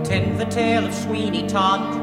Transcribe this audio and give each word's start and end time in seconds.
Attend 0.00 0.38
the 0.38 0.46
tale 0.46 0.84
of 0.84 0.94
Sweeney 0.94 1.46
Todd. 1.46 2.02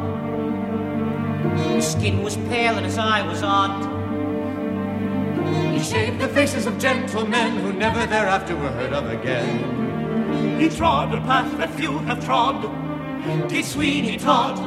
His 1.76 1.92
skin 1.92 2.24
was 2.24 2.38
pale 2.38 2.76
and 2.76 2.86
his 2.86 2.98
eye 2.98 3.26
was 3.28 3.44
odd. 3.44 3.84
He 5.74 5.80
shaved 5.84 6.20
the 6.20 6.28
faces 6.30 6.66
of 6.66 6.78
gentlemen 6.80 7.58
who 7.58 7.74
never 7.74 8.06
thereafter 8.06 8.56
were 8.56 8.70
heard 8.70 8.94
of 8.94 9.10
again. 9.10 10.60
He 10.60 10.70
trod 10.70 11.14
a 11.14 11.22
path 11.22 11.58
that 11.58 11.74
few 11.76 11.98
have 12.00 12.24
trod. 12.24 12.62
Did 13.50 13.66
Sweeney 13.66 14.18
Todd. 14.18 14.58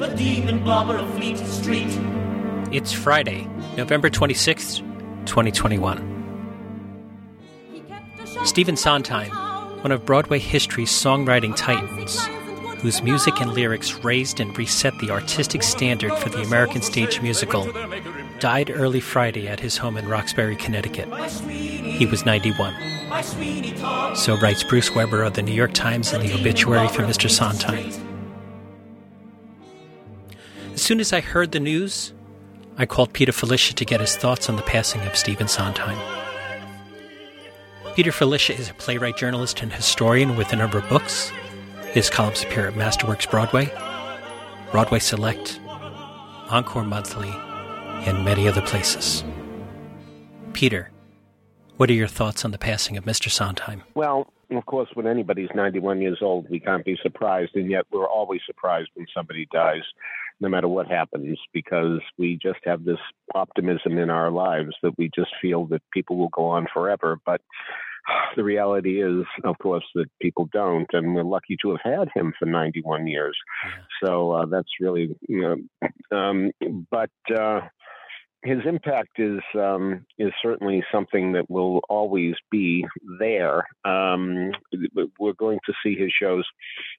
The 0.00 0.14
demon 0.16 0.64
barber 0.64 0.96
of 0.96 1.14
Fleet 1.14 1.38
Street. 1.38 1.98
It's 2.72 2.92
Friday, 2.92 3.48
November 3.76 4.10
26th, 4.10 4.78
2021. 5.26 6.09
Stephen 8.50 8.76
Sondheim, 8.76 9.30
one 9.82 9.92
of 9.92 10.04
Broadway 10.04 10.40
history's 10.40 10.90
songwriting 10.90 11.54
titans, 11.54 12.26
whose 12.80 13.00
music 13.00 13.40
and 13.40 13.52
lyrics 13.52 14.02
raised 14.02 14.40
and 14.40 14.58
reset 14.58 14.98
the 14.98 15.12
artistic 15.12 15.62
standard 15.62 16.12
for 16.14 16.30
the 16.30 16.42
American 16.42 16.82
stage 16.82 17.22
musical, 17.22 17.70
died 18.40 18.68
early 18.68 18.98
Friday 18.98 19.46
at 19.46 19.60
his 19.60 19.76
home 19.76 19.96
in 19.96 20.08
Roxbury, 20.08 20.56
Connecticut. 20.56 21.06
He 21.44 22.06
was 22.06 22.26
91. 22.26 22.74
So 24.16 24.36
writes 24.36 24.64
Bruce 24.64 24.92
Weber 24.96 25.22
of 25.22 25.34
the 25.34 25.42
New 25.42 25.54
York 25.54 25.72
Times 25.72 26.12
in 26.12 26.20
the 26.20 26.34
obituary 26.34 26.88
for 26.88 27.02
Mr. 27.02 27.30
Sondheim. 27.30 27.92
As 30.74 30.82
soon 30.82 30.98
as 30.98 31.12
I 31.12 31.20
heard 31.20 31.52
the 31.52 31.60
news, 31.60 32.12
I 32.76 32.84
called 32.84 33.12
Peter 33.12 33.30
Filichia 33.30 33.74
to 33.74 33.84
get 33.84 34.00
his 34.00 34.16
thoughts 34.16 34.48
on 34.48 34.56
the 34.56 34.62
passing 34.62 35.02
of 35.02 35.16
Stephen 35.16 35.46
Sondheim. 35.46 36.19
Peter 37.94 38.12
Filichia 38.12 38.56
is 38.58 38.70
a 38.70 38.74
playwright, 38.74 39.16
journalist, 39.16 39.62
and 39.62 39.72
historian 39.72 40.36
with 40.36 40.52
a 40.52 40.56
number 40.56 40.78
of 40.78 40.88
books. 40.88 41.32
His 41.92 42.08
columns 42.08 42.42
appear 42.42 42.68
at 42.68 42.74
Masterworks 42.74 43.28
Broadway, 43.28 43.66
Broadway 44.70 45.00
Select, 45.00 45.60
Encore 46.48 46.84
Monthly, 46.84 47.32
and 48.06 48.24
many 48.24 48.46
other 48.46 48.62
places. 48.62 49.24
Peter, 50.52 50.90
what 51.78 51.90
are 51.90 51.94
your 51.94 52.06
thoughts 52.06 52.44
on 52.44 52.52
the 52.52 52.58
passing 52.58 52.96
of 52.96 53.04
Mr. 53.04 53.28
Sondheim? 53.28 53.82
Well, 53.94 54.32
of 54.50 54.66
course, 54.66 54.88
when 54.94 55.06
anybody's 55.06 55.50
91 55.54 56.00
years 56.00 56.18
old, 56.22 56.48
we 56.48 56.60
can't 56.60 56.84
be 56.84 56.96
surprised, 57.02 57.56
and 57.56 57.68
yet 57.68 57.86
we're 57.90 58.08
always 58.08 58.40
surprised 58.46 58.90
when 58.94 59.06
somebody 59.14 59.48
dies, 59.52 59.82
no 60.40 60.48
matter 60.48 60.68
what 60.68 60.86
happens, 60.86 61.38
because 61.52 62.00
we 62.18 62.38
just 62.40 62.60
have 62.64 62.84
this 62.84 62.98
optimism 63.34 63.98
in 63.98 64.10
our 64.10 64.30
lives 64.30 64.74
that 64.82 64.96
we 64.98 65.10
just 65.14 65.30
feel 65.40 65.66
that 65.66 65.82
people 65.92 66.16
will 66.16 66.30
go 66.30 66.46
on 66.46 66.66
forever. 66.72 67.18
But 67.24 67.40
the 68.36 68.44
reality 68.44 69.02
is, 69.02 69.24
of 69.44 69.58
course, 69.58 69.84
that 69.94 70.06
people 70.20 70.48
don't, 70.52 70.88
and 70.92 71.14
we're 71.14 71.22
lucky 71.22 71.56
to 71.62 71.70
have 71.70 71.80
had 71.84 72.08
him 72.14 72.32
for 72.38 72.46
91 72.46 73.06
years. 73.06 73.36
So 74.02 74.32
uh, 74.32 74.46
that's 74.46 74.70
really, 74.80 75.14
you 75.28 75.40
know, 76.10 76.16
um, 76.16 76.50
but. 76.90 77.10
Uh, 77.32 77.60
his 78.42 78.60
impact 78.66 79.18
is 79.18 79.40
um, 79.54 80.04
is 80.18 80.32
certainly 80.42 80.82
something 80.90 81.32
that 81.32 81.50
will 81.50 81.80
always 81.88 82.34
be 82.50 82.86
there. 83.18 83.66
Um, 83.84 84.52
we're 85.18 85.34
going 85.34 85.58
to 85.66 85.72
see 85.82 85.94
his 85.94 86.10
shows 86.20 86.44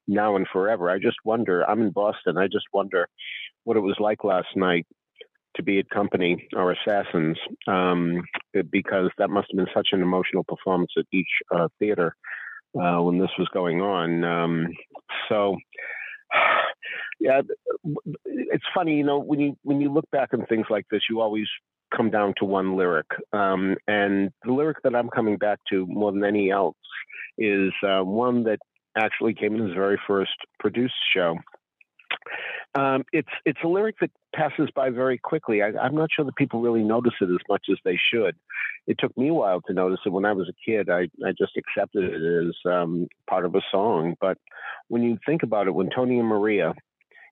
now 0.08 0.36
and 0.36 0.47
forever. 0.52 0.89
I 0.89 1.00
just 1.00 1.17
wonder. 1.25 1.67
I'm 1.67 1.81
in 1.81 1.92
Boston. 1.92 2.38
I 2.38 2.45
just 2.45 2.66
wonder 2.73 3.08
what 3.64 3.78
it 3.78 3.81
was 3.81 3.97
like 4.00 4.23
last 4.23 4.50
night 4.56 4.86
to 5.56 5.64
be 5.64 5.80
at 5.80 5.89
Company 5.89 6.47
or 6.56 6.72
Assassins, 6.72 7.38
um, 7.67 8.23
because 8.72 9.09
that 9.17 9.30
must 9.30 9.47
have 9.52 9.58
been 9.58 9.73
such 9.73 9.89
an 9.92 10.02
emotional 10.02 10.44
performance 10.44 10.92
at 10.97 11.06
each 11.12 11.28
uh, 11.53 11.67
theater 11.80 12.16
uh, 12.80 13.02
when 13.02 13.19
this 13.19 13.31
was 13.38 13.50
going 13.53 13.81
on. 13.81 14.23
Um, 14.23 14.67
so 15.28 15.58
yeah, 17.22 17.41
it's 18.25 18.63
funny, 18.73 18.96
you 18.96 19.03
know, 19.03 19.19
when 19.19 19.40
you 19.40 19.57
when 19.63 19.79
you 19.79 19.94
look 19.94 20.09
back 20.12 20.29
on 20.34 20.46
things 20.47 20.66
like 20.69 20.88
this, 20.90 21.01
you 21.09 21.22
always 21.22 21.47
come 21.96 22.09
down 22.09 22.34
to 22.38 22.46
one 22.46 22.75
lyric, 22.75 23.06
um, 23.31 23.75
and 23.88 24.31
the 24.44 24.51
lyric 24.51 24.78
that 24.84 24.96
I'm 24.96 25.09
coming 25.09 25.38
back 25.38 25.59
to 25.69 25.85
more 25.85 26.12
than 26.12 26.23
any 26.23 26.50
else 26.50 26.75
is 27.38 27.72
uh, 27.84 28.01
one 28.01 28.44
that 28.46 28.59
actually 28.97 29.35
came 29.35 29.56
in 29.56 29.68
his 29.68 29.75
very 29.75 30.00
first 30.07 30.31
produced 30.59 30.96
show. 31.16 31.35
Um, 32.73 33.03
it's 33.12 33.29
it's 33.46 33.59
a 33.63 33.67
lyric 33.67 33.97
that 34.01 34.12
passes 34.35 34.69
by 34.73 34.90
very 34.90 35.19
quickly. 35.19 35.62
I, 35.62 35.67
am 35.85 35.96
not 35.96 36.09
sure 36.16 36.25
that 36.25 36.35
people 36.35 36.62
really 36.62 36.84
notice 36.84 37.13
it 37.22 37.25
as 37.25 37.41
much 37.50 37.66
as 37.69 37.78
they 37.85 38.00
should. 38.12 38.35
It 38.88 38.97
took 38.97 39.16
me 39.16 39.28
a 39.28 39.34
while 39.34 39.62
to 39.67 39.73
notice 39.73 40.00
it. 40.06 40.09
When 40.09 40.25
I 40.25 40.31
was 40.31 40.50
a 40.50 40.72
kid, 40.72 40.90
I, 40.90 41.01
I 41.25 41.34
just 41.38 41.57
accepted 41.57 42.03
it 42.06 42.47
as 42.47 42.56
um, 42.66 43.07
part 43.29 43.46
of 43.46 43.53
a 43.53 43.62
song. 43.72 44.16
But 44.19 44.38
when 44.88 45.03
you 45.03 45.19
think 45.25 45.44
about 45.44 45.67
it, 45.67 45.75
when 45.75 45.90
Tony 45.94 46.17
and 46.17 46.28
Maria 46.28 46.73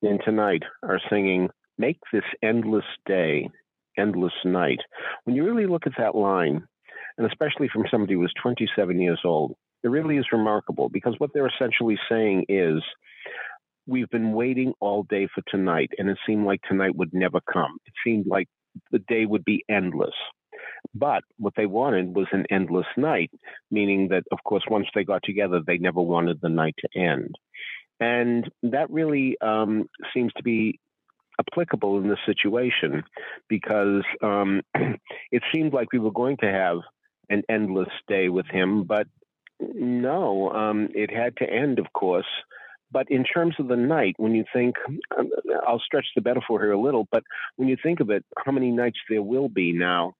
in 0.02 0.20
Tonight 0.24 0.64
are 0.84 1.00
singing, 1.10 1.50
Make 1.78 2.00
this 2.12 2.24
endless 2.44 2.84
day, 3.06 3.50
endless 3.98 4.34
night, 4.44 4.80
when 5.24 5.36
you 5.36 5.46
really 5.46 5.66
look 5.66 5.88
at 5.88 5.94
that 5.98 6.14
line, 6.14 6.68
and 7.18 7.26
especially 7.26 7.70
from 7.72 7.86
somebody 7.90 8.14
who 8.14 8.20
was 8.20 8.34
27 8.42 9.00
years 9.00 9.22
old, 9.24 9.56
it 9.84 9.88
really 9.88 10.18
is 10.18 10.26
remarkable 10.32 10.90
because 10.90 11.16
what 11.20 11.32
they're 11.34 11.48
essentially 11.48 11.98
saying 12.10 12.46
is, 12.50 12.82
we've 13.88 14.10
been 14.10 14.34
waiting 14.34 14.74
all 14.82 15.04
day 15.04 15.28
for 15.34 15.42
tonight, 15.48 15.90
and 15.98 16.10
it 16.10 16.18
seemed 16.28 16.46
like 16.46 16.62
tonight 16.64 16.96
would 16.96 17.14
never 17.14 17.40
come. 17.52 17.78
It 17.86 17.94
seemed 18.04 18.28
like 18.28 18.48
the 18.92 19.00
day 19.00 19.26
would 19.26 19.46
be 19.46 19.64
endless. 19.70 20.14
But 20.94 21.24
what 21.38 21.54
they 21.56 21.66
wanted 21.66 22.16
was 22.16 22.28
an 22.32 22.46
endless 22.50 22.88
night, 22.98 23.32
meaning 23.72 24.10
that, 24.10 24.24
of 24.32 24.40
course, 24.44 24.64
once 24.70 24.88
they 24.94 25.04
got 25.04 25.24
together, 25.24 25.62
they 25.66 25.78
never 25.78 26.02
wanted 26.02 26.40
the 26.42 26.50
night 26.50 26.76
to 26.80 27.00
end. 27.00 27.36
And 28.00 28.50
that 28.64 28.90
really 28.90 29.38
um, 29.42 29.90
seems 30.14 30.32
to 30.34 30.44
be 30.44 30.80
applicable 31.40 31.98
in 31.98 32.10
this 32.10 32.20
situation 32.26 33.04
because 33.48 34.04
um, 34.22 34.62
it 35.32 35.44
seemed 35.54 35.74
like 35.74 35.92
we 35.92 36.00
were 36.00 36.12
going 36.12 36.38
to 36.38 36.52
have 36.52 36.80
an 37.30 37.44
endless 37.50 37.90
day 38.08 38.30
with 38.30 38.48
him, 38.48 38.84
but 38.84 39.08
no, 39.60 40.52
um, 40.52 40.90
it 40.94 41.12
had 41.12 41.36
to 41.38 41.50
end, 41.50 41.80
of 41.80 41.86
course, 41.94 42.26
but 42.92 43.10
in 43.12 43.24
terms 43.24 43.56
of 43.60 43.68
the 43.68 43.76
night, 43.76 44.16
when 44.18 44.34
you 44.34 44.46
think, 44.52 44.76
um, 45.18 45.30
I'll 45.68 45.80
stretch 45.80 46.08
the 46.16 46.22
metaphor 46.22 46.60
here 46.60 46.72
a 46.72 46.80
little, 46.80 47.08
but 47.12 47.24
when 47.58 47.68
you 47.68 47.78
think 47.82 48.00
of 48.00 48.10
it, 48.10 48.26
how 48.44 48.52
many 48.52 48.72
nights 48.72 48.98
there 49.10 49.22
will 49.22 49.50
be 49.50 49.74
now 49.74 50.16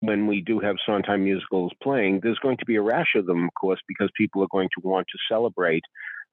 when 0.00 0.26
we 0.26 0.40
do 0.40 0.60
have 0.60 0.76
Sondheim 0.84 1.24
musicals 1.24 1.72
playing, 1.82 2.20
there's 2.22 2.38
going 2.38 2.56
to 2.58 2.66
be 2.66 2.76
a 2.76 2.82
rash 2.82 3.14
of 3.16 3.26
them, 3.26 3.44
of 3.44 3.54
course, 3.54 3.80
because 3.88 4.10
people 4.16 4.42
are 4.42 4.48
going 4.50 4.68
to 4.74 4.86
want 4.86 5.06
to 5.08 5.18
celebrate 5.28 5.82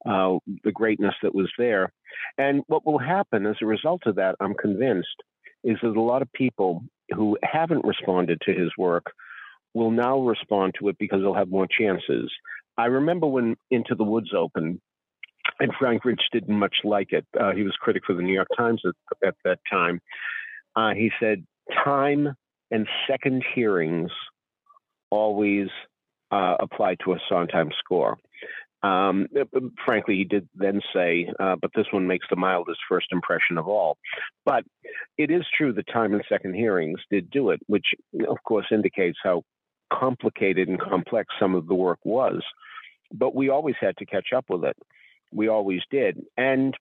uh, 0.06 0.38
the 0.64 0.72
greatness 0.72 1.16
that 1.24 1.36
was 1.36 1.52
there. 1.58 1.92
And 2.38 2.64
what 2.68 2.86
will 2.86 3.00
happen 3.00 3.46
as 3.46 3.56
a 3.62 3.66
result 3.66 4.02
of 4.06 4.16
that, 4.16 4.36
I'm 4.40 4.54
convinced, 4.56 5.16
is 5.64 5.78
that 5.82 5.98
a 5.98 6.02
lot 6.02 6.22
of 6.22 6.32
people 6.34 6.84
who 7.12 7.38
haven't 7.44 7.86
responded 7.86 8.42
to 8.42 8.54
his 8.54 8.70
work 8.78 9.06
will 9.74 9.92
now 9.92 10.20
respond 10.20 10.76
to 10.80 10.88
it 10.90 10.98
because 11.00 11.22
they'll 11.22 11.34
have 11.34 11.50
more 11.50 11.68
chances. 11.68 12.32
I 12.78 12.86
remember 12.86 13.28
when 13.28 13.56
Into 13.72 13.96
the 13.96 14.04
Woods 14.04 14.32
opened, 14.36 14.80
and 15.60 15.72
Frank 15.80 16.06
Rich 16.06 16.22
didn't 16.32 16.58
much 16.58 16.76
like 16.84 17.12
it. 17.12 17.26
Uh, 17.40 17.52
he 17.52 17.64
was 17.64 17.76
critic 17.80 18.04
for 18.06 18.14
the 18.14 18.22
New 18.22 18.34
York 18.34 18.48
Times 18.58 18.82
at, 18.86 19.28
at 19.28 19.36
that 19.44 19.60
time. 19.70 20.00
Uh, 20.76 20.94
he 20.94 21.12
said, 21.20 21.46
"Time 21.84 22.36
and 22.72 22.88
second 23.08 23.44
hearings 23.54 24.12
always 25.10 25.68
uh, 26.32 26.56
apply 26.60 26.96
to 27.04 27.14
a 27.14 27.20
Sondheim 27.30 27.72
score." 27.80 28.18
Um, 28.84 29.28
frankly, 29.86 30.16
he 30.18 30.26
did 30.26 30.48
then 30.56 30.82
say, 30.94 31.32
uh, 31.40 31.56
"But 31.62 31.72
this 31.74 31.88
one 31.92 32.06
makes 32.06 32.28
the 32.30 32.36
mildest 32.36 32.82
first 32.90 33.08
impression 33.12 33.58
of 33.58 33.68
all." 33.68 33.98
But 34.46 34.66
it 35.18 35.32
is 35.32 35.46
true 35.58 35.74
that 35.74 35.88
time 35.88 36.14
and 36.14 36.24
second 36.28 36.56
hearings 36.56 37.00
did 37.10 37.30
do 37.30 37.50
it, 37.52 37.62
which 37.68 37.88
of 38.28 38.38
course 38.44 38.66
indicates 38.72 39.18
how 39.24 39.44
complicated 39.92 40.68
and 40.68 40.80
complex 40.80 41.34
some 41.40 41.56
of 41.56 41.68
the 41.68 41.76
work 41.76 42.00
was. 42.04 42.44
But 43.14 43.36
we 43.36 43.50
always 43.50 43.76
had 43.80 43.96
to 43.98 44.06
catch 44.06 44.34
up 44.34 44.46
with 44.50 44.66
it 44.66 44.76
we 45.34 45.48
always 45.48 45.82
did. 45.90 46.22
And 46.38 46.76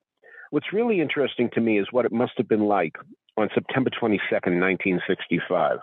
what's 0.50 0.73
really 0.73 1.00
interesting 1.00 1.50
to 1.55 1.61
me 1.61 1.79
is 1.79 1.87
what 1.91 2.05
it 2.05 2.12
must 2.12 2.32
have 2.37 2.49
been 2.49 2.67
like 2.67 2.97
on 3.37 3.49
September 3.55 3.91
22nd, 3.91 4.61
1965, 4.61 5.79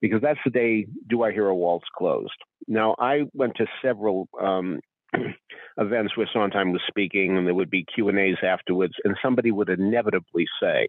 because 0.00 0.20
that's 0.20 0.40
the 0.44 0.50
day 0.50 0.86
Do 1.08 1.22
I 1.22 1.32
Hear 1.32 1.46
a 1.46 1.54
Waltz 1.54 1.86
closed. 1.96 2.32
Now, 2.66 2.96
I 2.98 3.22
went 3.32 3.56
to 3.56 3.66
several 3.80 4.28
um, 4.40 4.80
events 5.78 6.16
where 6.16 6.28
Sondheim 6.32 6.72
was 6.72 6.82
speaking, 6.88 7.36
and 7.36 7.46
there 7.46 7.54
would 7.54 7.70
be 7.70 7.84
Q 7.84 8.08
and 8.08 8.18
A's 8.18 8.36
afterwards, 8.42 8.94
and 9.04 9.16
somebody 9.22 9.50
would 9.50 9.68
inevitably 9.68 10.46
say, 10.60 10.88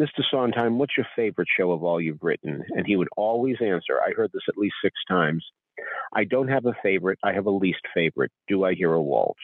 "Mr. 0.00 0.22
Sondheim, 0.30 0.78
what's 0.78 0.96
your 0.96 1.06
favorite 1.16 1.48
show 1.56 1.72
of 1.72 1.82
all 1.82 2.00
you've 2.00 2.22
written?" 2.22 2.64
And 2.70 2.86
he 2.86 2.96
would 2.96 3.08
always 3.16 3.56
answer. 3.60 4.00
I 4.00 4.12
heard 4.12 4.30
this 4.32 4.48
at 4.48 4.58
least 4.58 4.76
six 4.82 4.94
times. 5.08 5.44
I 6.12 6.24
don't 6.24 6.48
have 6.48 6.66
a 6.66 6.76
favorite. 6.82 7.18
I 7.22 7.32
have 7.32 7.46
a 7.46 7.50
least 7.50 7.82
favorite. 7.94 8.32
Do 8.48 8.64
I 8.64 8.74
hear 8.74 8.92
a 8.92 9.02
waltz? 9.02 9.40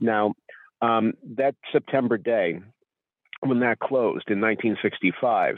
Now, 0.00 0.34
um, 0.82 1.12
that 1.36 1.54
September 1.72 2.16
day, 2.16 2.60
when 3.40 3.60
that 3.60 3.78
closed 3.78 4.30
in 4.30 4.40
1965, 4.40 5.56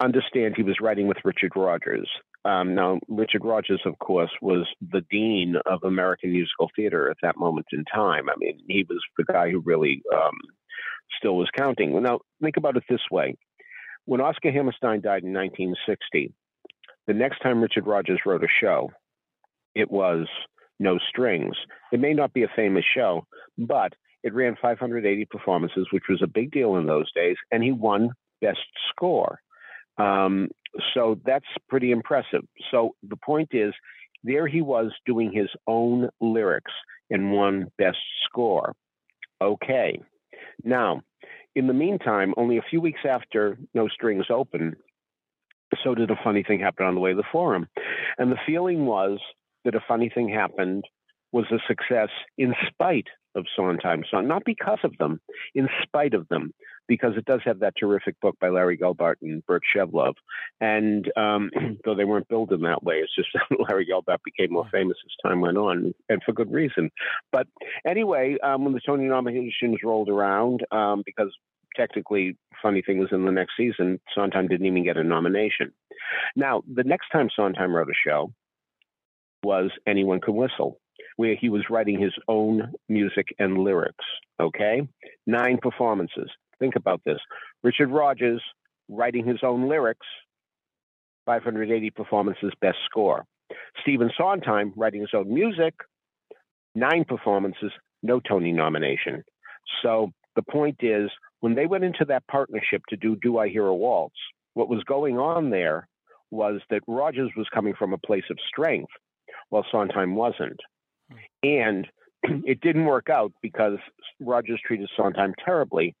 understand 0.00 0.54
he 0.56 0.62
was 0.62 0.80
writing 0.80 1.08
with 1.08 1.18
Richard 1.24 1.52
Rodgers. 1.56 2.08
Um, 2.46 2.76
now, 2.76 3.00
Richard 3.08 3.44
Rodgers, 3.44 3.80
of 3.84 3.98
course, 3.98 4.30
was 4.40 4.68
the 4.80 5.02
dean 5.10 5.56
of 5.66 5.82
American 5.82 6.30
musical 6.30 6.70
theater 6.76 7.10
at 7.10 7.16
that 7.22 7.36
moment 7.36 7.66
in 7.72 7.84
time. 7.84 8.28
I 8.28 8.34
mean, 8.38 8.60
he 8.68 8.86
was 8.88 9.00
the 9.18 9.24
guy 9.24 9.50
who 9.50 9.60
really 9.60 10.00
um, 10.14 10.34
still 11.18 11.36
was 11.36 11.48
counting. 11.56 12.00
Now, 12.00 12.20
think 12.40 12.56
about 12.56 12.76
it 12.76 12.84
this 12.88 13.00
way: 13.10 13.34
when 14.04 14.20
Oscar 14.20 14.52
Hammerstein 14.52 15.00
died 15.00 15.24
in 15.24 15.32
1960, 15.32 16.32
the 17.08 17.14
next 17.14 17.40
time 17.40 17.60
Richard 17.60 17.86
Rodgers 17.86 18.20
wrote 18.24 18.44
a 18.44 18.48
show, 18.60 18.92
it 19.74 19.90
was 19.90 20.28
No 20.78 20.98
Strings. 21.08 21.56
It 21.90 21.98
may 21.98 22.14
not 22.14 22.32
be 22.32 22.44
a 22.44 22.52
famous 22.54 22.84
show, 22.96 23.26
but 23.58 23.94
it 24.22 24.34
ran 24.34 24.56
580 24.62 25.24
performances, 25.24 25.88
which 25.90 26.04
was 26.08 26.22
a 26.22 26.28
big 26.28 26.52
deal 26.52 26.76
in 26.76 26.86
those 26.86 27.10
days, 27.12 27.36
and 27.50 27.64
he 27.64 27.72
won 27.72 28.10
Best 28.40 28.60
Score. 28.90 29.40
Um, 29.98 30.48
so 30.94 31.20
that's 31.24 31.46
pretty 31.68 31.90
impressive. 31.90 32.42
So 32.70 32.94
the 33.08 33.16
point 33.16 33.50
is, 33.52 33.72
there 34.24 34.46
he 34.46 34.62
was 34.62 34.92
doing 35.04 35.32
his 35.32 35.48
own 35.66 36.08
lyrics 36.20 36.72
and 37.10 37.32
won 37.32 37.70
Best 37.78 37.98
Score. 38.24 38.74
Okay. 39.40 40.00
Now, 40.64 41.02
in 41.54 41.66
the 41.66 41.74
meantime, 41.74 42.34
only 42.36 42.58
a 42.58 42.64
few 42.68 42.80
weeks 42.80 43.00
after 43.08 43.58
No 43.74 43.88
Strings 43.88 44.26
opened, 44.30 44.76
so 45.82 45.94
did 45.94 46.10
a 46.10 46.20
funny 46.22 46.42
thing 46.42 46.60
happen 46.60 46.86
on 46.86 46.94
the 46.94 47.00
way 47.00 47.10
to 47.10 47.16
the 47.16 47.22
forum. 47.30 47.68
And 48.18 48.30
the 48.30 48.38
feeling 48.46 48.86
was 48.86 49.18
that 49.64 49.74
a 49.74 49.84
funny 49.86 50.10
thing 50.12 50.28
happened 50.28 50.84
was 51.32 51.46
a 51.50 51.58
success 51.66 52.08
in 52.38 52.54
spite 52.68 53.08
of 53.34 53.46
Sondheim 53.54 54.04
Song, 54.10 54.26
not 54.26 54.44
because 54.44 54.78
of 54.84 54.96
them, 54.98 55.20
in 55.54 55.68
spite 55.82 56.14
of 56.14 56.28
them, 56.28 56.52
because 56.88 57.12
it 57.16 57.24
does 57.24 57.40
have 57.44 57.60
that 57.60 57.74
terrific 57.78 58.18
book 58.20 58.36
by 58.40 58.48
Larry 58.48 58.78
Gelbart 58.78 59.16
and 59.22 59.44
Burt 59.46 59.62
Shevelove. 59.74 60.14
And 60.60 61.10
um, 61.16 61.50
though 61.84 61.94
they 61.94 62.04
weren't 62.04 62.28
billed 62.28 62.52
in 62.52 62.62
that 62.62 62.82
way, 62.82 62.96
it's 62.96 63.14
just 63.14 63.28
that 63.34 63.56
Larry 63.68 63.86
Gelbart 63.86 64.18
became 64.24 64.52
more 64.52 64.68
famous 64.72 64.96
as 65.04 65.30
time 65.30 65.40
went 65.40 65.56
on, 65.56 65.94
and 66.08 66.22
for 66.24 66.32
good 66.32 66.52
reason. 66.52 66.90
But 67.32 67.46
anyway, 67.86 68.36
um, 68.42 68.64
when 68.64 68.72
the 68.72 68.80
Tony 68.84 69.04
nominations 69.04 69.78
rolled 69.82 70.08
around, 70.08 70.64
um, 70.70 71.02
because 71.04 71.32
technically 71.76 72.36
Funny 72.62 72.82
Thing 72.82 72.98
was 72.98 73.08
in 73.12 73.24
the 73.24 73.32
next 73.32 73.52
season, 73.56 74.00
Sondheim 74.14 74.48
didn't 74.48 74.66
even 74.66 74.84
get 74.84 74.96
a 74.96 75.04
nomination. 75.04 75.72
Now, 76.34 76.62
the 76.72 76.84
next 76.84 77.08
time 77.10 77.28
Sondheim 77.34 77.74
wrote 77.74 77.88
a 77.88 78.08
show 78.08 78.32
was 79.42 79.70
Anyone 79.86 80.20
Can 80.20 80.34
Whistle 80.34 80.78
where 81.16 81.34
he 81.34 81.48
was 81.48 81.64
writing 81.70 82.00
his 82.00 82.12
own 82.28 82.72
music 82.88 83.34
and 83.38 83.58
lyrics. 83.58 84.04
Okay? 84.40 84.86
Nine 85.26 85.58
performances. 85.60 86.30
Think 86.58 86.76
about 86.76 87.02
this. 87.04 87.18
Richard 87.62 87.90
Rodgers 87.90 88.42
writing 88.88 89.26
his 89.26 89.38
own 89.42 89.68
lyrics, 89.68 90.06
580 91.26 91.90
performances, 91.90 92.52
best 92.60 92.78
score. 92.84 93.24
Stephen 93.82 94.10
Sondheim 94.16 94.72
writing 94.76 95.00
his 95.00 95.10
own 95.14 95.32
music, 95.32 95.74
nine 96.74 97.04
performances, 97.04 97.72
no 98.02 98.20
Tony 98.20 98.52
nomination. 98.52 99.22
So 99.82 100.12
the 100.34 100.42
point 100.42 100.78
is, 100.80 101.10
when 101.40 101.54
they 101.54 101.66
went 101.66 101.84
into 101.84 102.04
that 102.06 102.26
partnership 102.28 102.82
to 102.88 102.96
do 102.96 103.16
Do 103.16 103.38
I 103.38 103.48
Hear 103.48 103.66
a 103.66 103.74
Waltz, 103.74 104.16
what 104.54 104.68
was 104.68 104.82
going 104.84 105.18
on 105.18 105.50
there 105.50 105.88
was 106.30 106.60
that 106.70 106.82
Rodgers 106.86 107.30
was 107.36 107.46
coming 107.52 107.74
from 107.78 107.92
a 107.92 107.98
place 107.98 108.24
of 108.30 108.38
strength, 108.48 108.90
while 109.50 109.66
Sondheim 109.70 110.14
wasn't. 110.14 110.58
Hmm. 111.10 111.16
And 111.42 111.86
it 112.46 112.60
didn't 112.60 112.86
work 112.86 113.08
out 113.10 113.32
because 113.42 113.78
Rodgers 114.20 114.60
treated 114.66 114.88
Sondheim 114.96 115.34
terribly, 115.44 115.94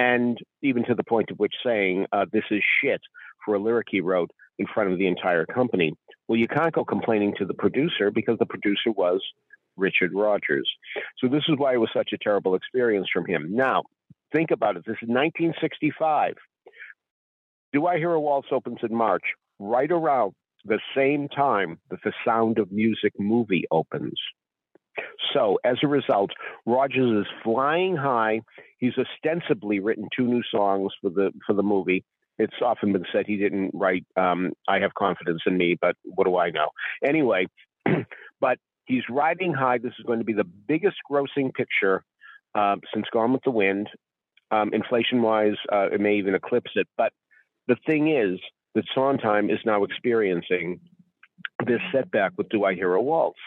and 0.00 0.38
even 0.62 0.82
to 0.86 0.94
the 0.94 1.04
point 1.04 1.30
of 1.30 1.38
which 1.38 1.54
saying, 1.64 2.06
uh, 2.12 2.24
This 2.32 2.44
is 2.50 2.62
shit 2.82 3.02
for 3.44 3.54
a 3.54 3.58
lyric 3.58 3.88
he 3.90 4.00
wrote 4.00 4.30
in 4.58 4.66
front 4.72 4.90
of 4.92 4.98
the 4.98 5.06
entire 5.06 5.44
company. 5.44 5.92
Well, 6.26 6.38
you 6.38 6.48
can't 6.48 6.72
go 6.72 6.84
complaining 6.84 7.34
to 7.38 7.44
the 7.44 7.54
producer 7.54 8.10
because 8.10 8.38
the 8.38 8.46
producer 8.46 8.92
was 8.92 9.20
Richard 9.76 10.12
Rodgers. 10.14 10.68
So 11.18 11.28
this 11.28 11.44
is 11.48 11.56
why 11.58 11.74
it 11.74 11.78
was 11.84 11.90
such 11.94 12.10
a 12.14 12.18
terrible 12.18 12.54
experience 12.54 13.08
from 13.12 13.26
him. 13.26 13.48
Now, 13.50 13.82
think 14.32 14.50
about 14.50 14.76
it. 14.76 14.84
This 14.86 14.96
is 15.02 15.08
1965. 15.08 16.34
Do 17.72 17.86
I 17.86 17.98
Hear 17.98 18.12
a 18.12 18.20
Waltz 18.20 18.48
opens 18.50 18.78
in 18.82 18.94
March, 18.94 19.24
right 19.58 19.90
around 19.90 20.32
the 20.64 20.80
same 20.96 21.28
time 21.28 21.78
that 21.90 22.00
the 22.04 22.12
Sound 22.24 22.58
of 22.58 22.72
Music 22.72 23.12
movie 23.18 23.64
opens. 23.70 24.18
So 25.32 25.58
as 25.64 25.76
a 25.82 25.88
result, 25.88 26.30
Rodgers 26.66 27.26
is 27.26 27.32
flying 27.44 27.96
high. 27.96 28.40
He's 28.78 28.94
ostensibly 28.98 29.80
written 29.80 30.08
two 30.16 30.26
new 30.26 30.42
songs 30.50 30.92
for 31.00 31.10
the 31.10 31.32
for 31.46 31.52
the 31.52 31.62
movie. 31.62 32.04
It's 32.38 32.54
often 32.64 32.92
been 32.92 33.04
said 33.12 33.26
he 33.26 33.36
didn't 33.36 33.70
write 33.74 34.04
um, 34.16 34.52
"I 34.66 34.80
Have 34.80 34.94
Confidence 34.94 35.42
in 35.46 35.56
Me," 35.56 35.76
but 35.80 35.96
what 36.04 36.24
do 36.24 36.36
I 36.36 36.50
know? 36.50 36.68
Anyway, 37.04 37.46
but 38.40 38.58
he's 38.86 39.04
riding 39.08 39.52
high. 39.52 39.78
This 39.78 39.92
is 39.98 40.04
going 40.06 40.18
to 40.18 40.24
be 40.24 40.32
the 40.32 40.44
biggest 40.44 40.96
grossing 41.10 41.52
picture 41.52 42.02
uh, 42.54 42.76
since 42.92 43.06
Gone 43.12 43.32
with 43.32 43.42
the 43.44 43.50
Wind. 43.50 43.88
Um, 44.50 44.74
inflation 44.74 45.22
wise, 45.22 45.54
uh, 45.72 45.90
it 45.92 46.00
may 46.00 46.16
even 46.16 46.34
eclipse 46.34 46.72
it. 46.74 46.88
But 46.96 47.12
the 47.68 47.76
thing 47.86 48.10
is 48.10 48.40
that 48.74 48.84
Sondheim 48.94 49.48
is 49.48 49.60
now 49.64 49.84
experiencing 49.84 50.80
this 51.66 51.80
setback 51.92 52.32
with 52.36 52.48
Do 52.48 52.64
I 52.64 52.74
Hear 52.74 52.94
a 52.94 53.02
Waltz? 53.02 53.38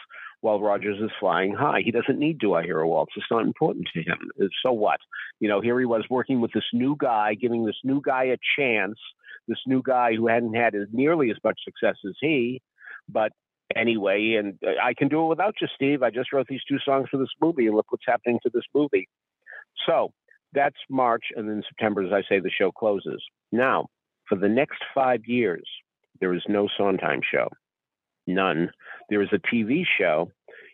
While 0.43 0.59
Rodgers 0.59 0.99
is 1.01 1.09
flying 1.21 1.53
high. 1.53 1.79
He 1.85 1.91
doesn't 1.91 2.19
need 2.19 2.37
Do 2.37 2.53
I 2.53 2.63
Hear 2.63 2.79
a 2.79 2.87
Waltz. 2.87 3.13
It's 3.15 3.25
not 3.31 3.45
important 3.45 3.87
to 3.93 4.01
him. 4.01 4.29
Uh, 4.41 4.47
so 4.63 4.73
what? 4.73 4.99
You 5.39 5.47
know, 5.47 5.61
here 5.61 5.79
he 5.79 5.85
was 5.85 6.03
working 6.09 6.41
with 6.41 6.51
this 6.51 6.65
new 6.73 6.97
guy, 6.99 7.33
giving 7.33 7.65
this 7.65 7.77
new 7.85 8.01
guy 8.01 8.25
a 8.25 8.37
chance, 8.59 8.99
this 9.47 9.59
new 9.65 9.81
guy 9.81 10.15
who 10.15 10.27
hadn't 10.27 10.53
had 10.53 10.75
as 10.75 10.89
nearly 10.91 11.31
as 11.31 11.37
much 11.45 11.61
success 11.63 11.95
as 12.05 12.15
he. 12.19 12.61
But 13.07 13.31
anyway, 13.73 14.35
and 14.37 14.59
uh, 14.67 14.71
I 14.83 14.93
can 14.93 15.07
do 15.07 15.23
it 15.23 15.29
without 15.29 15.55
you, 15.61 15.67
Steve. 15.73 16.03
I 16.03 16.09
just 16.09 16.33
wrote 16.33 16.47
these 16.49 16.63
two 16.67 16.79
songs 16.83 17.07
for 17.09 17.17
this 17.17 17.33
movie, 17.41 17.67
and 17.67 17.75
look 17.75 17.93
what's 17.93 18.03
happening 18.05 18.39
to 18.43 18.51
this 18.53 18.65
movie. 18.75 19.07
So 19.87 20.11
that's 20.51 20.75
March, 20.89 21.23
and 21.37 21.47
then 21.47 21.63
September, 21.69 22.05
as 22.05 22.11
I 22.11 22.21
say, 22.27 22.41
the 22.41 22.51
show 22.51 22.69
closes. 22.69 23.23
Now, 23.53 23.87
for 24.27 24.37
the 24.37 24.49
next 24.49 24.83
five 24.93 25.21
years, 25.25 25.63
there 26.19 26.33
is 26.33 26.43
no 26.49 26.67
Sondheim 26.77 27.21
show. 27.33 27.47
None. 28.27 28.71
There 29.09 29.21
is 29.21 29.29
a 29.33 29.37
TV 29.37 29.83
show, 29.97 30.31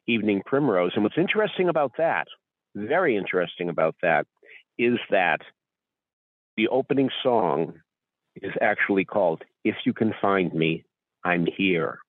Evening 0.07 0.41
Primrose. 0.45 0.91
And 0.95 1.03
what's 1.03 1.17
interesting 1.17 1.69
about 1.69 1.93
that, 1.97 2.27
very 2.75 3.17
interesting 3.17 3.69
about 3.69 3.95
that, 4.01 4.25
is 4.77 4.97
that 5.09 5.41
the 6.57 6.67
opening 6.67 7.09
song 7.23 7.73
is 8.35 8.51
actually 8.61 9.05
called 9.05 9.43
If 9.63 9.75
You 9.85 9.93
Can 9.93 10.13
Find 10.21 10.53
Me, 10.53 10.83
I'm 11.23 11.45
Here. 11.45 11.99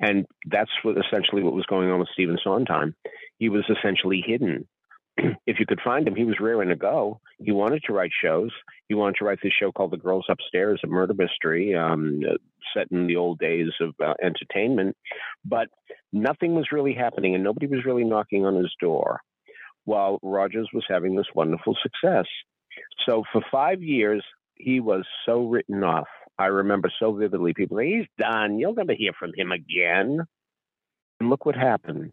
And 0.00 0.26
that's 0.46 0.70
what 0.82 0.96
essentially 0.98 1.42
what 1.42 1.54
was 1.54 1.66
going 1.66 1.90
on 1.90 2.00
with 2.00 2.08
Stephen 2.12 2.38
Sondheim. 2.42 2.94
He 3.38 3.48
was 3.48 3.64
essentially 3.68 4.22
hidden 4.26 4.66
if 5.46 5.58
you 5.58 5.66
could 5.66 5.80
find 5.82 6.06
him, 6.06 6.14
he 6.14 6.24
was 6.24 6.40
raring 6.40 6.68
to 6.68 6.76
go. 6.76 7.20
He 7.42 7.52
wanted 7.52 7.82
to 7.86 7.92
write 7.92 8.10
shows. 8.22 8.50
He 8.88 8.94
wanted 8.94 9.16
to 9.16 9.24
write 9.24 9.38
this 9.42 9.52
show 9.58 9.72
called 9.72 9.92
The 9.92 9.96
Girls 9.96 10.26
Upstairs, 10.28 10.80
a 10.84 10.86
murder 10.86 11.14
mystery 11.14 11.74
um, 11.74 12.22
set 12.74 12.88
in 12.90 13.06
the 13.06 13.16
old 13.16 13.38
days 13.38 13.68
of 13.80 13.94
uh, 14.02 14.14
entertainment. 14.22 14.96
But 15.44 15.68
nothing 16.12 16.54
was 16.54 16.72
really 16.72 16.94
happening, 16.94 17.34
and 17.34 17.44
nobody 17.44 17.66
was 17.66 17.84
really 17.84 18.04
knocking 18.04 18.44
on 18.44 18.56
his 18.56 18.72
door 18.80 19.20
while 19.84 20.18
Rodgers 20.22 20.68
was 20.72 20.84
having 20.88 21.16
this 21.16 21.26
wonderful 21.34 21.76
success. 21.82 22.26
So 23.08 23.24
for 23.32 23.42
five 23.50 23.82
years, 23.82 24.22
he 24.56 24.80
was 24.80 25.04
so 25.26 25.46
written 25.46 25.82
off. 25.82 26.08
I 26.38 26.46
remember 26.46 26.90
so 26.98 27.12
vividly 27.12 27.54
people 27.54 27.78
say, 27.78 27.88
he's 27.88 28.06
done. 28.18 28.58
You'll 28.58 28.74
never 28.74 28.94
hear 28.94 29.12
from 29.18 29.32
him 29.36 29.52
again. 29.52 30.20
And 31.18 31.30
look 31.30 31.44
what 31.44 31.56
happened. 31.56 32.12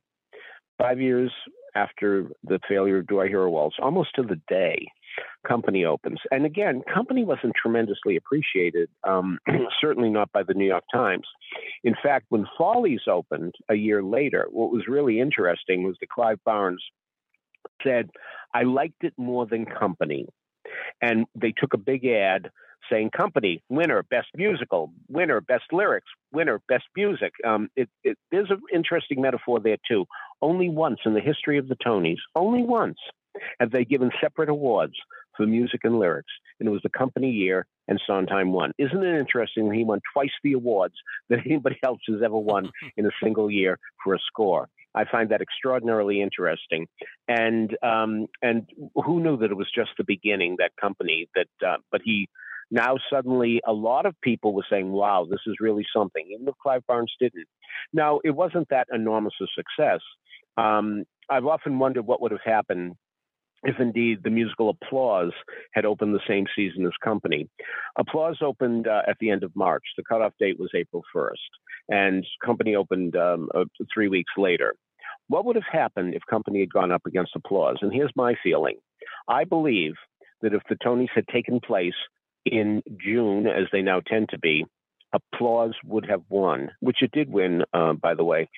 Five 0.77 0.99
years 0.99 1.31
after 1.77 2.27
the 2.43 2.59
failure 2.67 2.97
of 2.97 3.07
Do 3.07 3.21
I 3.21 3.27
Hear 3.27 3.43
a 3.43 3.51
Waltz, 3.51 3.77
almost 3.79 4.09
to 4.15 4.23
the 4.23 4.41
day, 4.47 4.87
Company 5.47 5.85
opens. 5.85 6.19
And 6.31 6.45
again, 6.45 6.81
Company 6.91 7.23
wasn't 7.23 7.53
tremendously 7.55 8.15
appreciated, 8.17 8.89
um, 9.07 9.37
certainly 9.81 10.09
not 10.09 10.31
by 10.31 10.43
the 10.43 10.53
New 10.53 10.65
York 10.65 10.83
Times. 10.93 11.27
In 11.83 11.95
fact, 12.01 12.25
when 12.29 12.45
Follies 12.57 13.01
opened 13.07 13.53
a 13.69 13.75
year 13.75 14.03
later, 14.03 14.47
what 14.49 14.71
was 14.71 14.87
really 14.87 15.19
interesting 15.19 15.83
was 15.83 15.95
that 15.99 16.09
Clive 16.09 16.39
Barnes 16.43 16.83
said, 17.83 18.09
I 18.53 18.63
liked 18.63 19.03
it 19.03 19.13
more 19.17 19.45
than 19.45 19.65
Company. 19.65 20.27
And 21.01 21.25
they 21.35 21.53
took 21.55 21.73
a 21.73 21.77
big 21.77 22.05
ad 22.05 22.49
saying 22.89 23.11
company 23.15 23.61
winner 23.69 24.03
best 24.03 24.27
musical 24.35 24.91
winner 25.09 25.41
best 25.41 25.65
lyrics 25.71 26.07
winner 26.31 26.61
best 26.67 26.85
music. 26.95 27.33
Um, 27.45 27.69
it, 27.75 27.89
it, 28.03 28.17
there's 28.31 28.49
an 28.49 28.61
interesting 28.73 29.21
metaphor 29.21 29.59
there 29.59 29.77
too. 29.89 30.05
Only 30.41 30.69
once 30.69 30.99
in 31.05 31.13
the 31.13 31.21
history 31.21 31.57
of 31.57 31.67
the 31.67 31.75
tonys 31.75 32.17
only 32.35 32.63
once 32.63 32.97
have 33.59 33.71
they 33.71 33.85
given 33.85 34.11
separate 34.21 34.49
awards 34.49 34.95
for 35.35 35.45
music 35.45 35.81
and 35.83 35.99
lyrics 35.99 36.31
and 36.59 36.67
it 36.67 36.71
was 36.71 36.81
the 36.83 36.89
company 36.89 37.29
year 37.29 37.65
and 37.87 38.01
sondheim 38.05 38.51
won. 38.51 38.71
Isn't 38.77 39.03
it 39.03 39.19
interesting 39.19 39.71
he 39.71 39.83
won 39.83 40.01
twice 40.13 40.31
the 40.43 40.53
awards 40.53 40.95
that 41.29 41.39
anybody 41.45 41.77
else 41.83 41.99
has 42.07 42.21
ever 42.23 42.37
won 42.37 42.69
in 42.97 43.05
a 43.05 43.11
single 43.23 43.49
year 43.49 43.79
for 44.03 44.13
a 44.13 44.19
score? 44.19 44.69
I 44.95 45.05
find 45.05 45.29
that 45.29 45.41
extraordinarily 45.41 46.21
interesting, 46.21 46.87
and 47.27 47.77
um, 47.83 48.25
and 48.41 48.67
who 48.95 49.19
knew 49.19 49.37
that 49.37 49.51
it 49.51 49.57
was 49.57 49.69
just 49.73 49.91
the 49.97 50.03
beginning 50.03 50.55
that 50.57 50.71
company 50.81 51.29
that, 51.35 51.47
uh, 51.65 51.77
but 51.91 52.01
he 52.03 52.27
Now 52.69 52.97
suddenly 53.11 53.61
a 53.65 53.73
lot 53.73 54.05
of 54.05 54.15
people 54.21 54.53
were 54.53 54.65
saying, 54.69 54.91
wow, 54.91 55.25
this 55.29 55.39
is 55.47 55.55
really 55.59 55.85
something, 55.95 56.25
even 56.33 56.47
if 56.47 56.55
Clive 56.61 56.85
Barnes 56.87 57.13
didn't. 57.19 57.47
Now, 57.93 58.19
it 58.23 58.31
wasn't 58.31 58.67
that 58.69 58.87
enormous 58.93 59.33
a 59.41 59.45
success. 59.55 60.01
Um, 60.57 61.03
I've 61.29 61.45
often 61.45 61.79
wondered 61.79 62.05
what 62.05 62.21
would 62.21 62.31
have 62.31 62.41
happened 62.43 62.95
if 63.63 63.75
indeed 63.79 64.19
the 64.23 64.29
musical 64.29 64.69
Applause 64.69 65.33
had 65.73 65.85
opened 65.85 66.13
the 66.13 66.19
same 66.27 66.45
season 66.55 66.85
as 66.85 66.91
Company. 67.03 67.49
Applause 67.97 68.37
opened 68.41 68.87
uh, 68.87 69.01
at 69.07 69.17
the 69.19 69.29
end 69.29 69.43
of 69.43 69.55
March. 69.55 69.83
The 69.97 70.03
cutoff 70.03 70.33
date 70.39 70.59
was 70.59 70.69
April 70.75 71.03
1st, 71.15 71.33
and 71.89 72.25
Company 72.43 72.75
opened 72.75 73.15
um, 73.15 73.49
uh, 73.55 73.65
three 73.93 74.07
weeks 74.07 74.31
later. 74.37 74.75
What 75.27 75.45
would 75.45 75.55
have 75.55 75.65
happened 75.69 76.13
if 76.13 76.21
Company 76.29 76.59
had 76.59 76.71
gone 76.71 76.91
up 76.91 77.05
against 77.05 77.35
Applause? 77.35 77.77
And 77.81 77.91
here's 77.91 78.11
my 78.15 78.35
feeling 78.43 78.77
I 79.27 79.43
believe 79.43 79.93
that 80.41 80.53
if 80.53 80.61
the 80.69 80.75
Tonys 80.75 81.09
had 81.13 81.27
taken 81.27 81.59
place 81.59 81.95
in 82.47 82.81
June, 82.99 83.47
as 83.47 83.65
they 83.71 83.81
now 83.81 83.99
tend 83.99 84.29
to 84.29 84.39
be, 84.39 84.65
Applause 85.13 85.73
would 85.85 86.05
have 86.09 86.23
won, 86.29 86.69
which 86.81 87.01
it 87.01 87.11
did 87.11 87.29
win, 87.29 87.63
uh, 87.73 87.93
by 87.93 88.13
the 88.13 88.25
way. 88.25 88.49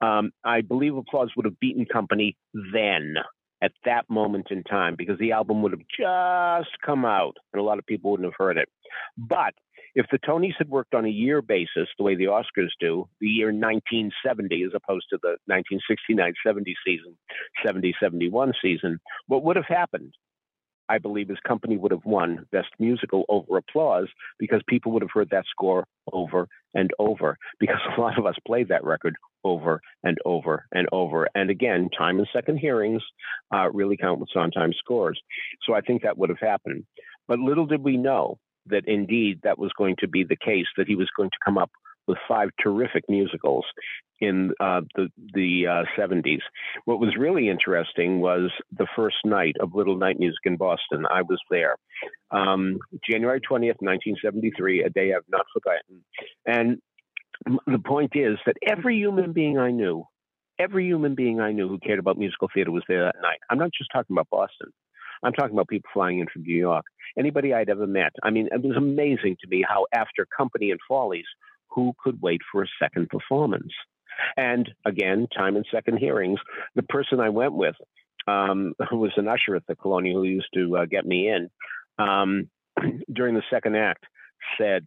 Um, 0.00 0.30
I 0.44 0.62
believe 0.62 0.96
Applause 0.96 1.30
would 1.36 1.44
have 1.44 1.60
beaten 1.60 1.84
Company 1.84 2.36
then, 2.72 3.14
at 3.62 3.72
that 3.84 4.08
moment 4.08 4.46
in 4.50 4.62
time, 4.62 4.94
because 4.96 5.18
the 5.18 5.32
album 5.32 5.62
would 5.62 5.72
have 5.72 5.82
just 5.98 6.70
come 6.84 7.04
out 7.04 7.36
and 7.52 7.60
a 7.60 7.64
lot 7.64 7.78
of 7.78 7.86
people 7.86 8.10
wouldn't 8.10 8.26
have 8.26 8.38
heard 8.38 8.56
it. 8.56 8.68
But 9.16 9.54
if 9.94 10.06
the 10.12 10.18
Tonys 10.18 10.54
had 10.58 10.68
worked 10.68 10.94
on 10.94 11.04
a 11.04 11.10
year 11.10 11.42
basis, 11.42 11.88
the 11.96 12.04
way 12.04 12.14
the 12.14 12.26
Oscars 12.26 12.70
do, 12.78 13.08
the 13.20 13.26
year 13.26 13.48
1970 13.48 14.62
as 14.62 14.70
opposed 14.74 15.06
to 15.10 15.18
the 15.22 15.36
1969 15.46 16.34
70 16.46 16.74
season, 16.86 17.16
70 17.66 17.94
71 18.00 18.52
season, 18.62 18.98
what 19.26 19.42
would 19.42 19.56
have 19.56 19.66
happened? 19.66 20.14
I 20.88 20.98
believe 20.98 21.28
his 21.28 21.38
company 21.46 21.76
would 21.76 21.92
have 21.92 22.04
won 22.04 22.46
Best 22.50 22.68
Musical 22.78 23.24
over 23.28 23.58
Applause 23.58 24.08
because 24.38 24.62
people 24.68 24.92
would 24.92 25.02
have 25.02 25.10
heard 25.12 25.30
that 25.30 25.44
score 25.50 25.84
over 26.12 26.48
and 26.74 26.90
over 26.98 27.36
because 27.60 27.80
a 27.96 28.00
lot 28.00 28.18
of 28.18 28.26
us 28.26 28.36
played 28.46 28.68
that 28.68 28.84
record 28.84 29.14
over 29.44 29.80
and 30.02 30.18
over 30.24 30.66
and 30.72 30.88
over. 30.92 31.28
And 31.34 31.50
again, 31.50 31.88
time 31.96 32.18
and 32.18 32.28
second 32.32 32.58
hearings 32.58 33.02
uh, 33.54 33.70
really 33.72 33.96
count 33.96 34.20
with 34.20 34.30
Sondheim 34.32 34.72
scores. 34.78 35.20
So 35.66 35.74
I 35.74 35.80
think 35.80 36.02
that 36.02 36.18
would 36.18 36.30
have 36.30 36.40
happened. 36.40 36.84
But 37.26 37.38
little 37.38 37.66
did 37.66 37.82
we 37.82 37.96
know 37.96 38.38
that 38.66 38.86
indeed 38.86 39.40
that 39.42 39.58
was 39.58 39.70
going 39.76 39.96
to 40.00 40.08
be 40.08 40.24
the 40.24 40.36
case, 40.36 40.66
that 40.76 40.88
he 40.88 40.94
was 40.94 41.08
going 41.16 41.30
to 41.30 41.38
come 41.44 41.58
up 41.58 41.70
with 42.08 42.18
five 42.26 42.48
terrific 42.60 43.04
musicals 43.08 43.64
in 44.20 44.52
uh, 44.60 44.80
the 44.96 45.08
the 45.34 45.66
uh, 45.66 45.84
70s. 46.00 46.40
What 46.84 46.98
was 46.98 47.14
really 47.16 47.48
interesting 47.48 48.20
was 48.20 48.50
the 48.76 48.86
first 48.96 49.18
night 49.24 49.56
of 49.60 49.74
Little 49.74 49.96
Night 49.96 50.18
Music 50.18 50.40
in 50.44 50.56
Boston. 50.56 51.06
I 51.08 51.22
was 51.22 51.40
there, 51.50 51.76
um, 52.30 52.78
January 53.08 53.40
20th, 53.40 53.80
1973, 53.80 54.82
a 54.82 54.90
day 54.90 55.12
I've 55.14 55.22
not 55.28 55.46
forgotten. 55.52 56.04
And 56.46 56.78
the 57.66 57.78
point 57.78 58.12
is 58.14 58.38
that 58.46 58.56
every 58.66 58.96
human 58.96 59.32
being 59.32 59.58
I 59.58 59.70
knew, 59.70 60.04
every 60.58 60.86
human 60.86 61.14
being 61.14 61.40
I 61.40 61.52
knew 61.52 61.68
who 61.68 61.78
cared 61.78 62.00
about 62.00 62.18
musical 62.18 62.48
theater 62.52 62.72
was 62.72 62.82
there 62.88 63.04
that 63.04 63.22
night. 63.22 63.38
I'm 63.48 63.58
not 63.58 63.70
just 63.76 63.90
talking 63.92 64.14
about 64.14 64.28
Boston. 64.30 64.72
I'm 65.22 65.32
talking 65.32 65.52
about 65.52 65.68
people 65.68 65.90
flying 65.92 66.20
in 66.20 66.26
from 66.32 66.42
New 66.42 66.56
York. 66.56 66.84
Anybody 67.18 67.52
I'd 67.52 67.68
ever 67.68 67.86
met. 67.86 68.12
I 68.22 68.30
mean, 68.30 68.48
it 68.52 68.62
was 68.62 68.76
amazing 68.76 69.36
to 69.40 69.48
me 69.48 69.64
how 69.66 69.86
after 69.92 70.26
Company 70.36 70.70
and 70.70 70.80
Follies, 70.86 71.26
who 71.70 71.94
could 72.02 72.20
wait 72.20 72.40
for 72.50 72.62
a 72.62 72.68
second 72.80 73.08
performance? 73.08 73.72
And 74.36 74.68
again, 74.84 75.28
time 75.36 75.56
and 75.56 75.66
second 75.70 75.98
hearings. 75.98 76.40
The 76.74 76.82
person 76.82 77.20
I 77.20 77.28
went 77.28 77.54
with, 77.54 77.76
um, 78.26 78.74
who 78.90 78.98
was 78.98 79.12
an 79.16 79.28
usher 79.28 79.54
at 79.54 79.66
the 79.66 79.76
Colonial, 79.76 80.22
who 80.22 80.28
used 80.28 80.48
to 80.54 80.78
uh, 80.78 80.84
get 80.86 81.06
me 81.06 81.28
in, 81.28 81.50
um, 81.98 82.50
during 83.12 83.34
the 83.34 83.42
second 83.50 83.76
act, 83.76 84.04
said, 84.58 84.86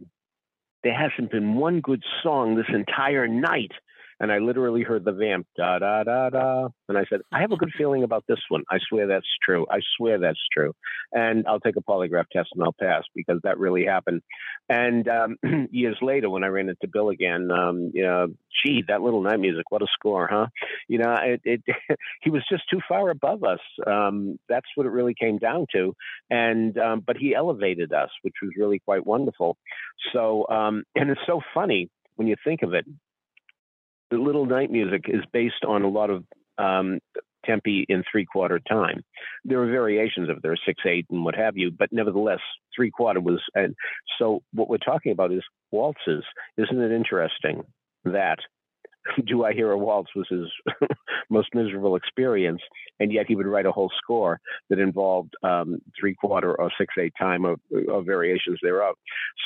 There 0.84 0.94
hasn't 0.94 1.32
been 1.32 1.56
one 1.56 1.82
good 1.82 2.04
song 2.24 2.56
this 2.56 2.74
entire 2.74 3.28
night 3.28 3.72
and 4.22 4.32
I 4.32 4.38
literally 4.38 4.84
heard 4.84 5.04
the 5.04 5.12
vamp 5.12 5.48
da 5.58 5.80
da 5.80 6.04
da 6.04 6.30
da, 6.30 6.68
and 6.88 6.98
I 6.98 7.06
said, 7.10 7.22
I 7.32 7.42
have 7.42 7.52
a 7.52 7.58
good 7.58 7.72
feeling 7.76 8.04
about 8.04 8.24
this 8.28 8.40
one. 8.50 8.64
I 8.70 8.78
swear 8.88 9.08
that's 9.08 9.26
true. 9.44 9.66
I 9.70 9.80
swear 9.98 10.20
that's 10.20 10.40
true, 10.54 10.74
and 11.12 11.44
I'll 11.48 11.60
take 11.60 11.76
a 11.76 11.82
polygraph 11.82 12.30
test 12.32 12.50
and 12.54 12.64
I'll 12.64 12.76
pass 12.80 13.04
because 13.16 13.40
that 13.44 13.58
really 13.58 13.84
happened. 13.84 14.22
And 14.70 15.08
um, 15.08 15.38
years 15.72 15.98
later, 16.04 16.30
when 16.30 16.44
I 16.44 16.48
ran 16.48 16.70
into 16.70 16.88
Bill 16.88 17.10
again, 17.10 17.50
um, 17.52 17.90
you 17.96 18.04
know, 18.04 18.28
gee, 18.64 18.84
that 18.88 19.02
little 19.02 19.24
night 19.24 19.40
music, 19.40 19.66
what 19.72 19.82
a 19.82 19.88
score, 19.92 20.30
huh? 20.32 20.46
You 20.88 21.00
know, 21.00 21.16
it, 21.24 21.42
it 21.44 21.64
he 22.22 22.30
was 22.30 22.44
just 22.48 22.64
too 22.70 22.80
far 22.88 23.10
above 23.10 23.44
us. 23.44 23.60
Um, 23.88 24.38
that's 24.48 24.68
what 24.76 24.86
it 24.86 24.92
really 24.92 25.16
came 25.20 25.40
down 25.40 25.66
to, 25.74 25.96
and 26.30 26.78
um, 26.78 27.04
but 27.06 27.18
he 27.18 27.34
elevated 27.34 27.92
us, 27.92 28.12
which 28.22 28.36
was 28.44 28.52
really 28.56 28.78
quite 28.78 29.04
wonderful. 29.04 29.58
So, 30.14 30.46
um, 30.48 30.84
and 30.96 31.10
it's 31.10 31.22
so 31.26 31.42
funny 31.56 31.90
when 32.18 32.28
you 32.28 32.36
think 32.46 32.62
of 32.62 32.76
it 32.76 32.86
the 34.12 34.18
little 34.18 34.46
night 34.46 34.70
music 34.70 35.06
is 35.08 35.24
based 35.32 35.64
on 35.68 35.82
a 35.82 35.90
lot 35.90 36.10
of 36.10 36.24
um, 36.58 37.00
tempi 37.46 37.86
in 37.90 38.04
three 38.12 38.26
quarter 38.26 38.60
time. 38.60 39.04
There 39.44 39.62
are 39.62 39.72
variations 39.72 40.30
of 40.30 40.42
there 40.42 40.56
six 40.66 40.82
eight 40.86 41.06
and 41.10 41.26
what 41.26 41.36
have 41.36 41.58
you, 41.58 41.72
but 41.72 41.92
nevertheless, 41.92 42.40
three 42.76 42.92
quarter 42.92 43.20
was. 43.20 43.42
And 43.56 43.76
so 44.20 44.44
what 44.54 44.70
we're 44.70 44.78
talking 44.78 45.12
about 45.12 45.32
is 45.32 45.44
waltzes. 45.72 46.24
Isn't 46.58 46.82
it 46.82 46.92
interesting 46.92 47.64
that 48.06 48.40
"Do 49.26 49.46
I 49.46 49.54
Hear 49.54 49.72
a 49.72 49.78
Waltz" 49.78 50.12
was 50.16 50.28
his 50.30 50.48
most 51.30 51.50
miserable 51.54 51.96
experience, 51.96 52.62
and 53.00 53.12
yet 53.12 53.26
he 53.28 53.36
would 53.36 53.48
write 53.48 53.66
a 53.66 53.72
whole 53.72 53.92
score 53.98 54.40
that 54.70 54.80
involved 54.80 55.34
um, 55.44 55.80
three 56.00 56.16
quarter 56.16 56.54
or 56.54 56.70
six 56.78 56.94
eight 57.00 57.14
time 57.20 57.46
of, 57.46 57.60
of 57.90 58.06
variations 58.06 58.60
thereof. 58.62 58.96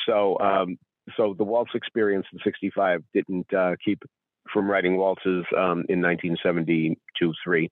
So. 0.06 0.38
Um, 0.40 0.78
so 1.16 1.36
the 1.38 1.44
waltz 1.44 1.70
experience 1.76 2.26
in 2.32 2.40
65 2.42 3.00
didn't 3.14 3.46
uh, 3.54 3.76
keep 3.84 4.02
from 4.56 4.70
writing 4.70 4.96
waltzes 4.96 5.44
um, 5.54 5.84
in 5.90 6.00
1972 6.00 7.32
3. 7.44 7.68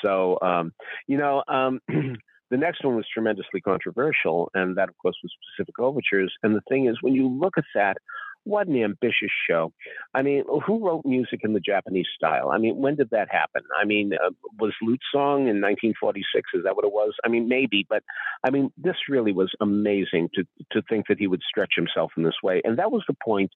So, 0.00 0.38
um, 0.40 0.72
you 1.08 1.18
know, 1.18 1.42
um, 1.48 1.80
the 1.88 2.56
next 2.56 2.84
one 2.84 2.94
was 2.94 3.04
tremendously 3.12 3.60
controversial, 3.60 4.48
and 4.54 4.76
that, 4.76 4.88
of 4.88 4.96
course, 4.98 5.16
was 5.24 5.32
Pacific 5.50 5.76
Overtures. 5.80 6.32
And 6.44 6.54
the 6.54 6.60
thing 6.68 6.86
is, 6.86 6.98
when 7.00 7.14
you 7.14 7.28
look 7.28 7.54
at 7.58 7.64
that, 7.74 7.96
what 8.44 8.68
an 8.68 8.80
ambitious 8.80 9.30
show. 9.48 9.72
I 10.14 10.22
mean, 10.22 10.44
who 10.66 10.86
wrote 10.86 11.04
music 11.04 11.40
in 11.42 11.52
the 11.52 11.60
Japanese 11.60 12.06
style? 12.14 12.50
I 12.50 12.58
mean, 12.58 12.76
when 12.76 12.94
did 12.94 13.10
that 13.10 13.28
happen? 13.28 13.62
I 13.78 13.84
mean, 13.84 14.12
uh, 14.14 14.30
was 14.58 14.72
Lute 14.80 15.02
Song 15.12 15.40
in 15.40 15.60
1946? 15.60 16.48
Is 16.54 16.62
that 16.64 16.76
what 16.76 16.84
it 16.84 16.92
was? 16.92 17.12
I 17.24 17.28
mean, 17.28 17.48
maybe, 17.48 17.86
but 17.88 18.02
I 18.44 18.50
mean, 18.50 18.72
this 18.78 18.96
really 19.08 19.32
was 19.32 19.52
amazing 19.60 20.30
to, 20.34 20.44
to 20.72 20.80
think 20.88 21.08
that 21.08 21.18
he 21.18 21.26
would 21.26 21.42
stretch 21.46 21.72
himself 21.76 22.12
in 22.16 22.22
this 22.22 22.40
way. 22.42 22.62
And 22.64 22.78
that 22.78 22.92
was 22.92 23.02
the 23.08 23.16
point 23.22 23.50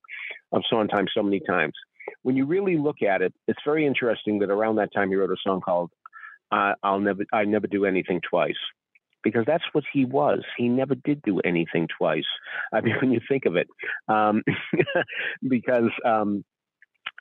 of 0.52 0.62
Sondheim 0.68 1.06
so 1.14 1.22
many 1.22 1.40
times 1.40 1.74
when 2.23 2.37
you 2.37 2.46
really 2.46 2.76
look 2.76 3.02
at 3.02 3.23
it, 3.23 3.34
it's 3.49 3.61
very 3.64 3.87
interesting 3.87 4.38
that 4.40 4.50
around 4.50 4.76
that 4.76 4.92
time 4.92 5.08
he 5.08 5.16
wrote 5.16 5.30
a 5.30 5.37
song 5.42 5.61
called 5.61 5.90
"I'll 6.50 7.00
Never 7.00 7.25
I 7.32 7.44
Never 7.44 7.66
Do 7.66 7.84
Anything 7.84 8.20
Twice." 8.28 8.54
Because 9.23 9.44
that's 9.46 9.64
what 9.73 9.84
he 9.90 10.04
was. 10.04 10.42
He 10.58 10.68
never 10.68 10.94
did 10.94 11.23
do 11.23 11.40
anything 11.40 11.88
twice. 11.96 12.26
I 12.75 12.82
mean, 12.82 12.94
when 13.00 13.11
you 13.11 13.20
think 13.26 13.46
of 13.46 13.56
it, 13.56 13.68
um, 14.06 14.42
because 15.49 15.90
um, 16.04 16.44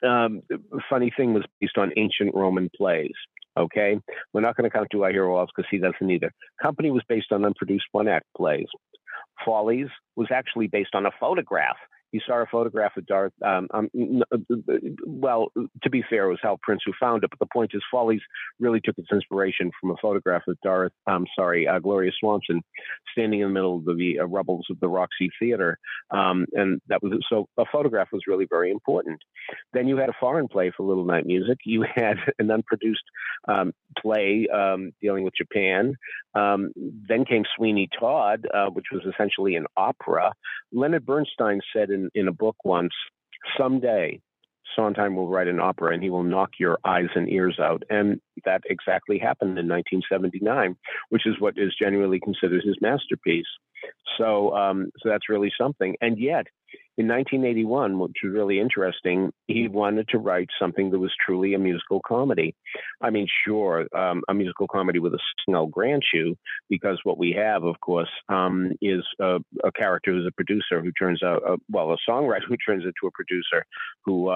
um, 0.06 0.42
funny 0.90 1.12
thing 1.16 1.32
was 1.32 1.44
based 1.60 1.78
on 1.78 1.92
ancient 1.96 2.34
Roman 2.34 2.70
plays. 2.76 3.14
Okay, 3.56 3.98
we're 4.32 4.40
not 4.40 4.56
going 4.56 4.68
to 4.68 4.76
count 4.76 4.88
Do 4.90 5.04
I 5.04 5.12
Hear 5.12 5.28
Waltz 5.28 5.52
because 5.54 5.68
he 5.70 5.78
doesn't 5.78 6.10
either. 6.10 6.32
Company 6.60 6.90
was 6.90 7.02
based 7.08 7.30
on 7.30 7.44
unproduced 7.44 7.86
one 7.92 8.08
act 8.08 8.26
plays. 8.36 8.66
Follies 9.44 9.86
was 10.16 10.28
actually 10.32 10.66
based 10.66 10.94
on 10.94 11.06
a 11.06 11.10
photograph 11.20 11.76
he 12.14 12.20
saw 12.24 12.40
a 12.40 12.46
photograph 12.46 12.96
of 12.96 13.04
Darth. 13.06 13.32
Um, 13.44 13.66
um, 13.74 13.90
uh, 14.32 14.36
well, 15.04 15.48
to 15.82 15.90
be 15.90 16.04
fair, 16.08 16.26
it 16.26 16.30
was 16.30 16.38
Hal 16.40 16.60
Prince 16.62 16.82
who 16.86 16.92
found 17.00 17.24
it, 17.24 17.30
but 17.30 17.40
the 17.40 17.52
point 17.52 17.72
is, 17.74 17.82
Follies 17.90 18.20
really 18.60 18.80
took 18.80 18.96
its 18.98 19.08
inspiration 19.10 19.72
from 19.80 19.90
a 19.90 19.96
photograph 20.00 20.42
of 20.46 20.56
Darth. 20.62 20.92
I'm 21.08 21.14
um, 21.16 21.26
sorry, 21.36 21.66
uh, 21.66 21.80
Gloria 21.80 22.12
Swanson, 22.20 22.62
standing 23.10 23.40
in 23.40 23.48
the 23.48 23.52
middle 23.52 23.78
of 23.78 23.96
the 23.96 24.20
uh, 24.20 24.26
rubbles 24.26 24.64
of 24.70 24.78
the 24.78 24.86
Roxy 24.86 25.28
Theater, 25.40 25.76
um, 26.12 26.46
and 26.52 26.80
that 26.86 27.02
was 27.02 27.14
so. 27.28 27.48
A 27.58 27.64
photograph 27.72 28.10
was 28.12 28.22
really 28.28 28.46
very 28.48 28.70
important. 28.70 29.18
Then 29.72 29.88
you 29.88 29.96
had 29.96 30.08
a 30.08 30.14
foreign 30.20 30.46
play 30.46 30.70
for 30.76 30.86
Little 30.86 31.04
Night 31.04 31.26
Music. 31.26 31.58
You 31.64 31.84
had 31.96 32.18
an 32.38 32.48
unproduced 32.48 33.02
um, 33.48 33.72
play 33.98 34.46
um, 34.54 34.92
dealing 35.02 35.24
with 35.24 35.34
Japan. 35.34 35.96
then 36.32 37.24
came 37.28 37.42
Sweeney 37.56 37.88
Todd, 37.98 38.46
uh, 38.54 38.66
which 38.66 38.86
was 38.92 39.02
essentially 39.12 39.56
an 39.56 39.66
opera. 39.76 40.32
Leonard 40.72 41.06
Bernstein 41.06 41.60
said 41.74 41.90
in 41.90 42.03
in, 42.14 42.28
a 42.28 42.32
book 42.32 42.56
once, 42.64 42.92
someday 43.58 44.20
Sondheim 44.74 45.16
will 45.16 45.28
write 45.28 45.48
an 45.48 45.60
opera 45.60 45.92
and 45.92 46.02
he 46.02 46.10
will 46.10 46.22
knock 46.22 46.50
your 46.58 46.78
eyes 46.84 47.08
and 47.14 47.28
ears 47.28 47.58
out. 47.60 47.82
And 47.90 48.20
that 48.44 48.62
exactly 48.68 49.18
happened 49.18 49.58
in 49.58 49.68
1979, 49.68 50.76
which 51.10 51.26
is 51.26 51.34
what 51.38 51.54
is 51.56 51.74
genuinely 51.78 52.20
considered 52.20 52.62
his 52.64 52.76
masterpiece. 52.80 53.46
So, 54.18 54.54
um, 54.56 54.90
so 54.98 55.08
that's 55.08 55.28
really 55.28 55.52
something. 55.58 55.96
And 56.00 56.18
yet, 56.18 56.46
in 56.96 57.08
1981, 57.08 57.98
which 57.98 58.12
was 58.22 58.32
really 58.32 58.60
interesting, 58.60 59.32
he 59.48 59.66
wanted 59.66 60.08
to 60.08 60.18
write 60.18 60.48
something 60.60 60.90
that 60.90 60.98
was 60.98 61.12
truly 61.24 61.54
a 61.54 61.58
musical 61.58 62.00
comedy. 62.06 62.54
I 63.00 63.10
mean, 63.10 63.26
sure, 63.44 63.86
um, 63.96 64.22
a 64.28 64.34
musical 64.34 64.68
comedy 64.68 65.00
with 65.00 65.14
a 65.14 65.18
sing, 65.44 65.56
I'll 65.56 65.66
grant 65.66 66.04
you, 66.12 66.36
because 66.68 67.00
what 67.02 67.18
we 67.18 67.32
have, 67.32 67.64
of 67.64 67.80
course, 67.80 68.10
um, 68.28 68.72
is 68.80 69.02
a, 69.20 69.38
a, 69.64 69.72
character 69.72 70.12
who's 70.12 70.26
a 70.26 70.32
producer 70.32 70.80
who 70.80 70.92
turns 70.92 71.22
out, 71.22 71.42
uh, 71.48 71.56
well, 71.68 71.92
a 71.92 71.96
songwriter 72.08 72.44
who 72.48 72.56
turns 72.56 72.84
into 72.84 73.08
a 73.08 73.10
producer 73.10 73.64
who 74.04 74.30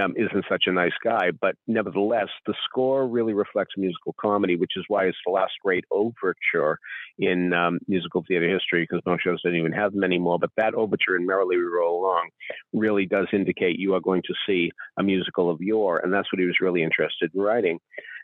um, 0.00 0.14
isn't 0.16 0.44
such 0.48 0.64
a 0.66 0.72
nice 0.72 0.92
guy. 1.02 1.30
But 1.30 1.56
nevertheless, 1.66 2.28
the 2.46 2.54
score 2.64 3.06
really 3.06 3.32
reflects 3.32 3.74
musical 3.76 4.14
comedy, 4.20 4.56
which 4.56 4.72
is 4.76 4.84
why 4.88 5.04
it's 5.06 5.18
the 5.24 5.32
last 5.32 5.52
great 5.62 5.84
overture 5.90 6.78
in 7.18 7.52
um, 7.52 7.78
musical 7.86 8.24
theater 8.26 8.48
history, 8.48 8.82
because 8.82 9.02
most 9.06 9.22
shows 9.22 9.42
don't 9.42 9.56
even 9.56 9.72
have 9.72 9.92
them 9.92 10.04
anymore. 10.04 10.38
But 10.38 10.50
that 10.56 10.74
overture 10.74 11.16
in 11.16 11.26
Merrily 11.26 11.56
We 11.56 11.62
Roll 11.64 12.00
Along 12.00 12.28
really 12.72 13.06
does 13.06 13.28
indicate 13.32 13.78
you 13.78 13.94
are 13.94 14.00
going 14.00 14.22
to 14.22 14.34
see 14.46 14.70
a 14.98 15.02
musical 15.02 15.50
of 15.50 15.60
yore, 15.60 15.98
and 15.98 16.12
that's 16.12 16.32
what 16.32 16.40
he 16.40 16.46
was 16.46 16.56
really 16.60 16.82
interested 16.82 17.30
in 17.34 17.40
writing. 17.40 17.78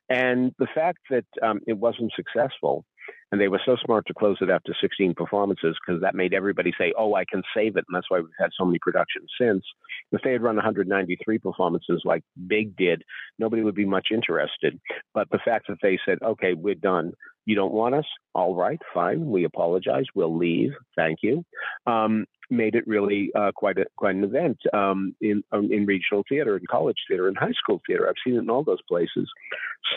And 0.08 0.52
the 0.58 0.66
fact 0.74 0.98
that 1.10 1.24
um, 1.40 1.60
it 1.68 1.78
wasn't 1.78 2.12
successful 2.16 2.84
and 3.32 3.40
they 3.40 3.48
were 3.48 3.60
so 3.64 3.76
smart 3.84 4.06
to 4.06 4.14
close 4.14 4.38
it 4.40 4.50
after 4.50 4.74
16 4.80 5.14
performances 5.14 5.76
because 5.80 6.00
that 6.02 6.14
made 6.14 6.34
everybody 6.34 6.72
say, 6.78 6.92
oh, 6.98 7.14
I 7.14 7.24
can 7.24 7.42
save 7.54 7.76
it. 7.76 7.84
And 7.88 7.94
that's 7.94 8.10
why 8.10 8.18
we've 8.18 8.28
had 8.38 8.50
so 8.58 8.64
many 8.64 8.78
productions 8.80 9.30
since. 9.40 9.64
If 10.12 10.22
they 10.22 10.32
had 10.32 10.42
run 10.42 10.56
193 10.56 11.38
performances 11.38 12.02
like 12.04 12.22
Big 12.46 12.76
did, 12.76 13.02
nobody 13.38 13.62
would 13.62 13.74
be 13.74 13.84
much 13.84 14.08
interested. 14.12 14.80
But 15.14 15.28
the 15.30 15.38
fact 15.44 15.66
that 15.68 15.78
they 15.82 15.98
said, 16.04 16.18
okay, 16.22 16.54
we're 16.54 16.74
done. 16.74 17.12
You 17.46 17.56
don't 17.56 17.72
want 17.72 17.94
us? 17.94 18.04
All 18.34 18.54
right, 18.54 18.80
fine. 18.92 19.26
We 19.26 19.44
apologize. 19.44 20.04
We'll 20.14 20.36
leave. 20.36 20.72
Thank 20.96 21.20
you. 21.22 21.44
Um, 21.86 22.26
made 22.50 22.74
it 22.74 22.86
really 22.86 23.30
uh, 23.34 23.52
quite 23.54 23.78
a, 23.78 23.86
quite 23.96 24.16
an 24.16 24.24
event 24.24 24.58
um, 24.74 25.14
in 25.20 25.42
um, 25.52 25.70
in 25.72 25.86
regional 25.86 26.24
theater, 26.28 26.56
in 26.56 26.64
college 26.70 26.98
theater, 27.08 27.28
in 27.28 27.34
high 27.34 27.52
school 27.52 27.80
theater. 27.86 28.08
I've 28.08 28.14
seen 28.24 28.34
it 28.36 28.40
in 28.40 28.50
all 28.50 28.64
those 28.64 28.82
places. 28.88 29.28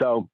So 0.02 0.30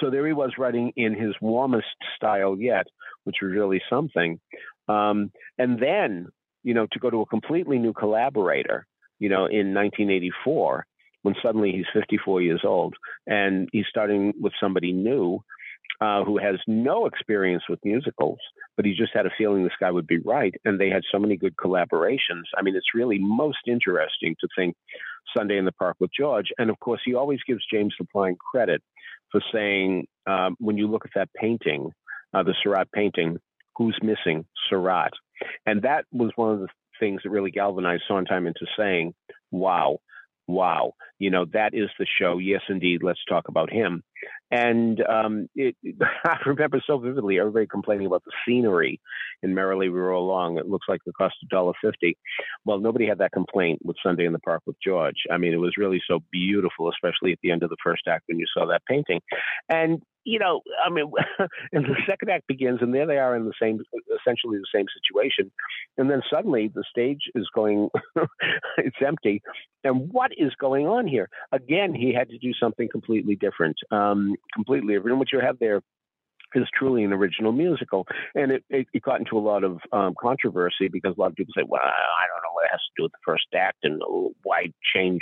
so 0.00 0.10
there 0.10 0.26
he 0.26 0.32
was 0.32 0.52
writing 0.58 0.92
in 0.96 1.14
his 1.14 1.34
warmest 1.40 1.86
style 2.16 2.56
yet, 2.58 2.86
which 3.24 3.36
was 3.42 3.52
really 3.52 3.80
something. 3.90 4.40
Um, 4.88 5.32
and 5.58 5.80
then, 5.80 6.28
you 6.62 6.74
know, 6.74 6.86
to 6.92 6.98
go 6.98 7.10
to 7.10 7.22
a 7.22 7.26
completely 7.26 7.78
new 7.78 7.92
collaborator, 7.92 8.86
you 9.18 9.28
know, 9.28 9.46
in 9.46 9.74
1984, 9.74 10.86
when 11.22 11.34
suddenly 11.42 11.72
he's 11.72 11.86
54 11.92 12.42
years 12.42 12.62
old 12.64 12.94
and 13.26 13.68
he's 13.72 13.86
starting 13.88 14.32
with 14.40 14.52
somebody 14.60 14.92
new 14.92 15.40
uh, 16.00 16.24
who 16.24 16.38
has 16.38 16.56
no 16.66 17.06
experience 17.06 17.62
with 17.68 17.78
musicals, 17.84 18.38
but 18.76 18.84
he 18.84 18.92
just 18.92 19.12
had 19.14 19.26
a 19.26 19.30
feeling 19.38 19.62
this 19.62 19.72
guy 19.78 19.90
would 19.90 20.06
be 20.06 20.18
right. 20.18 20.54
And 20.64 20.80
they 20.80 20.88
had 20.88 21.02
so 21.12 21.18
many 21.18 21.36
good 21.36 21.54
collaborations. 21.56 22.44
I 22.56 22.62
mean, 22.62 22.74
it's 22.74 22.94
really 22.94 23.18
most 23.20 23.68
interesting 23.68 24.34
to 24.40 24.48
think 24.56 24.74
Sunday 25.36 25.58
in 25.58 25.64
the 25.64 25.72
Park 25.72 25.96
with 26.00 26.10
George. 26.18 26.48
And 26.58 26.70
of 26.70 26.78
course, 26.80 27.00
he 27.04 27.14
always 27.14 27.38
gives 27.46 27.64
James 27.72 27.94
Lapine 28.00 28.36
credit 28.36 28.82
for 29.32 29.40
saying 29.52 30.06
um, 30.26 30.56
when 30.60 30.76
you 30.78 30.86
look 30.86 31.04
at 31.04 31.10
that 31.16 31.30
painting, 31.34 31.90
uh, 32.32 32.42
the 32.42 32.54
Seurat 32.62 32.92
painting, 32.92 33.38
who's 33.76 33.98
missing? 34.02 34.44
Seurat. 34.68 35.12
And 35.66 35.82
that 35.82 36.04
was 36.12 36.30
one 36.36 36.52
of 36.52 36.60
the 36.60 36.68
things 37.00 37.22
that 37.24 37.30
really 37.30 37.50
galvanized 37.50 38.04
Sondheim 38.06 38.46
into 38.46 38.66
saying, 38.78 39.14
wow, 39.50 39.98
wow, 40.46 40.92
you 41.18 41.30
know, 41.30 41.46
that 41.52 41.74
is 41.74 41.88
the 41.98 42.06
show. 42.20 42.38
Yes, 42.38 42.62
indeed, 42.68 43.02
let's 43.02 43.24
talk 43.28 43.48
about 43.48 43.72
him. 43.72 44.02
And 44.50 45.00
um, 45.02 45.48
it, 45.54 45.76
I 46.24 46.36
remember 46.46 46.80
so 46.86 46.98
vividly 46.98 47.38
everybody 47.38 47.66
complaining 47.66 48.06
about 48.06 48.22
the 48.24 48.32
scenery 48.46 49.00
in 49.42 49.54
Merrily 49.54 49.88
We 49.88 49.98
Roll 49.98 50.26
Along. 50.26 50.58
It 50.58 50.68
looks 50.68 50.86
like 50.88 51.00
it 51.06 51.14
cost 51.16 51.34
a 51.42 51.46
dollar 51.46 51.72
fifty. 51.82 52.16
Well, 52.64 52.78
nobody 52.78 53.06
had 53.06 53.18
that 53.18 53.32
complaint 53.32 53.80
with 53.82 53.96
Sunday 54.04 54.26
in 54.26 54.32
the 54.32 54.38
Park 54.40 54.62
with 54.66 54.76
George. 54.84 55.22
I 55.30 55.38
mean, 55.38 55.52
it 55.52 55.60
was 55.60 55.74
really 55.78 56.02
so 56.08 56.20
beautiful, 56.30 56.90
especially 56.90 57.32
at 57.32 57.38
the 57.42 57.50
end 57.50 57.62
of 57.62 57.70
the 57.70 57.76
first 57.82 58.02
act 58.08 58.24
when 58.26 58.38
you 58.38 58.46
saw 58.52 58.66
that 58.66 58.82
painting. 58.86 59.20
And 59.68 60.02
you 60.24 60.38
know, 60.38 60.60
I 60.84 60.90
mean, 60.90 61.10
and 61.72 61.84
the 61.84 61.96
second 62.08 62.30
act 62.30 62.46
begins, 62.46 62.80
and 62.80 62.94
there 62.94 63.06
they 63.06 63.18
are 63.18 63.36
in 63.36 63.44
the 63.44 63.52
same, 63.60 63.80
essentially 64.20 64.58
the 64.58 64.66
same 64.74 64.86
situation, 65.02 65.50
and 65.98 66.10
then 66.10 66.22
suddenly 66.30 66.70
the 66.72 66.84
stage 66.88 67.22
is 67.34 67.48
going, 67.54 67.88
it's 68.78 68.96
empty, 69.04 69.42
and 69.84 70.12
what 70.12 70.30
is 70.36 70.52
going 70.60 70.86
on 70.86 71.06
here? 71.06 71.28
Again, 71.52 71.94
he 71.94 72.12
had 72.14 72.28
to 72.30 72.38
do 72.38 72.52
something 72.58 72.88
completely 72.90 73.36
different, 73.36 73.76
um, 73.90 74.34
completely 74.54 74.94
different. 74.94 75.18
What 75.18 75.32
you 75.32 75.40
have 75.40 75.58
there 75.58 75.82
is 76.54 76.64
truly 76.76 77.04
an 77.04 77.12
original 77.12 77.52
musical. 77.52 78.06
And 78.34 78.52
it, 78.52 78.64
it, 78.68 78.86
it 78.92 79.02
got 79.02 79.20
into 79.20 79.38
a 79.38 79.40
lot 79.40 79.64
of 79.64 79.78
um, 79.92 80.14
controversy 80.20 80.88
because 80.88 81.14
a 81.16 81.20
lot 81.20 81.28
of 81.28 81.34
people 81.34 81.54
say, 81.56 81.64
well, 81.66 81.80
I 81.82 82.24
don't 82.28 82.42
know 82.42 82.51
has 82.70 82.80
to 82.80 82.92
do 82.96 83.02
with 83.04 83.12
the 83.12 83.18
first 83.24 83.46
act 83.54 83.78
and 83.82 84.00
why 84.42 84.72
change 84.94 85.20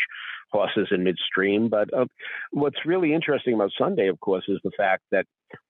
horses 0.52 0.88
in 0.90 1.04
midstream. 1.04 1.68
But 1.68 1.92
uh, 1.92 2.06
what's 2.50 2.86
really 2.86 3.14
interesting 3.14 3.54
about 3.54 3.72
Sunday, 3.78 4.08
of 4.08 4.18
course, 4.20 4.44
is 4.48 4.58
the 4.64 4.72
fact 4.76 5.02
that 5.12 5.26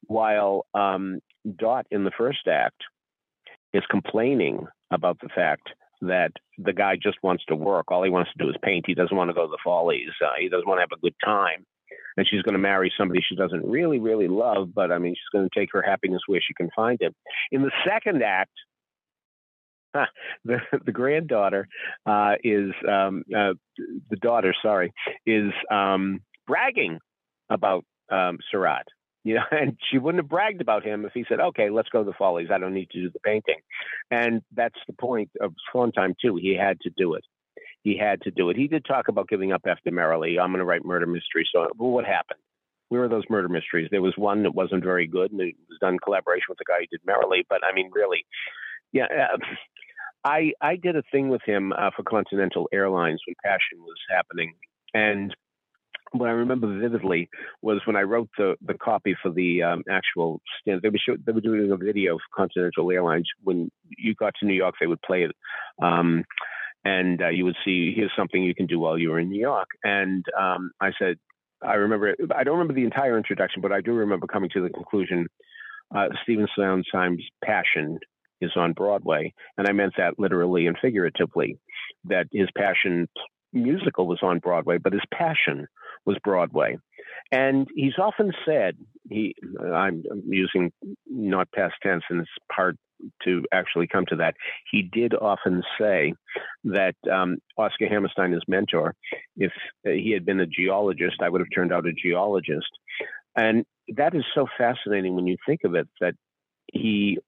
while 0.06 0.66
um, 0.74 1.20
Dot 1.58 1.86
in 1.90 2.04
the 2.04 2.12
first 2.16 2.46
act 2.48 2.82
is 3.72 3.82
complaining 3.90 4.66
about 4.90 5.18
the 5.20 5.28
fact 5.34 5.68
that 6.02 6.32
the 6.58 6.72
guy 6.72 6.96
just 6.96 7.18
wants 7.22 7.44
to 7.48 7.54
work. 7.54 7.90
All 7.90 8.02
he 8.02 8.10
wants 8.10 8.30
to 8.32 8.44
do 8.44 8.50
is 8.50 8.56
paint. 8.62 8.84
He 8.86 8.94
doesn't 8.94 9.16
want 9.16 9.28
to 9.28 9.34
go 9.34 9.46
to 9.46 9.50
the 9.50 9.58
follies. 9.62 10.08
Uh, 10.24 10.30
he 10.40 10.48
doesn't 10.48 10.66
want 10.66 10.78
to 10.78 10.82
have 10.82 10.96
a 10.96 11.00
good 11.00 11.14
time 11.22 11.66
and 12.16 12.26
she's 12.28 12.42
going 12.42 12.54
to 12.54 12.58
marry 12.58 12.92
somebody 12.98 13.20
she 13.26 13.36
doesn't 13.36 13.64
really, 13.64 13.98
really 13.98 14.28
love, 14.28 14.74
but 14.74 14.92
I 14.92 14.98
mean, 14.98 15.14
she's 15.14 15.32
going 15.32 15.48
to 15.48 15.58
take 15.58 15.70
her 15.72 15.82
happiness 15.82 16.20
where 16.26 16.40
she 16.46 16.54
can 16.54 16.70
find 16.74 16.98
it. 17.00 17.14
In 17.50 17.62
the 17.62 17.70
second 17.86 18.22
act, 18.22 18.52
the 20.44 20.58
the 20.84 20.92
granddaughter 20.92 21.68
uh, 22.06 22.34
is 22.42 22.70
um, 22.88 23.24
uh, 23.36 23.54
the 24.10 24.16
daughter, 24.20 24.54
sorry, 24.62 24.92
is 25.26 25.52
um, 25.70 26.20
bragging 26.46 26.98
about 27.48 27.84
um, 28.10 28.38
Seurat. 28.50 28.86
You 29.22 29.34
know, 29.34 29.44
and 29.50 29.76
she 29.90 29.98
wouldn't 29.98 30.22
have 30.24 30.30
bragged 30.30 30.60
about 30.60 30.84
him 30.84 31.04
if 31.04 31.12
he 31.12 31.24
said, 31.28 31.40
"Okay, 31.40 31.70
let's 31.70 31.88
go 31.88 32.04
to 32.04 32.10
the 32.10 32.16
Follies. 32.16 32.48
I 32.52 32.58
don't 32.58 32.74
need 32.74 32.90
to 32.90 33.00
do 33.00 33.10
the 33.10 33.20
painting." 33.20 33.60
And 34.10 34.42
that's 34.54 34.78
the 34.86 34.94
point 34.94 35.30
of 35.40 35.54
Time 35.94 36.14
too. 36.20 36.36
He 36.36 36.56
had 36.56 36.80
to 36.80 36.90
do 36.96 37.14
it 37.14 37.24
he 37.82 37.96
had 37.96 38.20
to 38.22 38.30
do 38.30 38.50
it. 38.50 38.56
He 38.56 38.68
did 38.68 38.84
talk 38.84 39.08
about 39.08 39.28
giving 39.28 39.52
up 39.52 39.62
after 39.66 39.90
Merrily. 39.90 40.38
I'm 40.38 40.50
going 40.50 40.58
to 40.58 40.64
write 40.64 40.84
murder 40.84 41.06
mystery. 41.06 41.48
So, 41.52 41.68
well, 41.76 41.90
what 41.90 42.04
happened? 42.04 42.40
Where 42.88 43.04
are 43.04 43.08
those 43.08 43.24
murder 43.30 43.48
mysteries? 43.48 43.88
There 43.90 44.02
was 44.02 44.14
one 44.16 44.42
that 44.42 44.54
wasn't 44.54 44.84
very 44.84 45.06
good, 45.06 45.32
and 45.32 45.40
it 45.40 45.54
was 45.68 45.78
done 45.80 45.94
in 45.94 45.98
collaboration 46.00 46.46
with 46.48 46.58
the 46.58 46.64
guy 46.66 46.80
who 46.80 46.86
did 46.86 47.00
Merrily. 47.06 47.46
But 47.48 47.60
I 47.64 47.72
mean, 47.72 47.90
really, 47.92 48.26
yeah. 48.92 49.04
Uh, 49.04 49.38
I 50.24 50.52
I 50.60 50.76
did 50.76 50.96
a 50.96 51.02
thing 51.10 51.28
with 51.28 51.42
him 51.46 51.72
uh, 51.72 51.90
for 51.96 52.02
Continental 52.02 52.68
Airlines 52.72 53.20
when 53.26 53.34
Passion 53.42 53.78
was 53.80 53.96
happening, 54.10 54.52
and 54.92 55.34
what 56.12 56.28
I 56.28 56.32
remember 56.32 56.78
vividly 56.78 57.28
was 57.62 57.80
when 57.84 57.96
I 57.96 58.02
wrote 58.02 58.28
the, 58.36 58.56
the 58.66 58.74
copy 58.74 59.16
for 59.22 59.30
the 59.30 59.62
um, 59.62 59.84
actual 59.88 60.40
stand. 60.60 60.82
They 60.82 60.88
were 60.88 60.98
show, 60.98 61.16
they 61.24 61.32
were 61.32 61.40
doing 61.40 61.70
a 61.70 61.76
video 61.76 62.16
for 62.16 62.36
Continental 62.36 62.90
Airlines. 62.90 63.28
When 63.42 63.70
you 63.96 64.14
got 64.14 64.34
to 64.40 64.46
New 64.46 64.54
York, 64.54 64.74
they 64.80 64.86
would 64.86 65.02
play 65.02 65.22
it. 65.22 65.32
Um, 65.82 66.24
and 66.84 67.22
uh, 67.22 67.28
you 67.28 67.44
would 67.44 67.56
see 67.64 67.92
here's 67.94 68.12
something 68.16 68.42
you 68.42 68.54
can 68.54 68.66
do 68.66 68.78
while 68.78 68.98
you're 68.98 69.20
in 69.20 69.28
New 69.28 69.40
York. 69.40 69.68
And 69.84 70.24
um, 70.38 70.72
I 70.80 70.90
said, 70.98 71.16
I 71.62 71.74
remember, 71.74 72.16
I 72.34 72.42
don't 72.42 72.58
remember 72.58 72.74
the 72.74 72.84
entire 72.84 73.16
introduction, 73.16 73.60
but 73.60 73.70
I 73.70 73.80
do 73.80 73.92
remember 73.92 74.26
coming 74.26 74.50
to 74.54 74.62
the 74.62 74.70
conclusion. 74.70 75.26
Uh, 75.94 76.06
Stephen 76.22 76.48
Sondheim's 76.56 77.24
passion 77.44 77.98
is 78.40 78.52
on 78.56 78.72
Broadway, 78.72 79.32
and 79.56 79.66
I 79.68 79.72
meant 79.72 79.94
that 79.98 80.18
literally 80.18 80.66
and 80.66 80.76
figuratively. 80.80 81.58
That 82.04 82.26
his 82.32 82.48
passion 82.56 83.08
musical 83.52 84.06
was 84.06 84.20
on 84.22 84.38
Broadway, 84.38 84.78
but 84.78 84.92
his 84.92 85.02
passion 85.12 85.66
was 86.06 86.16
Broadway. 86.24 86.78
And 87.32 87.68
he's 87.74 87.98
often 87.98 88.32
said, 88.46 88.76
he, 89.08 89.34
I'm 89.72 90.02
using 90.26 90.72
not 91.06 91.50
past 91.52 91.74
tense, 91.82 92.04
and 92.10 92.20
it's 92.20 92.30
part 92.54 92.76
to 93.24 93.44
actually 93.52 93.86
come 93.86 94.04
to 94.06 94.16
that. 94.16 94.34
He 94.70 94.82
did 94.82 95.14
often 95.14 95.62
say 95.78 96.12
that 96.64 96.94
um, 97.10 97.38
Oscar 97.56 97.88
Hammerstein, 97.88 98.32
his 98.32 98.42
mentor, 98.46 98.94
if 99.36 99.52
he 99.84 100.12
had 100.12 100.26
been 100.26 100.40
a 100.40 100.46
geologist, 100.46 101.16
I 101.22 101.28
would 101.28 101.40
have 101.40 101.48
turned 101.54 101.72
out 101.72 101.86
a 101.86 101.92
geologist. 101.92 102.70
And 103.36 103.64
that 103.96 104.14
is 104.14 104.24
so 104.34 104.46
fascinating 104.58 105.14
when 105.14 105.26
you 105.26 105.36
think 105.46 105.60
of 105.64 105.74
it 105.74 105.88
that 106.00 106.14
he 106.72 107.18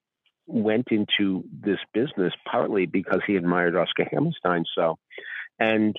went 0.45 0.87
into 0.91 1.43
this 1.51 1.79
business 1.93 2.33
partly 2.49 2.85
because 2.85 3.21
he 3.25 3.35
admired 3.35 3.75
Oscar 3.75 4.07
Hammerstein 4.11 4.65
so. 4.75 4.97
And 5.59 5.95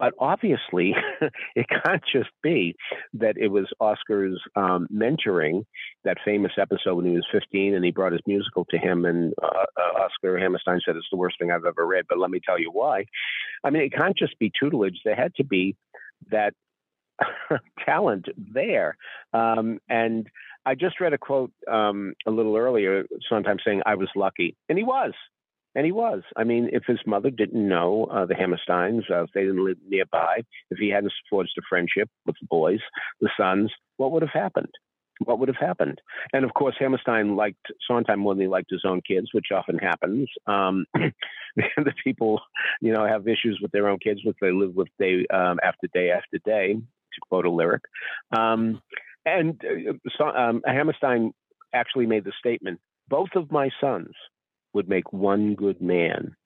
but 0.00 0.14
obviously, 0.18 0.94
it 1.54 1.66
can't 1.68 2.02
just 2.10 2.30
be 2.42 2.74
that 3.12 3.36
it 3.36 3.48
was 3.48 3.66
Oscar's 3.80 4.40
um, 4.56 4.88
mentoring, 4.92 5.64
that 6.04 6.16
famous 6.24 6.52
episode 6.58 6.94
when 6.94 7.04
he 7.04 7.14
was 7.14 7.26
15 7.30 7.74
and 7.74 7.84
he 7.84 7.90
brought 7.90 8.12
his 8.12 8.22
musical 8.26 8.64
to 8.70 8.78
him, 8.78 9.04
and 9.04 9.34
uh, 9.42 9.46
uh, 9.46 10.02
Oscar 10.02 10.38
Hammerstein 10.38 10.80
said, 10.84 10.96
It's 10.96 11.06
the 11.12 11.18
worst 11.18 11.36
thing 11.38 11.50
I've 11.50 11.66
ever 11.66 11.86
read, 11.86 12.06
but 12.08 12.18
let 12.18 12.30
me 12.30 12.40
tell 12.44 12.58
you 12.58 12.70
why. 12.72 13.04
I 13.62 13.68
mean, 13.68 13.82
it 13.82 13.92
can't 13.92 14.16
just 14.16 14.38
be 14.38 14.50
tutelage. 14.58 15.00
There 15.04 15.14
had 15.14 15.34
to 15.34 15.44
be 15.44 15.76
that 16.30 16.54
talent 17.84 18.26
there. 18.38 18.96
Um, 19.34 19.80
and 19.88 20.26
I 20.66 20.74
just 20.74 21.00
read 21.00 21.12
a 21.12 21.18
quote 21.18 21.52
um, 21.70 22.14
a 22.26 22.30
little 22.30 22.56
earlier, 22.56 23.04
sometimes 23.28 23.62
saying, 23.64 23.82
I 23.86 23.94
was 23.94 24.08
lucky. 24.14 24.56
And 24.68 24.78
he 24.78 24.84
was. 24.84 25.12
And 25.74 25.86
he 25.86 25.92
was. 25.92 26.22
I 26.36 26.44
mean, 26.44 26.68
if 26.72 26.82
his 26.86 26.98
mother 27.06 27.30
didn't 27.30 27.68
know 27.68 28.06
uh, 28.10 28.26
the 28.26 28.34
Hammersteins, 28.34 29.04
uh, 29.10 29.22
if 29.22 29.30
they 29.34 29.42
didn't 29.42 29.64
live 29.64 29.78
nearby, 29.88 30.42
if 30.70 30.78
he 30.78 30.90
hadn't 30.90 31.12
forged 31.28 31.52
a 31.58 31.62
friendship 31.68 32.10
with 32.26 32.36
the 32.40 32.46
boys, 32.48 32.80
the 33.20 33.30
sons, 33.38 33.70
what 33.96 34.10
would 34.10 34.22
have 34.22 34.32
happened? 34.32 34.72
What 35.24 35.38
would 35.38 35.48
have 35.48 35.56
happened? 35.56 36.00
And 36.32 36.44
of 36.44 36.54
course, 36.54 36.74
Hammerstein 36.78 37.36
liked 37.36 37.66
Sondheim 37.86 38.20
more 38.20 38.34
than 38.34 38.42
he 38.42 38.48
liked 38.48 38.70
his 38.70 38.84
own 38.84 39.00
kids, 39.06 39.28
which 39.32 39.48
often 39.54 39.78
happens. 39.78 40.28
Um, 40.46 40.86
the 40.94 41.94
people, 42.02 42.40
you 42.80 42.92
know, 42.92 43.06
have 43.06 43.28
issues 43.28 43.58
with 43.62 43.70
their 43.70 43.88
own 43.88 43.98
kids, 43.98 44.20
which 44.24 44.38
they 44.40 44.50
live 44.50 44.74
with 44.74 44.88
day 44.98 45.26
um, 45.32 45.58
after 45.62 45.88
day 45.92 46.10
after 46.10 46.38
day, 46.44 46.74
to 46.74 47.20
quote 47.28 47.44
a 47.44 47.50
lyric. 47.50 47.82
Um, 48.36 48.80
and 49.26 49.60
uh, 50.20 50.24
um, 50.24 50.62
Hammerstein 50.66 51.32
actually 51.72 52.06
made 52.06 52.24
the 52.24 52.32
statement 52.38 52.80
both 53.10 53.30
of 53.34 53.52
my 53.52 53.68
sons 53.80 54.14
would 54.72 54.88
make 54.88 55.12
one 55.12 55.54
good 55.54 55.82
man. 55.82 56.36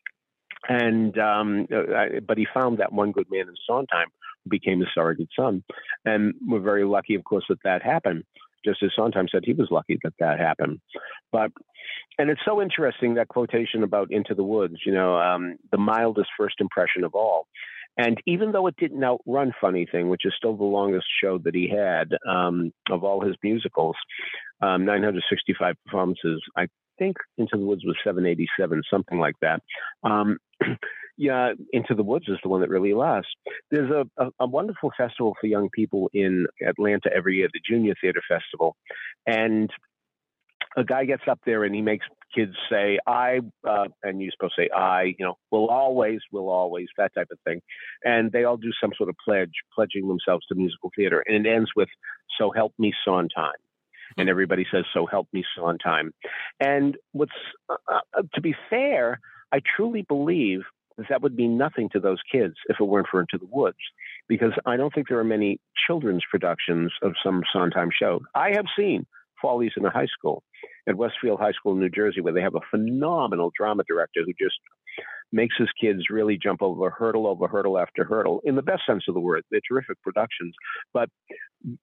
And 0.67 1.17
um, 1.19 1.69
uh, 1.73 2.21
but 2.27 2.39
he 2.39 2.47
found 2.53 2.79
that 2.79 2.93
one 2.93 3.13
good 3.13 3.27
man 3.31 3.49
in 3.49 3.55
Sondheim 3.69 4.09
became 4.49 4.81
his 4.81 4.89
surrogate 4.95 5.29
son, 5.39 5.63
and 6.07 6.33
we're 6.47 6.61
very 6.61 6.85
lucky, 6.85 7.15
of 7.15 7.25
course, 7.25 7.45
that 7.51 7.59
that 7.65 7.83
happened. 7.83 8.25
Just 8.65 8.83
as 8.83 8.91
Sondheim 8.97 9.29
said, 9.31 9.43
he 9.45 9.53
was 9.53 9.69
lucky 9.71 9.99
that 10.03 10.15
that 10.21 10.41
happened. 10.41 10.81
But 11.31 11.53
and 12.19 12.31
it's 12.31 12.41
so 12.47 12.63
interesting 12.63 13.15
that 13.15 13.29
quotation 13.29 13.83
about 13.83 14.11
Into 14.11 14.35
the 14.35 14.43
Woods. 14.43 14.77
You 14.87 14.93
know, 14.93 15.19
um, 15.19 15.57
the 15.71 15.77
mildest 15.77 16.31
first 16.39 16.57
impression 16.61 17.05
of 17.05 17.15
all. 17.15 17.47
And 17.97 18.21
even 18.27 18.53
though 18.53 18.67
it 18.67 18.77
didn't 18.77 19.05
outrun 19.05 19.53
Funny 19.61 19.87
Thing, 19.91 20.09
which 20.09 20.27
is 20.27 20.35
still 20.37 20.57
the 20.57 20.65
longest 20.65 21.07
show 21.23 21.39
that 21.39 21.55
he 21.55 21.69
had 21.69 22.11
um, 22.29 22.73
of 22.91 23.05
all 23.05 23.21
his 23.21 23.37
musicals, 23.43 23.97
um, 24.61 24.85
965 24.85 25.77
performances, 25.85 26.43
I 26.57 26.67
think 26.99 27.17
Into 27.39 27.57
the 27.57 27.65
Woods 27.65 27.85
was 27.85 27.97
787, 28.05 28.83
something 28.91 29.19
like 29.19 29.37
that. 29.43 29.61
Um, 30.03 30.39
yeah, 31.17 31.53
Into 31.73 31.95
the 31.95 32.03
Woods 32.03 32.27
is 32.29 32.39
the 32.43 32.49
one 32.49 32.61
that 32.63 32.71
really 32.71 32.95
lasts. 32.95 33.31
There's 33.71 33.91
a, 33.91 34.05
a, 34.23 34.31
a, 34.41 34.47
wonderful 34.47 34.91
festival 34.97 35.37
for 35.41 35.47
young 35.47 35.69
people 35.73 36.11
in 36.13 36.47
Atlanta 36.67 37.11
every 37.15 37.37
year, 37.37 37.49
the 37.53 37.61
Junior 37.69 37.95
Theater 38.01 38.23
Festival. 38.29 38.77
And 39.27 39.71
a 40.77 40.85
guy 40.85 41.05
gets 41.05 41.23
up 41.29 41.41
there 41.47 41.65
and 41.65 41.75
he 41.75 41.83
makes 41.83 42.07
kids 42.35 42.53
say 42.71 42.99
I, 43.07 43.41
uh, 43.69 43.87
and 44.03 44.21
you're 44.21 44.33
supposed 44.33 44.55
to 44.57 44.63
say 44.63 44.71
I, 44.75 45.15
you 45.19 45.25
know, 45.25 45.37
will 45.51 45.69
always, 45.69 46.21
will 46.33 46.49
always, 46.49 46.89
that 46.97 47.15
type 47.15 47.29
of 47.31 47.39
thing, 47.45 47.61
and 48.03 48.33
they 48.33 48.45
all 48.45 48.57
do 48.57 48.73
some 48.81 48.91
sort 48.97 49.09
of 49.09 49.17
pledge, 49.25 49.53
pledging 49.75 50.09
themselves 50.09 50.45
to 50.47 50.55
musical 50.55 50.91
theater, 50.97 51.23
and 51.27 51.47
it 51.47 51.49
ends 51.49 51.71
with 51.77 51.89
"So 52.39 52.51
help 52.51 52.75
me, 52.79 52.93
Sondheim." 53.05 53.53
And 54.17 54.29
everybody 54.29 54.67
says, 54.73 54.85
"So 54.93 55.07
help 55.07 55.29
me, 55.33 55.45
Sondheim." 55.57 56.13
And 56.61 56.97
what's 57.13 57.33
uh, 57.69 57.77
uh, 57.89 58.23
to 58.35 58.41
be 58.41 58.55
fair, 58.69 59.21
I 59.53 59.61
truly 59.77 60.03
believe 60.03 60.61
that 60.97 61.07
that 61.09 61.23
would 61.23 61.35
mean 61.35 61.59
nothing 61.59 61.89
to 61.91 62.01
those 62.01 62.21
kids 62.31 62.55
if 62.69 62.77
it 62.81 62.85
weren't 62.85 63.09
for 63.11 63.21
Into 63.21 63.39
the 63.39 63.49
Woods, 63.51 63.79
because 64.29 64.53
I 64.67 64.77
don't 64.77 64.95
think 64.95 65.09
there 65.09 65.19
are 65.19 65.25
many 65.25 65.59
children's 65.87 66.23
productions 66.31 66.93
of 67.03 67.15
some 67.25 67.43
Sondheim 67.53 67.91
show. 67.97 68.21
I 68.35 68.53
have 68.53 68.67
seen 68.77 69.07
Follies 69.41 69.73
in 69.77 69.85
a 69.85 69.91
High 69.91 70.07
School 70.07 70.43
at 70.89 70.97
Westfield 70.97 71.41
High 71.41 71.53
School 71.53 71.73
in 71.73 71.81
New 71.81 71.91
Jersey, 71.91 72.21
where 72.21 72.33
they 72.33 72.43
have 72.43 72.55
a 72.55 72.61
phenomenal 72.71 73.51
drama 73.57 73.85
director 73.89 74.21
who 74.25 74.33
just 74.33 74.57
makes 75.33 75.57
his 75.59 75.69
kids 75.81 76.03
really 76.11 76.39
jump 76.41 76.63
over 76.63 76.91
hurdle 76.91 77.27
over 77.27 77.49
hurdle 77.49 77.79
after 77.79 78.05
hurdle 78.05 78.41
in 78.45 78.55
the 78.55 78.63
best 78.63 78.83
sense 78.87 79.05
of 79.09 79.15
the 79.15 79.21
word. 79.21 79.43
They're 79.51 79.61
terrific 79.69 80.01
productions, 80.03 80.55
but 80.93 81.09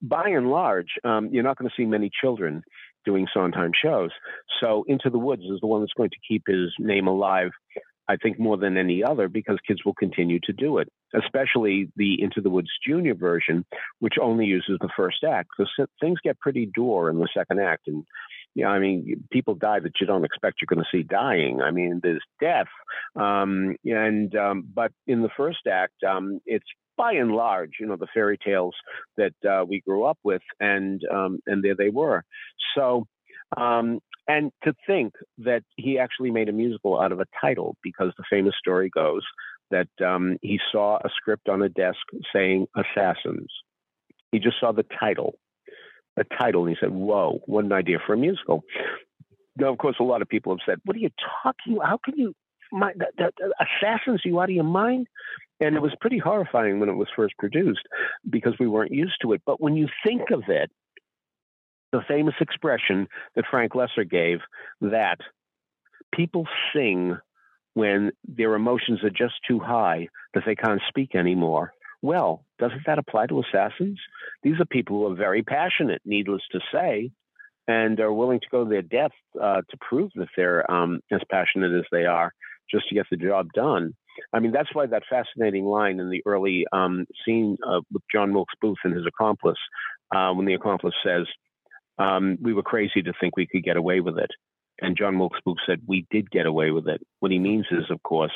by 0.01 0.29
and 0.29 0.49
large, 0.49 0.93
um, 1.03 1.29
you're 1.31 1.43
not 1.43 1.57
going 1.57 1.69
to 1.69 1.75
see 1.75 1.85
many 1.85 2.09
children 2.21 2.63
doing 3.03 3.27
Sondheim 3.33 3.71
shows. 3.79 4.11
So 4.59 4.83
Into 4.87 5.09
the 5.09 5.19
Woods 5.19 5.43
is 5.43 5.59
the 5.59 5.67
one 5.67 5.81
that's 5.81 5.93
going 5.93 6.11
to 6.11 6.17
keep 6.27 6.43
his 6.47 6.71
name 6.79 7.07
alive 7.07 7.49
I 8.11 8.17
think 8.17 8.39
more 8.39 8.57
than 8.57 8.77
any 8.77 9.03
other 9.03 9.29
because 9.29 9.57
kids 9.65 9.85
will 9.85 9.93
continue 9.93 10.39
to 10.43 10.53
do 10.53 10.79
it, 10.79 10.89
especially 11.15 11.89
the 11.95 12.21
Into 12.21 12.41
the 12.41 12.49
Woods 12.49 12.71
Junior 12.85 13.15
version, 13.15 13.65
which 13.99 14.15
only 14.21 14.45
uses 14.45 14.77
the 14.81 14.89
first 14.97 15.23
act. 15.23 15.49
So 15.57 15.85
things 16.01 16.19
get 16.23 16.39
pretty 16.39 16.69
dour 16.75 17.09
in 17.09 17.19
the 17.19 17.29
second 17.33 17.59
act, 17.61 17.87
and 17.87 18.03
yeah, 18.53 18.67
I 18.67 18.79
mean, 18.79 19.23
people 19.31 19.55
die 19.55 19.79
that 19.79 19.93
you 20.01 20.07
don't 20.07 20.25
expect 20.25 20.57
you're 20.61 20.73
going 20.73 20.83
to 20.83 20.97
see 20.97 21.03
dying. 21.03 21.61
I 21.61 21.71
mean, 21.71 22.01
there's 22.03 22.23
death, 22.41 22.67
um, 23.15 23.77
and 23.85 24.35
um, 24.35 24.67
but 24.73 24.91
in 25.07 25.21
the 25.21 25.29
first 25.37 25.67
act, 25.71 26.03
um, 26.03 26.41
it's 26.45 26.65
by 26.97 27.13
and 27.13 27.31
large, 27.31 27.71
you 27.79 27.87
know, 27.87 27.95
the 27.95 28.07
fairy 28.13 28.37
tales 28.37 28.75
that 29.15 29.33
uh, 29.49 29.63
we 29.65 29.79
grew 29.79 30.03
up 30.03 30.17
with, 30.23 30.41
and 30.59 31.01
um, 31.09 31.39
and 31.47 31.63
there 31.63 31.75
they 31.77 31.89
were. 31.89 32.25
So 32.75 33.07
um, 33.55 33.99
and 34.27 34.51
to 34.63 34.73
think 34.87 35.13
that 35.39 35.63
he 35.75 35.97
actually 35.97 36.31
made 36.31 36.49
a 36.49 36.53
musical 36.53 36.99
out 36.99 37.11
of 37.11 37.19
a 37.19 37.25
title, 37.39 37.75
because 37.83 38.11
the 38.17 38.23
famous 38.29 38.55
story 38.57 38.89
goes 38.89 39.23
that 39.71 39.87
um, 40.05 40.37
he 40.41 40.59
saw 40.71 40.97
a 40.97 41.09
script 41.15 41.49
on 41.49 41.61
a 41.61 41.69
desk 41.69 41.99
saying 42.33 42.67
Assassins. 42.75 43.49
He 44.31 44.39
just 44.39 44.59
saw 44.59 44.71
the 44.71 44.85
title, 44.99 45.35
the 46.15 46.25
title, 46.39 46.65
and 46.65 46.69
he 46.69 46.77
said, 46.79 46.91
Whoa, 46.91 47.39
what 47.45 47.65
an 47.65 47.73
idea 47.73 47.97
for 48.05 48.13
a 48.13 48.17
musical. 48.17 48.63
Now, 49.57 49.71
of 49.71 49.77
course, 49.77 49.97
a 49.99 50.03
lot 50.03 50.21
of 50.21 50.29
people 50.29 50.53
have 50.53 50.65
said, 50.65 50.79
What 50.85 50.95
are 50.95 50.99
you 50.99 51.09
talking? 51.43 51.79
How 51.83 51.97
can 52.03 52.17
you? 52.17 52.33
My, 52.71 52.93
the, 52.95 53.07
the, 53.17 53.31
the 53.37 53.53
assassins, 53.59 54.21
you 54.23 54.39
out 54.39 54.49
of 54.49 54.55
your 54.55 54.63
mind? 54.63 55.07
And 55.59 55.75
it 55.75 55.81
was 55.81 55.93
pretty 55.99 56.17
horrifying 56.17 56.79
when 56.79 56.89
it 56.89 56.95
was 56.95 57.07
first 57.15 57.35
produced 57.37 57.81
because 58.29 58.53
we 58.59 58.67
weren't 58.67 58.91
used 58.91 59.15
to 59.21 59.33
it. 59.33 59.41
But 59.45 59.61
when 59.61 59.75
you 59.75 59.87
think 60.05 60.31
of 60.31 60.43
it, 60.47 60.71
the 61.91 62.01
famous 62.07 62.35
expression 62.39 63.07
that 63.35 63.45
Frank 63.49 63.73
Loesser 63.73 64.09
gave 64.09 64.39
that 64.81 65.17
people 66.13 66.47
sing 66.73 67.17
when 67.73 68.11
their 68.27 68.55
emotions 68.55 69.03
are 69.03 69.09
just 69.09 69.35
too 69.47 69.59
high 69.59 70.07
that 70.33 70.43
they 70.45 70.55
can't 70.55 70.81
speak 70.87 71.15
anymore. 71.15 71.73
Well, 72.01 72.43
doesn't 72.59 72.85
that 72.85 72.97
apply 72.97 73.27
to 73.27 73.41
assassins? 73.41 73.99
These 74.43 74.59
are 74.59 74.65
people 74.65 74.97
who 74.97 75.13
are 75.13 75.15
very 75.15 75.43
passionate, 75.43 76.01
needless 76.03 76.41
to 76.51 76.59
say, 76.73 77.11
and 77.67 77.99
are 77.99 78.11
willing 78.11 78.39
to 78.39 78.47
go 78.51 78.63
to 78.63 78.69
their 78.69 78.81
death 78.81 79.11
uh, 79.41 79.61
to 79.69 79.77
prove 79.79 80.11
that 80.15 80.29
they're 80.35 80.69
um, 80.69 80.99
as 81.11 81.21
passionate 81.29 81.77
as 81.77 81.85
they 81.91 82.05
are 82.05 82.33
just 82.69 82.87
to 82.89 82.95
get 82.95 83.05
the 83.11 83.17
job 83.17 83.47
done. 83.53 83.93
I 84.33 84.39
mean, 84.39 84.51
that's 84.51 84.73
why 84.73 84.87
that 84.87 85.03
fascinating 85.09 85.65
line 85.65 85.99
in 85.99 86.09
the 86.09 86.23
early 86.25 86.65
um, 86.71 87.05
scene 87.25 87.57
uh, 87.65 87.81
with 87.91 88.03
John 88.11 88.33
Wilkes 88.33 88.53
Booth 88.61 88.77
and 88.83 88.95
his 88.95 89.05
accomplice, 89.05 89.59
uh, 90.13 90.33
when 90.33 90.45
the 90.45 90.53
accomplice 90.53 90.95
says, 91.05 91.27
um, 92.01 92.37
we 92.41 92.53
were 92.53 92.63
crazy 92.63 93.01
to 93.03 93.13
think 93.19 93.37
we 93.37 93.47
could 93.47 93.63
get 93.63 93.77
away 93.77 93.99
with 93.99 94.17
it. 94.17 94.31
And 94.81 94.97
John 94.97 95.19
Wilkes 95.19 95.39
Booth 95.45 95.59
said, 95.65 95.81
we 95.87 96.07
did 96.09 96.31
get 96.31 96.47
away 96.47 96.71
with 96.71 96.87
it. 96.87 97.01
What 97.19 97.31
he 97.31 97.39
means 97.39 97.67
is, 97.71 97.85
of 97.91 98.01
course, 98.01 98.31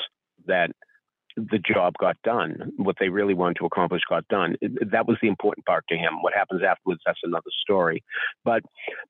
that 0.45 0.69
the 1.37 1.59
job 1.59 1.93
got 1.99 2.15
done. 2.23 2.71
What 2.77 2.95
they 2.99 3.09
really 3.09 3.33
wanted 3.33 3.57
to 3.57 3.65
accomplish 3.65 4.01
got 4.07 4.27
done. 4.29 4.55
That 4.61 5.07
was 5.07 5.17
the 5.21 5.27
important 5.27 5.65
part 5.65 5.83
to 5.89 5.95
him. 5.95 6.21
What 6.21 6.33
happens 6.33 6.61
afterwards, 6.63 7.01
that's 7.05 7.19
another 7.23 7.51
story. 7.61 8.03
But 8.45 8.61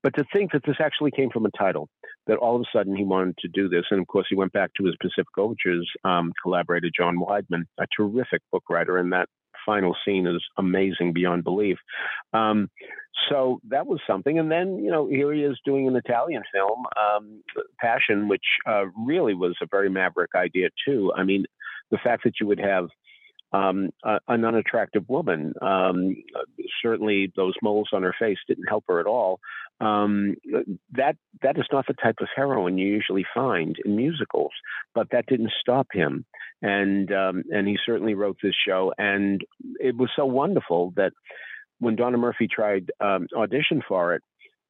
but 0.02 0.14
to 0.16 0.24
think 0.32 0.52
that 0.52 0.62
this 0.66 0.76
actually 0.80 1.12
came 1.12 1.30
from 1.30 1.46
a 1.46 1.50
title, 1.56 1.88
that 2.26 2.38
all 2.38 2.56
of 2.56 2.62
a 2.62 2.76
sudden 2.76 2.96
he 2.96 3.04
wanted 3.04 3.38
to 3.38 3.48
do 3.48 3.68
this, 3.68 3.84
and 3.90 4.00
of 4.00 4.08
course 4.08 4.26
he 4.28 4.34
went 4.34 4.52
back 4.52 4.70
to 4.74 4.84
his 4.84 4.96
Pacific 5.00 5.38
Overtures 5.38 5.88
um, 6.04 6.32
collaborator 6.42 6.90
John 6.96 7.16
Weidman, 7.16 7.64
a 7.78 7.86
terrific 7.96 8.42
book 8.50 8.64
writer, 8.68 8.96
and 8.96 9.12
that 9.12 9.28
final 9.66 9.96
scene 10.04 10.26
is 10.26 10.42
amazing 10.56 11.12
beyond 11.12 11.44
belief. 11.44 11.76
Um, 12.32 12.70
so 13.28 13.60
that 13.68 13.86
was 13.86 14.00
something. 14.06 14.38
And 14.38 14.50
then, 14.50 14.78
you 14.78 14.90
know, 14.90 15.08
here 15.08 15.32
he 15.32 15.42
is 15.42 15.58
doing 15.64 15.88
an 15.88 15.96
Italian 15.96 16.42
film, 16.52 16.84
um, 16.96 17.42
Passion, 17.80 18.28
which 18.28 18.44
uh, 18.66 18.84
really 18.96 19.34
was 19.34 19.56
a 19.60 19.66
very 19.70 19.90
maverick 19.90 20.30
idea, 20.36 20.68
too. 20.86 21.12
I 21.16 21.24
mean, 21.24 21.44
the 21.90 21.98
fact 21.98 22.24
that 22.24 22.34
you 22.40 22.46
would 22.46 22.60
have 22.60 22.88
um, 23.52 23.90
an 24.04 24.44
unattractive 24.44 25.08
woman, 25.08 25.54
um, 25.62 26.16
certainly 26.82 27.32
those 27.36 27.54
moles 27.62 27.88
on 27.92 28.02
her 28.02 28.14
face 28.18 28.38
didn't 28.46 28.68
help 28.68 28.84
her 28.88 29.00
at 29.00 29.06
all. 29.06 29.40
Um, 29.78 30.36
that 30.92 31.16
that 31.42 31.58
is 31.58 31.66
not 31.70 31.86
the 31.86 31.94
type 31.94 32.16
of 32.20 32.28
heroine 32.34 32.78
you 32.78 32.86
usually 32.86 33.26
find 33.34 33.76
in 33.84 33.94
musicals, 33.94 34.52
but 34.94 35.08
that 35.10 35.26
didn't 35.26 35.52
stop 35.60 35.88
him, 35.92 36.24
and 36.62 37.12
um, 37.12 37.42
and 37.50 37.68
he 37.68 37.76
certainly 37.84 38.14
wrote 38.14 38.38
this 38.42 38.54
show, 38.66 38.94
and 38.96 39.42
it 39.78 39.94
was 39.94 40.08
so 40.16 40.24
wonderful 40.24 40.94
that 40.96 41.12
when 41.78 41.94
Donna 41.94 42.16
Murphy 42.16 42.48
tried 42.48 42.90
um, 43.00 43.26
audition 43.36 43.82
for 43.86 44.14
it, 44.14 44.22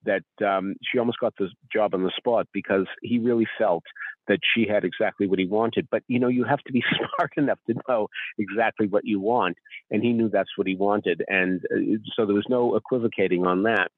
that 0.06 0.46
um, 0.46 0.74
she 0.82 0.98
almost 0.98 1.20
got 1.20 1.34
the 1.38 1.48
job 1.72 1.94
on 1.94 2.02
the 2.02 2.12
spot 2.16 2.46
because 2.52 2.86
he 3.02 3.18
really 3.18 3.46
felt 3.58 3.84
that 4.28 4.38
she 4.54 4.66
had 4.66 4.84
exactly 4.84 5.26
what 5.26 5.38
he 5.38 5.46
wanted. 5.46 5.86
But 5.90 6.02
you 6.08 6.18
know, 6.18 6.28
you 6.28 6.44
have 6.44 6.60
to 6.66 6.72
be 6.72 6.82
smart 7.18 7.32
enough 7.36 7.58
to 7.68 7.74
know 7.88 8.08
exactly 8.38 8.86
what 8.88 9.04
you 9.04 9.20
want, 9.20 9.56
and 9.90 10.02
he 10.02 10.12
knew 10.12 10.28
that's 10.28 10.56
what 10.56 10.66
he 10.66 10.74
wanted, 10.74 11.22
and 11.28 11.60
uh, 11.72 11.98
so 12.14 12.26
there 12.26 12.34
was 12.34 12.46
no 12.48 12.76
equivocating 12.76 13.46
on 13.46 13.64
that. 13.64 13.90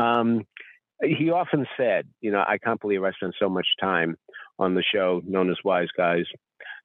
Um, 0.00 0.44
he 1.02 1.30
often 1.30 1.66
said, 1.76 2.08
you 2.20 2.30
know, 2.32 2.42
I 2.46 2.58
can't 2.58 2.80
believe 2.80 3.04
I 3.04 3.12
spent 3.12 3.34
so 3.38 3.48
much 3.48 3.66
time 3.80 4.16
on 4.58 4.74
the 4.74 4.82
show 4.82 5.22
known 5.24 5.50
as 5.50 5.56
Wise 5.64 5.88
Guys, 5.96 6.24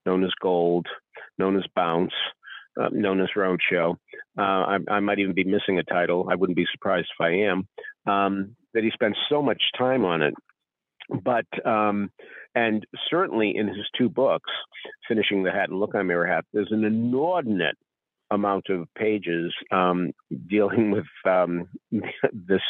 known 0.06 0.23
as 0.23 0.32
Gold, 0.41 0.86
known 1.39 1.58
as 1.58 1.63
Bounce, 1.76 2.13
uh, 2.80 2.89
known 2.91 3.21
as 3.21 3.30
Roadshow. 3.36 3.95
Uh, 4.38 4.41
I, 4.41 4.78
I, 4.89 4.99
might 4.99 5.19
even 5.19 5.34
be 5.34 5.43
missing 5.43 5.80
a 5.80 5.84
title. 5.84 6.28
I 6.30 6.36
wouldn't 6.36 6.58
be 6.58 6.65
surprised 6.71 7.08
if 7.17 7.23
I 7.23 7.32
am. 7.49 7.67
Um, 8.06 8.56
that 8.74 8.84
he 8.84 8.92
spent 8.92 9.16
so 9.30 9.42
much 9.42 9.62
time 9.78 10.04
on 10.04 10.22
it, 10.22 10.34
but 11.24 11.46
um, 11.66 12.10
And 12.56 12.86
certainly 13.10 13.56
in 13.56 13.68
his 13.68 13.88
two 13.98 14.10
books, 14.10 14.50
Finishing 15.08 15.44
the 15.44 15.52
Hat 15.52 15.70
and 15.70 15.80
Look, 15.80 15.96
I 15.96 16.04
Made 16.04 16.16
a 16.16 16.28
Hat, 16.28 16.46
there's 16.54 16.72
an 16.72 16.84
inordinate 16.84 17.78
amount 18.32 18.70
of 18.70 18.88
pages 18.98 19.54
um, 19.72 20.12
dealing 20.48 20.92
with 20.92 21.06
um, 21.26 21.68
this 21.92 22.62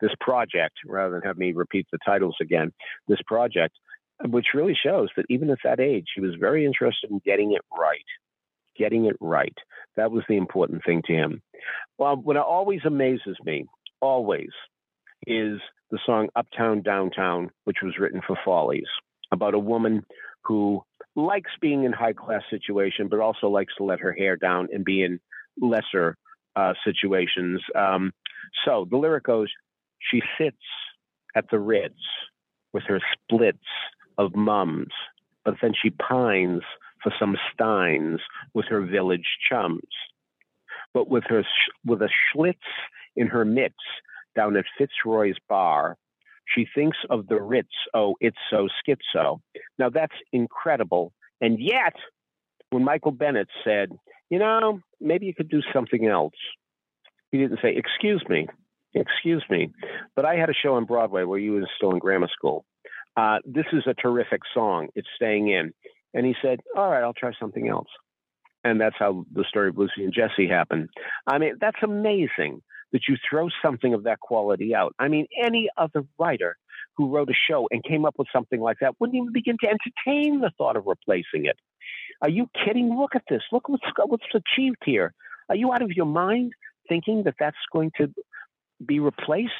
this 0.00 0.12
project, 0.18 0.76
rather 0.86 1.12
than 1.14 1.22
have 1.22 1.36
me 1.36 1.52
repeat 1.52 1.86
the 1.92 1.98
titles 2.06 2.36
again. 2.40 2.72
This 3.06 3.20
project, 3.26 3.74
which 4.26 4.54
really 4.54 4.74
shows 4.74 5.08
that 5.16 5.26
even 5.28 5.50
at 5.50 5.58
that 5.62 5.78
age, 5.78 6.06
he 6.14 6.22
was 6.22 6.36
very 6.40 6.64
interested 6.64 7.10
in 7.10 7.20
getting 7.22 7.52
it 7.52 7.60
right, 7.78 7.98
getting 8.78 9.04
it 9.04 9.16
right. 9.20 9.56
That 9.96 10.10
was 10.10 10.24
the 10.26 10.38
important 10.38 10.84
thing 10.86 11.02
to 11.06 11.12
him. 11.12 11.42
Well, 11.98 12.16
what 12.16 12.38
always 12.38 12.80
amazes 12.86 13.36
me, 13.44 13.66
always, 14.00 14.48
is 15.26 15.60
the 15.90 15.98
song 16.06 16.28
Uptown 16.36 16.82
Downtown, 16.82 17.50
which 17.64 17.78
was 17.82 17.98
written 17.98 18.20
for 18.26 18.36
Follies, 18.44 18.88
about 19.32 19.54
a 19.54 19.58
woman 19.58 20.04
who 20.44 20.82
likes 21.16 21.50
being 21.60 21.84
in 21.84 21.92
high 21.92 22.12
class 22.12 22.42
situation, 22.50 23.08
but 23.08 23.20
also 23.20 23.48
likes 23.48 23.74
to 23.76 23.84
let 23.84 24.00
her 24.00 24.12
hair 24.12 24.36
down 24.36 24.68
and 24.72 24.84
be 24.84 25.02
in 25.02 25.20
lesser 25.60 26.16
uh, 26.56 26.74
situations. 26.84 27.60
Um, 27.74 28.12
so 28.64 28.86
the 28.90 28.96
lyric 28.96 29.24
goes, 29.24 29.48
she 30.10 30.22
sits 30.38 30.56
at 31.34 31.50
the 31.50 31.58
Ritz 31.58 31.94
with 32.72 32.84
her 32.84 33.00
splits 33.12 33.58
of 34.18 34.34
mums, 34.34 34.92
but 35.44 35.54
then 35.60 35.72
she 35.80 35.90
pines 35.90 36.62
for 37.02 37.12
some 37.18 37.36
steins 37.52 38.20
with 38.54 38.66
her 38.66 38.82
village 38.82 39.26
chums. 39.48 39.80
But 40.92 41.08
with 41.08 41.24
her 41.28 41.44
with 41.84 42.02
a 42.02 42.08
schlitz 42.08 42.56
in 43.16 43.28
her 43.28 43.44
mitts 43.44 43.74
down 44.40 44.56
at 44.56 44.64
Fitzroy's 44.78 45.36
bar, 45.48 45.96
she 46.54 46.66
thinks 46.74 46.96
of 47.10 47.26
the 47.28 47.40
Ritz. 47.40 47.68
Oh, 47.94 48.14
it's 48.20 48.38
so 48.50 48.68
schizo. 48.80 49.40
Now 49.78 49.90
that's 49.90 50.14
incredible. 50.32 51.12
And 51.40 51.58
yet, 51.60 51.94
when 52.70 52.84
Michael 52.84 53.12
Bennett 53.12 53.48
said, 53.64 53.90
you 54.30 54.38
know, 54.38 54.80
maybe 55.00 55.26
you 55.26 55.34
could 55.34 55.50
do 55.50 55.60
something 55.74 56.06
else, 56.06 56.34
he 57.30 57.38
didn't 57.38 57.60
say, 57.62 57.74
excuse 57.76 58.24
me, 58.28 58.48
excuse 58.94 59.44
me, 59.50 59.70
but 60.16 60.24
I 60.24 60.36
had 60.36 60.50
a 60.50 60.54
show 60.54 60.74
on 60.74 60.86
Broadway 60.86 61.24
where 61.24 61.38
you 61.38 61.52
were 61.52 61.68
still 61.76 61.92
in 61.92 61.98
grammar 61.98 62.28
school. 62.32 62.64
Uh, 63.16 63.38
this 63.44 63.66
is 63.72 63.82
a 63.86 63.94
terrific 63.94 64.40
song. 64.54 64.88
It's 64.94 65.08
staying 65.16 65.48
in. 65.48 65.72
And 66.14 66.26
he 66.26 66.34
said, 66.42 66.60
all 66.76 66.90
right, 66.90 67.02
I'll 67.02 67.12
try 67.12 67.32
something 67.38 67.68
else. 67.68 67.88
And 68.64 68.80
that's 68.80 68.96
how 68.98 69.24
the 69.32 69.44
story 69.48 69.68
of 69.68 69.78
Lucy 69.78 70.04
and 70.04 70.12
Jesse 70.12 70.48
happened. 70.48 70.88
I 71.26 71.38
mean, 71.38 71.54
that's 71.60 71.82
amazing 71.82 72.62
that 72.92 73.02
you 73.08 73.16
throw 73.28 73.48
something 73.62 73.94
of 73.94 74.04
that 74.04 74.20
quality 74.20 74.74
out. 74.74 74.94
I 74.98 75.08
mean, 75.08 75.26
any 75.42 75.68
other 75.76 76.04
writer 76.18 76.56
who 76.96 77.08
wrote 77.08 77.30
a 77.30 77.34
show 77.48 77.68
and 77.70 77.82
came 77.84 78.04
up 78.04 78.14
with 78.18 78.28
something 78.32 78.60
like 78.60 78.78
that 78.80 78.94
wouldn't 78.98 79.16
even 79.16 79.32
begin 79.32 79.56
to 79.60 79.68
entertain 79.68 80.40
the 80.40 80.50
thought 80.58 80.76
of 80.76 80.86
replacing 80.86 81.46
it. 81.46 81.56
Are 82.22 82.28
you 82.28 82.48
kidding? 82.64 82.96
Look 82.98 83.14
at 83.14 83.22
this. 83.28 83.42
Look 83.52 83.68
what's, 83.68 83.84
what's 83.96 84.24
achieved 84.34 84.82
here. 84.84 85.14
Are 85.48 85.56
you 85.56 85.72
out 85.72 85.82
of 85.82 85.90
your 85.92 86.06
mind 86.06 86.52
thinking 86.88 87.22
that 87.24 87.34
that's 87.38 87.56
going 87.72 87.92
to 87.98 88.12
be 88.84 89.00
replaced? 89.00 89.52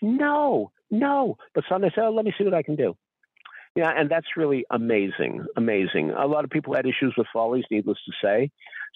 No, 0.00 0.70
no. 0.90 1.36
But 1.54 1.64
some 1.68 1.82
they 1.82 1.88
say, 1.88 2.02
oh, 2.02 2.10
let 2.10 2.24
me 2.24 2.34
see 2.36 2.44
what 2.44 2.54
I 2.54 2.62
can 2.62 2.76
do. 2.76 2.96
Yeah, 3.74 3.90
and 3.90 4.08
that's 4.08 4.36
really 4.36 4.64
amazing, 4.70 5.44
amazing. 5.56 6.10
A 6.10 6.26
lot 6.26 6.44
of 6.44 6.50
people 6.50 6.74
had 6.74 6.86
issues 6.86 7.12
with 7.18 7.26
Follies, 7.32 7.64
needless 7.72 7.98
to 8.06 8.12
say. 8.22 8.50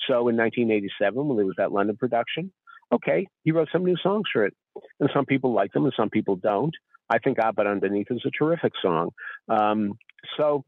So 0.07 0.29
in 0.29 0.37
1987, 0.37 1.27
when 1.27 1.37
there 1.37 1.47
was 1.47 1.57
that 1.59 1.73
London 1.73 1.97
production, 1.97 2.53
okay, 2.93 3.27
he 3.45 3.53
wrote 3.53 3.69
some 3.73 3.85
new 3.85 3.97
songs 4.03 4.25
for 4.33 4.45
it. 4.45 4.55
And 5.01 5.11
some 5.15 5.27
people 5.27 5.53
like 5.53 5.73
them 5.73 5.85
and 5.85 5.95
some 5.97 6.11
people 6.11 6.37
don't. 6.37 6.75
I 7.11 7.19
think 7.19 7.39
Ah 7.43 7.53
But 7.53 7.67
Underneath 7.67 8.09
is 8.11 8.23
a 8.27 8.31
terrific 8.31 8.73
song. 8.83 9.11
Um, 9.49 9.95
so 10.37 10.65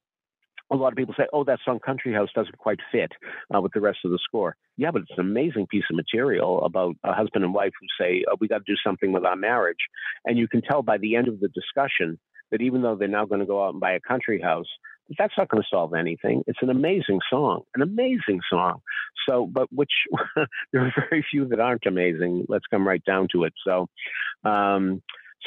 a 0.73 0.77
lot 0.77 0.93
of 0.93 0.97
people 0.97 1.15
say, 1.17 1.27
oh, 1.33 1.45
that 1.45 1.59
song 1.65 1.81
Country 1.85 2.13
House 2.13 2.29
doesn't 2.35 2.57
quite 2.57 2.79
fit 2.93 3.11
uh, 3.55 3.61
with 3.61 3.73
the 3.73 3.81
rest 3.81 3.99
of 4.05 4.13
the 4.13 4.21
score. 4.23 4.57
Yeah, 4.77 4.93
but 4.93 5.03
it's 5.03 5.11
an 5.19 5.27
amazing 5.27 5.67
piece 5.67 5.85
of 5.91 5.97
material 5.97 6.65
about 6.65 6.95
a 7.05 7.13
husband 7.13 7.45
and 7.45 7.53
wife 7.53 7.73
who 7.81 8.05
say, 8.05 8.25
oh, 8.31 8.37
we 8.41 8.49
got 8.49 8.59
to 8.59 8.73
do 8.73 8.77
something 8.85 9.13
with 9.13 9.25
our 9.25 9.37
marriage. 9.37 9.79
And 10.25 10.39
you 10.39 10.49
can 10.49 10.63
tell 10.63 10.83
by 10.83 10.99
the 10.99 11.17
end 11.17 11.29
of 11.29 11.41
the 11.41 11.49
discussion 11.49 12.19
that 12.51 12.63
even 12.63 12.83
though 12.83 12.97
they're 12.97 13.09
now 13.09 13.27
going 13.27 13.41
to 13.41 13.47
go 13.47 13.65
out 13.65 13.73
and 13.73 13.81
buy 13.81 13.93
a 13.93 14.01
country 14.01 14.41
house, 14.41 14.69
that's 15.19 15.35
not 15.37 15.49
going 15.49 15.63
to 15.63 15.69
solve 15.71 15.95
anything. 15.95 16.45
It's 16.47 16.59
an 16.63 16.71
amazing 16.71 17.21
song, 17.31 17.63
an 17.75 17.83
amazing 17.83 18.41
song. 18.51 18.81
So, 19.29 19.47
but 19.47 19.73
which 19.73 19.91
there 20.73 20.87
are 20.87 20.93
very 21.11 21.25
few 21.31 21.47
that 21.47 21.61
aren't 21.61 21.87
amazing. 21.87 22.47
Let's 22.49 22.67
come 22.71 22.87
right 22.87 23.05
down 23.05 23.29
to 23.33 23.45
it. 23.45 23.53
So, 23.67 23.89
um, 24.49 25.03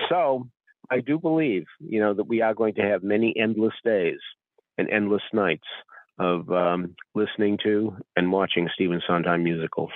so 0.09 0.47
I 0.89 0.99
do 0.99 1.17
believe, 1.17 1.65
you 1.79 1.99
know, 1.99 2.13
that 2.13 2.27
we 2.27 2.41
are 2.41 2.53
going 2.53 2.75
to 2.75 2.81
have 2.81 3.03
many 3.03 3.33
endless 3.39 3.73
days 3.85 4.19
and 4.77 4.89
endless 4.89 5.23
nights 5.31 5.67
of 6.19 6.49
um, 6.51 6.95
listening 7.15 7.57
to 7.63 7.95
and 8.15 8.31
watching 8.31 8.69
Stephen 8.73 9.01
Sondheim 9.07 9.43
musicals. 9.43 9.91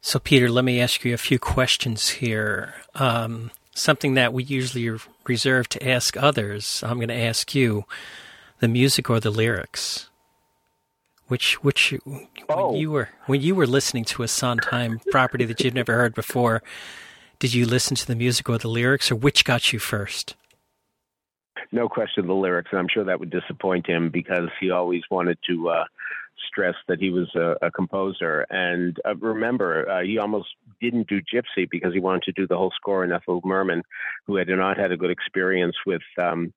So, 0.00 0.18
Peter, 0.18 0.50
let 0.50 0.64
me 0.64 0.80
ask 0.80 1.04
you 1.04 1.14
a 1.14 1.18
few 1.18 1.38
questions 1.38 2.08
here. 2.10 2.74
Um, 2.96 3.52
something 3.74 4.14
that 4.14 4.32
we 4.32 4.44
usually 4.44 4.98
reserve 5.26 5.68
to 5.70 5.88
ask 5.88 6.16
others. 6.16 6.82
I'm 6.86 6.96
going 6.96 7.08
to 7.08 7.14
ask 7.14 7.54
you 7.54 7.84
the 8.60 8.68
music 8.68 9.10
or 9.10 9.20
the 9.20 9.30
lyrics. 9.30 10.08
Which, 11.28 11.62
which, 11.64 11.94
oh. 12.48 12.72
when 12.72 12.76
you 12.76 12.90
were 12.90 13.08
when 13.24 13.40
you 13.40 13.54
were 13.54 13.66
listening 13.66 14.04
to 14.06 14.22
a 14.22 14.28
Sondheim 14.28 15.00
property 15.10 15.46
that 15.46 15.60
you'd 15.60 15.74
never 15.74 15.94
heard 15.94 16.14
before, 16.14 16.62
did 17.38 17.54
you 17.54 17.64
listen 17.64 17.96
to 17.96 18.06
the 18.06 18.14
music 18.14 18.48
or 18.50 18.58
the 18.58 18.68
lyrics, 18.68 19.10
or 19.10 19.16
which 19.16 19.44
got 19.44 19.72
you 19.72 19.78
first? 19.78 20.34
No 21.70 21.88
question, 21.88 22.26
the 22.26 22.34
lyrics, 22.34 22.68
and 22.70 22.78
I'm 22.78 22.88
sure 22.92 23.04
that 23.04 23.18
would 23.18 23.30
disappoint 23.30 23.86
him 23.86 24.10
because 24.10 24.50
he 24.60 24.70
always 24.70 25.02
wanted 25.10 25.38
to 25.48 25.70
uh, 25.70 25.84
stress 26.46 26.74
that 26.88 27.00
he 27.00 27.10
was 27.10 27.28
a, 27.34 27.56
a 27.66 27.70
composer. 27.70 28.46
And 28.50 28.96
uh, 29.04 29.16
remember, 29.16 29.88
uh, 29.88 30.02
he 30.02 30.18
almost 30.18 30.48
didn't 30.80 31.08
do 31.08 31.20
Gypsy 31.20 31.68
because 31.70 31.92
he 31.92 32.00
wanted 32.00 32.22
to 32.24 32.32
do 32.32 32.46
the 32.46 32.56
whole 32.56 32.72
score. 32.74 33.04
And 33.04 33.12
Ethel 33.12 33.40
Merman, 33.44 33.82
who 34.26 34.36
had 34.36 34.48
not 34.48 34.78
had 34.78 34.92
a 34.92 34.96
good 34.96 35.10
experience 35.10 35.76
with 35.86 36.02
um, 36.20 36.52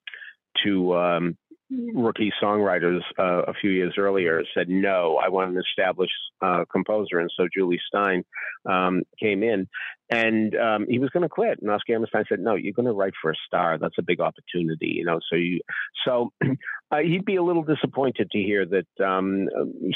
two 0.64 0.96
um, 0.96 1.38
rookie 1.70 2.32
songwriters 2.42 3.02
uh, 3.18 3.44
a 3.48 3.54
few 3.54 3.72
years 3.72 3.96
earlier 3.98 4.44
said 4.56 4.70
no 4.70 5.20
i 5.24 5.28
want 5.28 5.50
an 5.50 5.58
established 5.58 6.14
uh, 6.42 6.64
composer 6.72 7.20
and 7.20 7.32
so 7.36 7.48
Jule 7.52 7.78
Styne 7.92 8.24
um, 8.70 9.02
came 9.20 9.42
in 9.42 9.68
and 10.10 10.56
um, 10.56 10.86
he 10.88 11.00
was 11.00 11.10
going 11.10 11.24
to 11.24 11.30
quit 11.30 11.60
and 11.62 11.72
oscar 11.72 11.94
hammerstein 11.94 12.24
said 12.30 12.40
no 12.40 12.56
you're 12.56 12.74
going 12.74 12.86
to 12.86 12.94
write 12.94 13.14
for 13.22 13.32
a 13.32 13.36
star 13.46 13.78
that's 13.78 13.98
a 14.00 14.04
big 14.04 14.20
opportunity 14.20 14.88
you 14.88 15.06
know 15.06 15.20
so 15.30 15.36
you 15.36 15.60
so 16.06 16.32
uh, 16.92 16.98
he'd 17.00 17.26
be 17.26 17.36
a 17.36 17.44
little 17.44 17.64
disappointed 17.64 18.30
to 18.32 18.40
hear 18.40 18.66
that 18.66 19.06
um, 19.06 19.48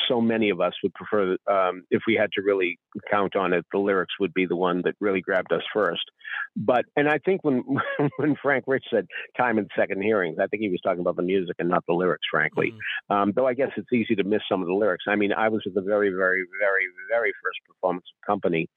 so 0.07 0.19
many 0.19 0.49
of 0.49 0.59
us 0.59 0.73
would 0.81 0.93
prefer 0.93 1.37
um, 1.49 1.83
if 1.91 2.01
we 2.07 2.15
had 2.15 2.31
to 2.31 2.41
really 2.41 2.79
count 3.09 3.35
on 3.35 3.53
it 3.53 3.65
the 3.71 3.79
lyrics 3.79 4.13
would 4.19 4.33
be 4.33 4.45
the 4.45 4.55
one 4.55 4.81
that 4.83 4.95
really 4.99 5.21
grabbed 5.21 5.51
us 5.53 5.63
first 5.73 6.03
but 6.55 6.85
and 6.95 7.07
i 7.07 7.17
think 7.19 7.43
when 7.43 7.63
when 8.17 8.35
frank 8.41 8.63
rich 8.67 8.85
said 8.91 9.05
time 9.37 9.57
and 9.57 9.69
second 9.77 10.01
hearings 10.01 10.37
i 10.41 10.47
think 10.47 10.61
he 10.61 10.69
was 10.69 10.81
talking 10.81 11.01
about 11.01 11.15
the 11.15 11.21
music 11.21 11.55
and 11.59 11.69
not 11.69 11.83
the 11.87 11.93
lyrics, 11.93 12.25
frankly. 12.31 12.71
Mm-hmm. 12.71 13.13
Um, 13.13 13.33
though 13.35 13.47
I 13.47 13.53
guess 13.53 13.69
it's 13.77 13.91
easy 13.93 14.15
to 14.15 14.23
miss 14.23 14.41
some 14.49 14.61
of 14.61 14.67
the 14.67 14.73
lyrics. 14.73 15.05
I 15.07 15.15
mean, 15.15 15.33
I 15.33 15.49
was 15.49 15.61
at 15.65 15.73
the 15.73 15.81
very, 15.81 16.09
very, 16.09 16.43
very, 16.59 16.85
very 17.09 17.31
first 17.43 17.59
performance 17.67 18.05
of 18.15 18.25
Company 18.25 18.69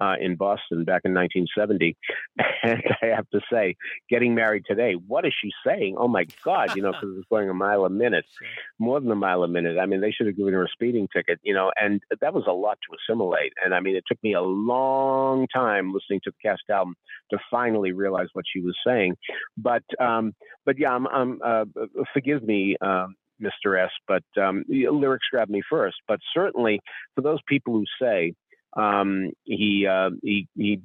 uh, 0.00 0.14
in 0.20 0.36
Boston 0.36 0.77
back 0.84 1.02
in 1.04 1.14
1970, 1.14 1.96
and 2.62 2.82
I 3.02 3.06
have 3.14 3.28
to 3.30 3.40
say, 3.52 3.76
getting 4.08 4.34
married 4.34 4.64
today, 4.66 4.94
what 4.94 5.24
is 5.24 5.32
she 5.40 5.50
saying? 5.66 5.96
Oh 5.98 6.08
my 6.08 6.26
God, 6.44 6.76
you 6.76 6.82
know, 6.82 6.92
because 6.92 7.16
it's 7.16 7.28
going 7.28 7.48
a 7.48 7.54
mile 7.54 7.84
a 7.84 7.90
minute, 7.90 8.24
more 8.78 9.00
than 9.00 9.10
a 9.10 9.16
mile 9.16 9.42
a 9.42 9.48
minute. 9.48 9.78
I 9.78 9.86
mean, 9.86 10.00
they 10.00 10.10
should 10.10 10.26
have 10.26 10.36
given 10.36 10.54
her 10.54 10.64
a 10.64 10.68
speeding 10.68 11.08
ticket, 11.14 11.38
you 11.42 11.54
know, 11.54 11.70
and 11.80 12.00
that 12.20 12.34
was 12.34 12.44
a 12.46 12.52
lot 12.52 12.78
to 12.88 12.96
assimilate. 12.96 13.52
And 13.64 13.74
I 13.74 13.80
mean, 13.80 13.96
it 13.96 14.04
took 14.08 14.22
me 14.22 14.34
a 14.34 14.42
long 14.42 15.46
time 15.54 15.92
listening 15.92 16.20
to 16.24 16.30
the 16.30 16.48
cast 16.48 16.62
album 16.70 16.94
to 17.30 17.38
finally 17.50 17.92
realize 17.92 18.28
what 18.32 18.44
she 18.52 18.60
was 18.60 18.76
saying. 18.86 19.16
But 19.56 19.84
um, 20.00 20.34
but 20.64 20.78
yeah, 20.78 20.92
I'm, 20.92 21.06
I'm 21.06 21.40
uh, 21.44 21.64
forgive 22.12 22.42
me, 22.42 22.76
um, 22.80 23.14
Mr. 23.40 23.82
S, 23.82 23.90
but 24.06 24.24
um, 24.40 24.64
lyrics 24.68 25.26
grab 25.30 25.48
me 25.48 25.62
first. 25.68 25.96
But 26.06 26.20
certainly 26.34 26.80
for 27.14 27.22
those 27.22 27.40
people 27.46 27.74
who 27.74 27.84
say 28.00 28.34
um, 28.78 29.32
he 29.44 29.86
uh, 29.90 30.10
he 30.22 30.48
he 30.56 30.80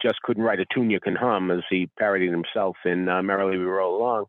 just 0.00 0.20
couldn't 0.22 0.42
write 0.42 0.60
a 0.60 0.66
tune 0.72 0.90
you 0.90 1.00
can 1.00 1.16
hum, 1.16 1.50
as 1.50 1.62
he 1.68 1.88
parodied 1.98 2.30
himself 2.30 2.76
in 2.84 3.08
uh, 3.08 3.22
"Merrily 3.22 3.58
We 3.58 3.64
Roll 3.64 3.96
Along," 3.96 4.24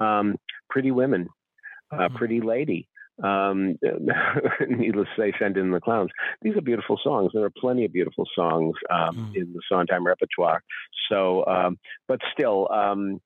um, 0.00 0.36
"Pretty 0.70 0.90
Women," 0.90 1.28
uh, 1.92 1.96
mm-hmm. 1.96 2.16
"Pretty 2.16 2.40
Lady." 2.40 2.88
Um, 3.22 3.78
needless 4.68 5.06
to 5.14 5.22
say, 5.22 5.32
send 5.38 5.56
in 5.56 5.70
the 5.70 5.80
clowns. 5.80 6.10
These 6.42 6.56
are 6.56 6.60
beautiful 6.60 6.98
songs. 7.02 7.30
There 7.32 7.44
are 7.44 7.52
plenty 7.60 7.84
of 7.84 7.92
beautiful 7.92 8.26
songs 8.34 8.74
um, 8.90 9.32
mm. 9.32 9.36
in 9.36 9.52
the 9.52 9.60
Sondheim 9.68 10.04
repertoire. 10.04 10.64
So, 11.08 11.46
um, 11.46 11.78
but 12.08 12.18
still, 12.32 12.68
um, 12.72 13.20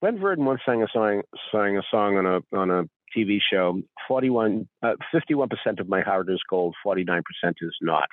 Gwen 0.00 0.18
Verdon 0.18 0.46
once 0.46 0.62
sang 0.66 0.82
a 0.82 0.88
song, 0.92 1.22
sang 1.52 1.76
a 1.76 1.82
song 1.92 2.16
on 2.16 2.26
a 2.26 2.56
on 2.56 2.70
a 2.72 2.84
TV 3.16 3.38
show. 3.52 3.80
41, 4.08 4.68
uh, 4.82 4.94
51% 5.14 5.48
of 5.78 5.88
my 5.88 6.00
heart 6.00 6.28
is 6.30 6.40
gold, 6.48 6.74
49% 6.84 7.20
is 7.60 7.76
not. 7.80 8.08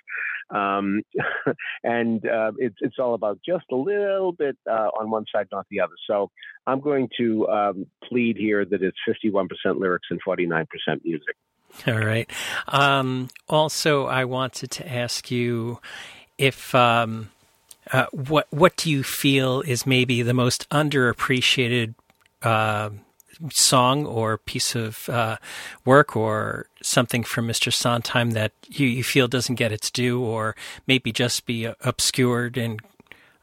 Um, 0.50 1.02
and 1.84 2.26
uh, 2.26 2.52
it's 2.58 2.78
it's 2.82 2.96
all 3.00 3.14
about 3.14 3.40
just 3.46 3.66
a 3.72 3.76
little 3.76 4.32
bit 4.32 4.58
uh, 4.70 4.90
on 5.00 5.10
one 5.10 5.26
side, 5.34 5.48
not 5.52 5.66
the 5.70 5.82
other. 5.82 5.96
So 6.08 6.32
I'm 6.66 6.80
going 6.80 7.10
to 7.18 7.48
um, 7.48 7.86
plead 8.04 8.38
here 8.38 8.66
that 8.66 8.82
it's 8.82 8.98
51% 9.08 9.48
lyrics 9.80 10.08
and 10.10 10.20
49% 10.24 10.66
music. 11.04 11.36
All 11.86 12.00
right. 12.00 12.30
Um, 12.68 13.30
also, 13.50 14.06
I 14.06 14.26
wanted 14.26 14.72
to 14.72 14.92
ask 14.92 15.30
you 15.30 15.80
if 16.38 16.74
um, 16.74 17.30
uh, 17.92 18.06
what 18.12 18.48
what 18.52 18.76
do 18.78 18.90
you 18.90 19.04
feel 19.04 19.62
is 19.62 19.86
maybe 19.86 20.22
the 20.22 20.34
most 20.34 20.70
underappreciated 20.70 21.94
uh, 22.42 22.90
song 23.52 24.06
or 24.06 24.38
piece 24.38 24.76
of 24.76 25.08
uh, 25.10 25.38
work 25.86 26.16
or 26.16 26.68
something 26.82 27.24
from 27.24 27.48
Mr. 27.48 27.72
Sondheim 27.72 28.32
that 28.32 28.52
you, 28.68 28.88
you, 28.88 29.04
feel 29.04 29.28
doesn't 29.28 29.56
get 29.56 29.72
its 29.72 29.92
due 29.92 30.22
or 30.22 30.56
maybe 30.88 31.12
just 31.12 31.46
be 31.46 31.66
obscured 31.82 32.58
and 32.58 32.80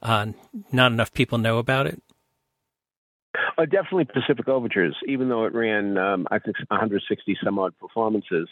uh, 0.02 0.26
not 0.72 0.92
enough 0.92 1.12
people 1.12 1.38
know 1.38 1.59
about 1.59 1.87
it? 1.87 2.00
Uh, 3.57 3.64
definitely 3.64 4.04
Pacific 4.04 4.48
Overtures, 4.48 4.96
even 5.07 5.28
though 5.28 5.44
it 5.44 5.54
ran, 5.54 5.98
um, 5.98 6.26
I 6.30 6.38
think, 6.38 6.57
160 6.68 7.37
some 7.42 7.59
odd 7.59 7.76
performances. 7.78 8.48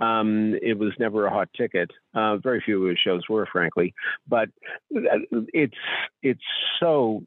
Um, 0.00 0.54
it 0.60 0.78
was 0.78 0.92
never 0.98 1.26
a 1.26 1.30
hot 1.30 1.48
ticket. 1.56 1.90
Uh, 2.14 2.36
very 2.38 2.62
few 2.64 2.82
of 2.82 2.88
his 2.90 2.98
shows 2.98 3.22
were, 3.28 3.46
frankly. 3.50 3.94
But 4.28 4.48
uh, 4.94 5.18
it's 5.52 5.74
it's 6.22 6.42
so 6.80 7.22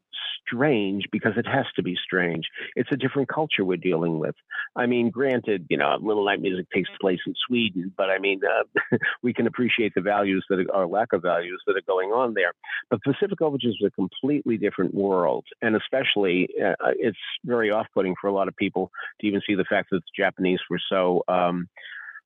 strange 0.46 1.04
because 1.12 1.32
it 1.36 1.46
has 1.46 1.66
to 1.76 1.82
be 1.82 1.96
strange. 2.02 2.46
It's 2.76 2.90
a 2.92 2.96
different 2.96 3.28
culture 3.28 3.64
we're 3.64 3.76
dealing 3.76 4.18
with. 4.18 4.34
I 4.76 4.86
mean, 4.86 5.10
granted, 5.10 5.66
you 5.68 5.76
know, 5.76 5.96
Little 6.00 6.24
Night 6.24 6.40
Music 6.40 6.66
takes 6.74 6.88
place 7.00 7.18
in 7.26 7.34
Sweden, 7.46 7.92
but 7.96 8.10
I 8.10 8.18
mean, 8.18 8.40
uh, 8.44 8.96
we 9.22 9.32
can 9.32 9.46
appreciate 9.46 9.92
the 9.94 10.00
values 10.00 10.44
that 10.48 10.64
are, 10.72 10.86
lack 10.86 11.12
of 11.12 11.22
values 11.22 11.62
that 11.66 11.76
are 11.76 11.82
going 11.86 12.10
on 12.10 12.32
there. 12.34 12.52
But 12.90 13.02
Pacific 13.02 13.42
Overtures 13.42 13.76
is 13.80 13.86
a 13.86 13.90
completely 13.90 14.56
different 14.56 14.94
world, 14.94 15.44
and 15.60 15.76
especially 15.76 16.48
uh, 16.64 16.92
it's 16.96 17.18
very 17.44 17.70
off-putting 17.70 18.14
for 18.20 18.28
a 18.28 18.32
lot 18.32 18.48
of 18.48 18.56
people 18.56 18.90
to 19.20 19.26
even 19.26 19.42
see 19.46 19.54
the 19.54 19.64
fact 19.64 19.90
that 19.90 19.98
the 19.98 20.22
Japanese 20.22 20.60
were 20.70 20.80
so 20.88 21.22
um, 21.28 21.68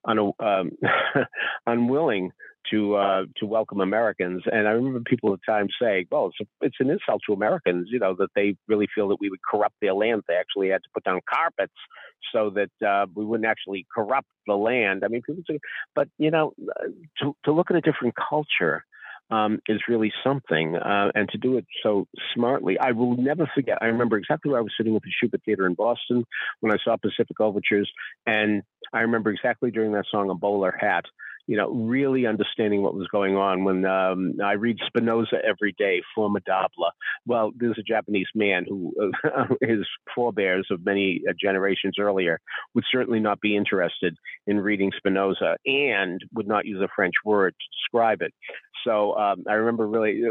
un- 0.05 0.33
um, 0.39 0.71
unwilling 1.67 2.33
to 2.71 2.95
uh, 2.95 3.25
to 3.37 3.47
welcome 3.47 3.81
Americans. 3.81 4.43
And 4.51 4.69
I 4.69 4.73
remember 4.73 5.01
people 5.01 5.33
at 5.33 5.41
the 5.47 5.53
time 5.53 5.69
saying, 5.81 6.07
"Well, 6.11 6.29
it's 6.29 6.41
a, 6.41 6.67
it's 6.67 6.77
an 6.81 6.91
insult 6.91 7.23
to 7.27 7.33
Americans, 7.33 7.89
you 7.91 7.99
know, 7.99 8.15
that 8.19 8.31
they 8.35 8.57
really 8.69 8.89
feel 8.95 9.09
that 9.09 9.21
we 9.21 9.31
would 9.31 9.41
corrupt 9.49 9.75
their 9.81 9.95
land. 9.95 10.23
They 10.29 10.35
actually 10.35 10.69
had 10.69 10.83
to 10.83 10.89
put 10.95 11.05
down 11.05 11.21
carpets 11.29 11.75
so 12.33 12.51
that 12.51 12.87
uh, 12.87 13.07
we 13.15 13.25
wouldn't 13.25 13.49
actually 13.49 13.87
corrupt 13.95 14.29
the 14.47 14.55
land." 14.55 15.03
I 15.05 15.09
mean, 15.09 15.23
people 15.23 15.43
say, 15.49 15.59
but 15.95 16.09
you 16.19 16.31
know, 16.31 16.53
uh, 16.69 16.89
to 17.21 17.37
to 17.45 17.53
look 17.53 17.71
at 17.71 17.77
a 17.77 17.81
different 17.81 18.15
culture. 18.17 18.85
Um, 19.33 19.61
is 19.67 19.81
really 19.89 20.13
something, 20.23 20.77
uh, 20.77 21.11
and 21.15 21.27
to 21.31 21.39
do 21.39 21.57
it 21.57 21.65
so 21.83 22.07
smartly. 22.35 22.79
I 22.79 22.91
will 22.93 23.17
never 23.17 23.51
forget. 23.55 23.79
I 23.81 23.87
remember 23.87 24.19
exactly 24.19 24.51
where 24.51 24.61
I 24.61 24.63
was 24.63 24.75
sitting 24.77 24.95
at 24.95 25.01
the 25.01 25.11
Shubert 25.11 25.43
Theater 25.47 25.67
in 25.67 25.73
Boston 25.73 26.27
when 26.61 26.71
I 26.71 26.77
saw 26.85 26.99
Pacific 26.99 27.41
Overtures, 27.41 27.91
and 28.27 28.63
I 28.93 29.01
remember 29.01 29.31
exactly 29.31 29.71
during 29.71 29.93
that 29.93 30.05
song, 30.11 30.29
"A 30.29 30.35
Bowler 30.35 30.77
Hat," 30.79 31.07
you 31.47 31.57
know, 31.57 31.71
really 31.71 32.27
understanding 32.27 32.83
what 32.83 32.95
was 32.95 33.09
going 33.09 33.37
on. 33.37 33.65
When 33.65 33.85
um, 33.85 34.35
I 34.43 34.53
read 34.53 34.79
Spinoza 34.87 35.37
every 35.45 35.75
day, 35.79 36.03
Formidable. 36.15 36.91
Well, 37.27 37.51
there's 37.57 37.79
a 37.79 37.83
Japanese 37.83 38.29
man 38.35 38.65
who, 38.69 38.93
uh, 39.25 39.47
his 39.61 39.87
forebears 40.15 40.69
of 40.71 40.85
many 40.85 41.23
uh, 41.29 41.33
generations 41.41 41.95
earlier, 41.99 42.41
would 42.75 42.85
certainly 42.91 43.21
not 43.21 43.41
be 43.41 43.57
interested 43.57 44.17
in 44.47 44.61
reading 44.61 44.93
Spinoza 44.97 45.57
and 45.67 46.21
would 46.35 46.47
not 46.47 46.65
use 46.65 46.81
a 46.81 46.89
French 46.95 47.15
word 47.25 47.55
to 47.59 47.79
describe 47.79 48.23
it. 48.23 48.33
So 48.85 49.17
um, 49.17 49.45
I 49.49 49.55
remember 49.55 49.87
really. 49.87 50.23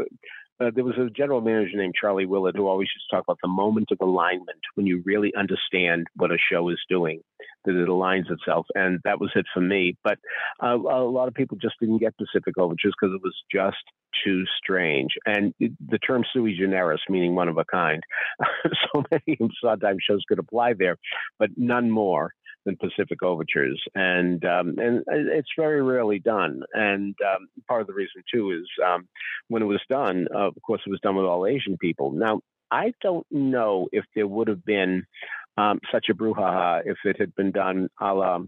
Uh, 0.62 0.70
there 0.74 0.84
was 0.84 0.98
a 0.98 1.10
general 1.10 1.40
manager 1.40 1.76
named 1.76 1.94
Charlie 1.98 2.26
Willard 2.26 2.54
who 2.56 2.68
always 2.68 2.88
used 2.94 3.06
to 3.10 3.16
talk 3.16 3.24
about 3.26 3.38
the 3.42 3.48
moment 3.48 3.88
of 3.90 3.98
alignment 4.00 4.60
when 4.74 4.86
you 4.86 5.02
really 5.04 5.32
understand 5.36 6.06
what 6.14 6.30
a 6.30 6.36
show 6.50 6.68
is 6.68 6.78
doing, 6.88 7.20
that 7.64 7.74
it 7.74 7.88
aligns 7.88 8.30
itself. 8.30 8.66
And 8.74 9.00
that 9.04 9.20
was 9.20 9.30
it 9.34 9.46
for 9.52 9.60
me. 9.60 9.96
But 10.04 10.18
uh, 10.62 10.76
a 10.76 11.04
lot 11.04 11.28
of 11.28 11.34
people 11.34 11.56
just 11.60 11.74
didn't 11.80 11.98
get 11.98 12.16
Pacific 12.16 12.54
Overtures 12.58 12.94
because 13.00 13.14
it 13.14 13.22
was 13.22 13.34
just 13.50 13.82
too 14.24 14.44
strange. 14.62 15.10
And 15.26 15.54
the 15.58 15.98
term 15.98 16.24
sui 16.32 16.56
generis, 16.56 17.00
meaning 17.08 17.34
one 17.34 17.48
of 17.48 17.58
a 17.58 17.64
kind, 17.64 18.02
so 18.92 19.04
many 19.10 19.38
Sondheim 19.62 19.96
shows 20.00 20.22
could 20.28 20.38
apply 20.38 20.74
there, 20.74 20.96
but 21.38 21.50
none 21.56 21.90
more 21.90 22.32
than 22.64 22.76
Pacific 22.76 23.22
Overtures, 23.22 23.82
and 23.94 24.44
um, 24.44 24.76
and 24.78 25.04
it's 25.08 25.50
very 25.56 25.82
rarely 25.82 26.18
done. 26.18 26.62
And 26.72 27.14
um, 27.26 27.48
part 27.68 27.80
of 27.80 27.86
the 27.86 27.94
reason 27.94 28.22
too 28.32 28.52
is 28.52 28.68
um, 28.84 29.08
when 29.48 29.62
it 29.62 29.66
was 29.66 29.80
done, 29.88 30.26
uh, 30.34 30.48
of 30.48 30.62
course, 30.66 30.80
it 30.86 30.90
was 30.90 31.00
done 31.00 31.16
with 31.16 31.26
all 31.26 31.46
Asian 31.46 31.76
people. 31.78 32.12
Now, 32.12 32.40
I 32.70 32.94
don't 33.02 33.26
know 33.30 33.88
if 33.92 34.04
there 34.14 34.26
would 34.26 34.48
have 34.48 34.64
been 34.64 35.04
um, 35.56 35.80
such 35.92 36.06
a 36.10 36.14
brouhaha 36.14 36.82
if 36.84 36.96
it 37.04 37.18
had 37.18 37.34
been 37.34 37.52
done 37.52 37.88
a 38.00 38.14
la 38.14 38.38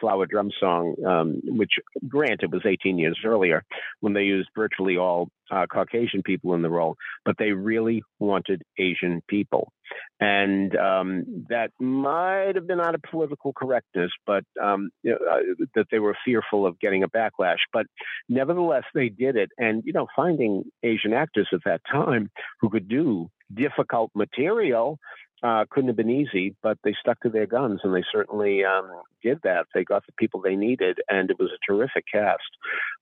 Flower 0.00 0.26
Drum 0.26 0.50
Song, 0.58 0.94
um, 1.06 1.40
which 1.44 1.72
granted 2.06 2.52
was 2.52 2.62
18 2.66 2.98
years 2.98 3.18
earlier 3.24 3.64
when 4.00 4.12
they 4.12 4.22
used 4.22 4.48
virtually 4.54 4.96
all 4.96 5.28
uh, 5.50 5.66
Caucasian 5.66 6.22
people 6.22 6.54
in 6.54 6.62
the 6.62 6.70
role, 6.70 6.96
but 7.24 7.36
they 7.38 7.52
really 7.52 8.02
wanted 8.18 8.62
Asian 8.78 9.22
people. 9.28 9.72
And 10.20 10.76
um, 10.76 11.46
that 11.48 11.70
might 11.80 12.52
have 12.54 12.66
been 12.66 12.80
out 12.80 12.94
of 12.94 13.02
political 13.02 13.52
correctness, 13.52 14.10
but 14.26 14.44
um, 14.62 14.90
you 15.02 15.12
know, 15.12 15.18
uh, 15.30 15.64
that 15.74 15.86
they 15.90 15.98
were 15.98 16.16
fearful 16.24 16.66
of 16.66 16.78
getting 16.80 17.02
a 17.02 17.08
backlash. 17.08 17.58
But 17.72 17.86
nevertheless, 18.28 18.84
they 18.94 19.08
did 19.08 19.36
it. 19.36 19.50
And, 19.58 19.82
you 19.86 19.92
know, 19.92 20.06
finding 20.14 20.64
Asian 20.82 21.12
actors 21.12 21.48
at 21.52 21.60
that 21.64 21.80
time 21.90 22.30
who 22.60 22.68
could 22.68 22.88
do 22.88 23.30
difficult 23.54 24.10
material 24.14 24.98
uh, 25.42 25.64
couldn't 25.70 25.88
have 25.88 25.96
been 25.96 26.10
easy, 26.10 26.54
but 26.62 26.78
they 26.82 26.94
stuck 27.00 27.20
to 27.20 27.28
their 27.28 27.46
guns 27.46 27.80
and 27.84 27.94
they 27.94 28.04
certainly 28.10 28.64
um, 28.64 28.90
did 29.22 29.38
that. 29.44 29.66
They 29.74 29.84
got 29.84 30.04
the 30.06 30.12
people 30.18 30.40
they 30.40 30.56
needed, 30.56 30.98
and 31.08 31.30
it 31.30 31.38
was 31.38 31.50
a 31.50 31.72
terrific 31.72 32.04
cast. 32.12 32.42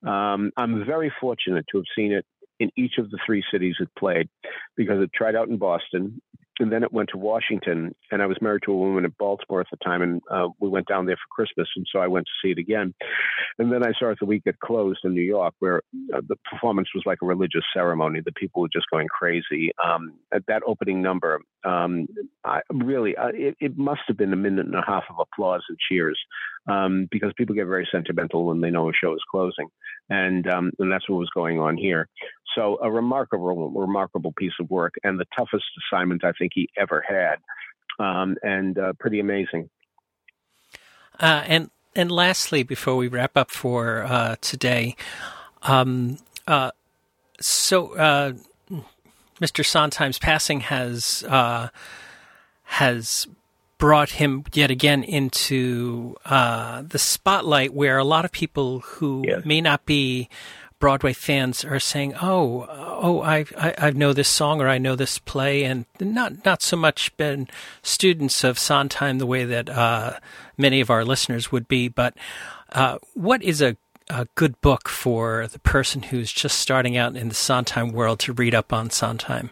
Um, 0.07 0.53
I'm 0.57 0.85
very 0.85 1.13
fortunate 1.21 1.67
to 1.73 1.79
have 1.79 1.87
seen 1.97 2.13
it 2.13 2.27
in 2.59 2.71
each 2.77 2.99
of 2.99 3.11
the 3.11 3.19
three 3.25 3.45
cities 3.53 3.77
it 3.81 3.89
played 3.99 4.29
because 4.77 5.03
it 5.03 5.11
tried 5.13 5.37
out 5.37 5.49
in 5.49 5.59
Boston 5.59 6.21
and 6.59 6.73
then 6.73 6.83
it 6.83 6.93
went 6.93 7.11
to 7.11 7.19
Washington. 7.19 7.95
And 8.11 8.23
I 8.23 8.27
was 8.27 8.37
married 8.41 8.63
to 8.65 8.73
a 8.73 8.77
woman 8.77 9.05
in 9.05 9.13
Baltimore 9.19 9.61
at 9.61 9.67
the 9.71 9.77
time, 9.79 10.03
and 10.03 10.23
uh, 10.31 10.49
we 10.61 10.69
went 10.69 10.87
down 10.87 11.07
there 11.07 11.17
for 11.17 11.29
Christmas, 11.31 11.69
and 11.77 11.87
so 11.91 11.99
I 11.99 12.07
went 12.07 12.27
to 12.27 12.33
see 12.43 12.53
it 12.53 12.59
again. 12.59 12.95
And 13.59 13.73
then 13.73 13.83
I 13.83 13.93
saw 13.99 14.11
it 14.11 14.19
the 14.21 14.27
week 14.27 14.43
it 14.47 14.59
closed 14.61 15.01
in 15.05 15.15
New 15.15 15.23
York, 15.23 15.55
where 15.59 15.83
uh, 16.15 16.21
the 16.27 16.37
performance 16.51 16.89
was 16.95 17.05
like 17.07 17.19
a 17.23 17.27
religious 17.27 17.65
ceremony. 17.73 18.21
The 18.25 18.33
people 18.33 18.63
were 18.63 18.69
just 18.73 18.87
going 18.91 19.09
crazy. 19.09 19.73
Um, 19.85 20.15
at 20.33 20.47
that 20.47 20.63
opening 20.67 21.03
number, 21.03 21.41
um, 21.65 22.07
I, 22.45 22.61
really, 22.73 23.17
uh, 23.17 23.29
it, 23.35 23.57
it, 23.61 23.77
must 23.77 24.03
have 24.09 24.17
been 24.17 24.33
a 24.33 24.37
minute 24.37 24.67
and 24.67 24.75
a 24.75 24.85
half 24.87 25.05
of 25.11 25.17
applause 25.19 25.63
and 25.69 25.79
cheers 25.79 26.19
um, 26.67 27.09
because 27.11 27.33
people 27.37 27.55
get 27.55 27.67
very 27.67 27.89
sentimental 27.91 28.45
when 28.45 28.61
they 28.61 28.71
know 28.71 28.89
a 28.89 28.93
show 28.93 29.15
is 29.15 29.23
closing, 29.31 29.69
and 30.09 30.47
um, 30.49 30.73
and 30.79 30.91
that's 30.91 31.09
what 31.09 31.19
was 31.19 31.31
going 31.35 31.59
on 31.59 31.77
here. 31.77 32.09
So 32.55 32.79
a 32.83 32.91
remarkable, 32.91 33.71
remarkable 33.71 34.33
piece 34.33 34.55
of 34.61 34.71
work, 34.71 34.95
and 35.05 35.19
the 35.21 35.27
toughest 35.37 35.65
assignment 35.93 36.25
I 36.25 36.33
think 36.33 36.53
he 36.55 36.69
ever 36.77 37.05
had, 37.07 37.37
um, 38.05 38.37
and 38.43 38.79
uh, 38.79 38.93
pretty 38.99 39.21
amazing. 39.21 39.71
Uh, 41.21 41.45
and 41.47 41.71
and 41.95 42.11
lastly, 42.11 42.63
before 42.63 42.97
we 42.97 43.09
wrap 43.09 43.37
up 43.37 43.51
for 43.51 44.03
uh, 44.03 44.37
today, 44.41 44.97
um, 45.63 46.19
uh, 46.47 46.71
so 47.41 47.95
uh, 47.95 48.33
Mr. 49.41 49.65
Sondheim's 49.65 50.19
passing 50.19 50.61
has 50.61 51.25
uh, 51.29 51.69
has 52.65 53.27
brought 53.79 54.11
him 54.11 54.45
yet 54.53 54.71
again 54.71 55.03
into 55.03 56.17
uh, 56.25 56.83
the 56.83 56.99
spotlight, 56.99 57.75
where 57.75 57.99
a 57.99 58.05
lot 58.05 58.25
of 58.25 58.33
people 58.33 58.81
who 58.81 59.25
yes. 59.27 59.45
may 59.45 59.61
not 59.61 59.85
be 59.85 60.29
Broadway 60.79 61.15
fans 61.15 61.65
are 61.65 61.81
saying, 61.81 62.15
"Oh, 62.21 62.67
oh, 62.69 63.23
I, 63.23 63.47
I, 63.57 63.75
I 63.79 63.91
know 63.93 64.13
this 64.13 64.29
song 64.29 64.61
or 64.61 64.69
I 64.69 64.77
know 64.77 64.95
this 64.95 65.19
play," 65.19 65.65
and 65.65 65.87
not 66.01 66.45
not 66.45 66.61
so 66.61 66.77
much 66.77 67.17
been 67.17 67.49
students 67.83 68.45
of 68.45 68.59
Sondheim 68.59 69.19
the 69.19 69.27
way 69.27 69.45
that 69.45 69.71
uh, 69.71 70.19
many 70.59 70.81
of 70.81 70.91
our 70.91 71.05
listeners 71.05 71.51
would 71.51 71.67
be. 71.67 71.89
But 71.89 72.15
uh, 72.73 72.99
what 73.15 73.43
is 73.43 73.63
a 73.63 73.79
a 74.11 74.29
good 74.35 74.61
book 74.61 74.89
for 74.89 75.47
the 75.47 75.59
person 75.59 76.03
who's 76.03 76.31
just 76.31 76.59
starting 76.59 76.97
out 76.97 77.17
in 77.17 77.29
the 77.29 77.35
Sondheim 77.35 77.93
world 77.93 78.21
to 78.21 78.35
read 78.35 78.55
up 78.55 78.71
on 78.71 78.91
Sondheim? 78.91 79.51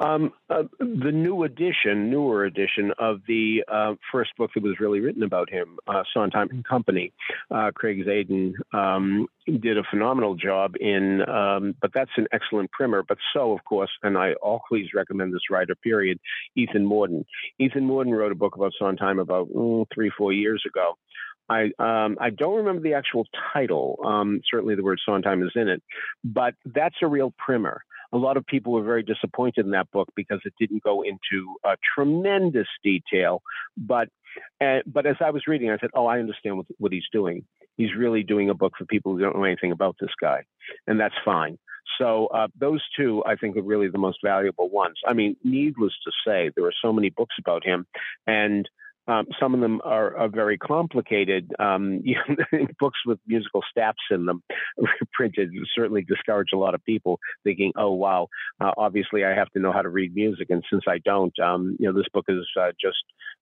Um, 0.00 0.32
uh, 0.48 0.62
the 0.78 1.10
new 1.10 1.42
edition, 1.42 2.08
newer 2.08 2.44
edition 2.44 2.92
of 3.00 3.20
the 3.26 3.64
uh, 3.66 3.94
first 4.12 4.30
book 4.38 4.50
that 4.54 4.62
was 4.62 4.78
really 4.78 5.00
written 5.00 5.24
about 5.24 5.50
him, 5.50 5.76
uh, 5.88 6.04
Sondheim 6.14 6.48
and 6.50 6.64
Company, 6.64 7.12
uh, 7.50 7.72
Craig 7.74 8.04
Zadan 8.06 8.52
um, 8.72 9.26
did 9.46 9.76
a 9.76 9.82
phenomenal 9.90 10.36
job 10.36 10.74
in, 10.80 11.28
um, 11.28 11.74
but 11.82 11.90
that's 11.92 12.12
an 12.16 12.28
excellent 12.32 12.70
primer. 12.70 13.02
But 13.02 13.18
so, 13.34 13.52
of 13.52 13.64
course, 13.64 13.90
and 14.04 14.16
I 14.16 14.34
always 14.34 14.94
recommend 14.94 15.34
this 15.34 15.50
writer, 15.50 15.74
period, 15.74 16.20
Ethan 16.54 16.86
Mordden. 16.86 17.24
Ethan 17.58 17.86
Mordden 17.86 18.16
wrote 18.16 18.32
a 18.32 18.36
book 18.36 18.54
about 18.54 18.72
Sondheim 18.78 19.18
about 19.18 19.48
mm, 19.48 19.84
three, 19.92 20.12
four 20.16 20.32
years 20.32 20.62
ago. 20.64 20.94
I 21.48 21.70
um, 21.78 22.18
I 22.20 22.30
don't 22.30 22.56
remember 22.56 22.82
the 22.82 22.94
actual 22.94 23.26
title. 23.52 23.98
Um, 24.04 24.42
certainly, 24.50 24.74
the 24.74 24.82
word 24.82 25.00
Sondheim 25.04 25.42
is 25.42 25.52
in 25.54 25.68
it, 25.68 25.82
but 26.22 26.54
that's 26.66 26.96
a 27.02 27.06
real 27.06 27.32
primer. 27.38 27.82
A 28.12 28.16
lot 28.16 28.36
of 28.36 28.46
people 28.46 28.72
were 28.72 28.82
very 28.82 29.02
disappointed 29.02 29.64
in 29.64 29.72
that 29.72 29.90
book 29.90 30.08
because 30.16 30.40
it 30.44 30.54
didn't 30.58 30.82
go 30.82 31.02
into 31.02 31.56
uh, 31.64 31.76
tremendous 31.94 32.68
detail. 32.82 33.42
But 33.76 34.08
uh, 34.60 34.78
but 34.86 35.06
as 35.06 35.16
I 35.20 35.30
was 35.30 35.46
reading, 35.46 35.70
I 35.70 35.78
said, 35.78 35.90
"Oh, 35.94 36.06
I 36.06 36.18
understand 36.18 36.56
what, 36.56 36.66
what 36.78 36.92
he's 36.92 37.08
doing. 37.12 37.44
He's 37.76 37.94
really 37.96 38.22
doing 38.22 38.50
a 38.50 38.54
book 38.54 38.72
for 38.78 38.84
people 38.84 39.12
who 39.12 39.20
don't 39.20 39.36
know 39.36 39.44
anything 39.44 39.72
about 39.72 39.96
this 40.00 40.10
guy, 40.20 40.44
and 40.86 40.98
that's 41.00 41.14
fine." 41.24 41.58
So 41.98 42.26
uh, 42.26 42.48
those 42.58 42.82
two, 42.96 43.22
I 43.26 43.34
think, 43.34 43.56
are 43.56 43.62
really 43.62 43.88
the 43.88 43.98
most 43.98 44.18
valuable 44.22 44.68
ones. 44.68 44.98
I 45.06 45.14
mean, 45.14 45.36
needless 45.42 45.94
to 46.04 46.12
say, 46.26 46.50
there 46.54 46.66
are 46.66 46.72
so 46.82 46.92
many 46.92 47.10
books 47.10 47.36
about 47.38 47.64
him, 47.64 47.86
and 48.26 48.68
um, 49.08 49.26
some 49.40 49.54
of 49.54 49.60
them 49.60 49.80
are, 49.84 50.16
are 50.16 50.28
very 50.28 50.58
complicated. 50.58 51.50
Um, 51.58 52.02
you 52.04 52.16
books 52.78 52.98
with 53.06 53.18
musical 53.26 53.62
staffs 53.70 53.98
in 54.10 54.26
them 54.26 54.42
printed 55.12 55.50
certainly 55.74 56.02
discourage 56.02 56.50
a 56.52 56.58
lot 56.58 56.74
of 56.74 56.84
people 56.84 57.18
thinking, 57.44 57.72
oh, 57.76 57.92
wow, 57.92 58.28
uh, 58.60 58.72
obviously 58.76 59.24
I 59.24 59.30
have 59.34 59.50
to 59.50 59.58
know 59.58 59.72
how 59.72 59.82
to 59.82 59.88
read 59.88 60.14
music. 60.14 60.48
And 60.50 60.62
since 60.70 60.84
I 60.86 60.98
don't, 60.98 61.36
um, 61.40 61.76
you 61.80 61.86
know, 61.86 61.96
this 61.96 62.08
book 62.12 62.26
is 62.28 62.46
uh, 62.60 62.72
just 62.80 62.98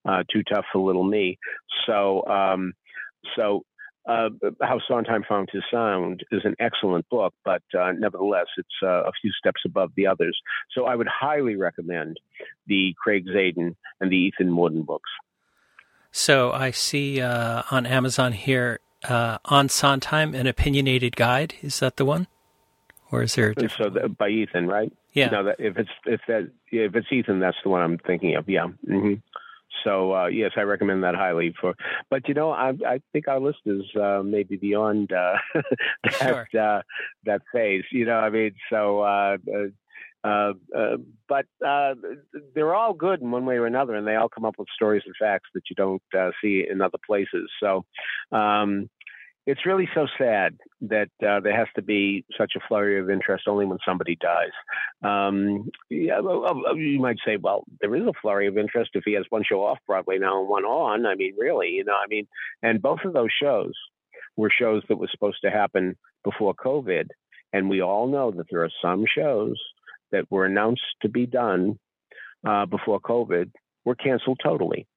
uh, 0.07 0.23
too 0.31 0.43
tough 0.43 0.65
for 0.71 0.79
little 0.79 1.03
me. 1.03 1.37
So, 1.85 2.25
um, 2.25 2.73
so 3.35 3.63
uh, 4.07 4.29
How 4.61 4.79
Sondheim 4.87 5.23
Found 5.27 5.49
His 5.51 5.63
Sound 5.71 6.23
is 6.31 6.41
an 6.45 6.55
excellent 6.59 7.07
book, 7.09 7.33
but 7.43 7.63
uh, 7.77 7.91
nevertheless, 7.91 8.45
it's 8.57 8.69
uh, 8.81 9.03
a 9.03 9.11
few 9.21 9.31
steps 9.31 9.61
above 9.65 9.91
the 9.95 10.07
others. 10.07 10.39
So 10.71 10.85
I 10.85 10.95
would 10.95 11.07
highly 11.07 11.55
recommend 11.57 12.17
the 12.67 12.93
Craig 13.01 13.25
Zadan 13.27 13.75
and 13.99 14.11
the 14.11 14.15
Ethan 14.17 14.49
Mordden 14.49 14.85
books. 14.85 15.09
So 16.17 16.51
I 16.51 16.71
see 16.71 17.21
uh, 17.21 17.61
on 17.69 17.85
Amazon 17.85 18.33
here 18.33 18.79
uh, 19.07 19.37
on 19.45 19.69
Sondheim 19.69 20.33
an 20.33 20.47
opinionated 20.47 21.15
guide. 21.15 21.53
Is 21.61 21.79
that 21.79 21.97
the 21.97 22.05
one, 22.05 22.25
or 23.11 23.21
is 23.21 23.35
there? 23.35 23.53
A 23.55 23.69
so 23.69 23.91
the, 23.91 24.09
by 24.09 24.29
Ethan, 24.29 24.67
right? 24.67 24.91
Yeah. 25.13 25.29
No, 25.29 25.43
that, 25.43 25.57
if 25.59 25.77
it's 25.77 25.91
if 26.07 26.19
that 26.27 26.49
if 26.71 26.95
it's 26.95 27.05
Ethan, 27.11 27.39
that's 27.39 27.57
the 27.63 27.69
one 27.69 27.83
I'm 27.83 27.99
thinking 27.99 28.35
of. 28.35 28.49
Yeah. 28.49 28.65
Mm-hmm. 28.89 29.13
So 29.83 30.15
uh, 30.15 30.25
yes, 30.25 30.53
I 30.57 30.61
recommend 30.61 31.03
that 31.03 31.13
highly 31.13 31.53
for. 31.61 31.75
But 32.09 32.27
you 32.27 32.33
know, 32.33 32.49
I, 32.49 32.69
I 32.69 32.99
think 33.13 33.27
our 33.27 33.39
list 33.39 33.59
is 33.67 33.83
uh, 33.95 34.23
maybe 34.25 34.55
beyond 34.57 35.11
uh, 35.11 35.35
that 36.03 36.47
sure. 36.51 36.59
Uh, 36.59 36.81
that 37.25 37.43
phase. 37.53 37.83
You 37.91 38.05
know, 38.05 38.17
I 38.17 38.31
mean, 38.31 38.55
so 38.71 39.03
uh, 40.27 40.53
uh, 40.75 40.97
but 41.29 41.45
uh, 41.65 41.93
they're 42.53 42.75
all 42.75 42.93
good 42.93 43.21
in 43.21 43.31
one 43.31 43.45
way 43.45 43.55
or 43.55 43.65
another, 43.65 43.95
and 43.95 44.07
they 44.07 44.15
all 44.15 44.29
come 44.29 44.45
up 44.45 44.55
with 44.57 44.67
stories 44.75 45.03
and 45.05 45.15
facts 45.19 45.49
that 45.53 45.63
you 45.69 45.75
don't 45.75 46.01
uh, 46.17 46.31
see 46.41 46.65
in 46.69 46.81
other 46.81 46.97
places. 47.05 47.49
So 47.61 47.85
um, 48.31 48.89
it's 49.45 49.65
really 49.65 49.87
so 49.95 50.07
sad 50.17 50.57
that 50.81 51.09
there 51.19 51.57
has 51.57 51.67
to 51.75 51.81
be 51.81 52.25
such 52.37 52.53
a 52.57 52.67
flurry 52.67 52.99
of 52.99 53.09
interest 53.09 53.45
only 53.47 53.65
when 53.65 53.77
somebody 53.87 54.17
dies. 54.19 54.51
Um, 55.03 55.69
yeah, 55.89 56.19
you 56.75 56.99
might 56.99 57.17
say, 57.25 57.37
well, 57.37 57.63
there 57.79 57.95
is 57.95 58.03
a 58.03 58.19
flurry 58.21 58.47
of 58.47 58.57
interest 58.57 58.91
if 58.93 59.03
he 59.05 59.13
has 59.13 59.25
one 59.29 59.43
show 59.47 59.63
off 59.63 59.79
Broadway 59.87 60.17
now 60.17 60.41
and 60.41 60.49
one 60.49 60.65
on. 60.65 61.05
I 61.05 61.15
mean, 61.15 61.35
really, 61.39 61.69
you 61.69 61.85
know, 61.85 61.95
I 61.95 62.07
mean, 62.09 62.27
and 62.61 62.81
both 62.81 62.99
of 63.05 63.13
those 63.13 63.29
shows 63.41 63.73
were 64.35 64.51
shows 64.51 64.83
that 64.89 64.97
were 64.97 65.09
supposed 65.09 65.41
to 65.43 65.51
happen 65.51 65.95
before 66.23 66.53
COVID. 66.53 67.07
And 67.53 67.69
we 67.69 67.81
all 67.81 68.07
know 68.07 68.31
that 68.31 68.47
there 68.51 68.63
are 68.63 68.69
some 68.81 69.05
shows 69.07 69.57
that 70.11 70.29
were 70.29 70.45
announced 70.45 70.81
to 71.01 71.09
be 71.09 71.25
done 71.25 71.79
uh, 72.47 72.65
before 72.65 72.99
COVID 72.99 73.51
were 73.85 73.95
canceled 73.95 74.39
totally. 74.43 74.87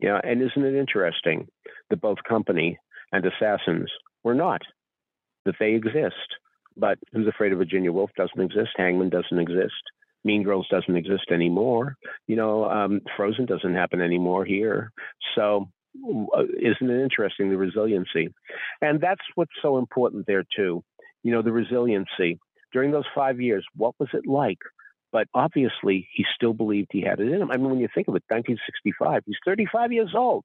Yeah, 0.00 0.20
and 0.22 0.40
isn't 0.42 0.64
it 0.64 0.78
interesting 0.78 1.48
that 1.90 2.00
both 2.00 2.18
company 2.28 2.78
and 3.12 3.24
assassins 3.24 3.90
were 4.22 4.34
not, 4.34 4.62
that 5.44 5.56
they 5.58 5.74
exist. 5.74 6.14
But 6.76 6.98
Who's 7.12 7.26
Afraid 7.26 7.52
of 7.52 7.58
Virginia 7.58 7.90
Woolf 7.90 8.10
doesn't 8.16 8.40
exist. 8.40 8.70
Hangmen 8.76 9.10
doesn't 9.10 9.38
exist. 9.38 9.82
Mean 10.24 10.42
Girls 10.42 10.68
doesn't 10.70 10.96
exist 10.96 11.30
anymore. 11.32 11.96
You 12.26 12.36
know, 12.36 12.64
um, 12.70 13.00
Frozen 13.16 13.46
doesn't 13.46 13.74
happen 13.74 14.00
anymore 14.00 14.44
here. 14.44 14.92
So 15.34 15.68
uh, 16.06 16.44
isn't 16.60 16.90
it 16.90 17.02
interesting 17.02 17.50
the 17.50 17.56
resiliency? 17.56 18.32
And 18.80 19.00
that's 19.00 19.24
what's 19.34 19.52
so 19.62 19.78
important 19.78 20.26
there 20.26 20.44
too. 20.56 20.84
You 21.24 21.32
know, 21.32 21.42
the 21.42 21.52
resiliency 21.52 22.38
during 22.72 22.90
those 22.90 23.06
five 23.14 23.40
years, 23.40 23.64
what 23.76 23.94
was 23.98 24.08
it 24.12 24.26
like? 24.26 24.58
But 25.10 25.26
obviously, 25.34 26.08
he 26.12 26.24
still 26.34 26.52
believed 26.52 26.88
he 26.90 27.00
had 27.00 27.20
it 27.20 27.28
in 27.28 27.40
him. 27.40 27.50
I 27.50 27.56
mean, 27.56 27.70
when 27.70 27.80
you 27.80 27.88
think 27.94 28.08
of 28.08 28.14
it, 28.16 28.24
1965, 28.28 29.22
he's 29.26 29.36
35 29.44 29.92
years 29.92 30.12
old. 30.14 30.44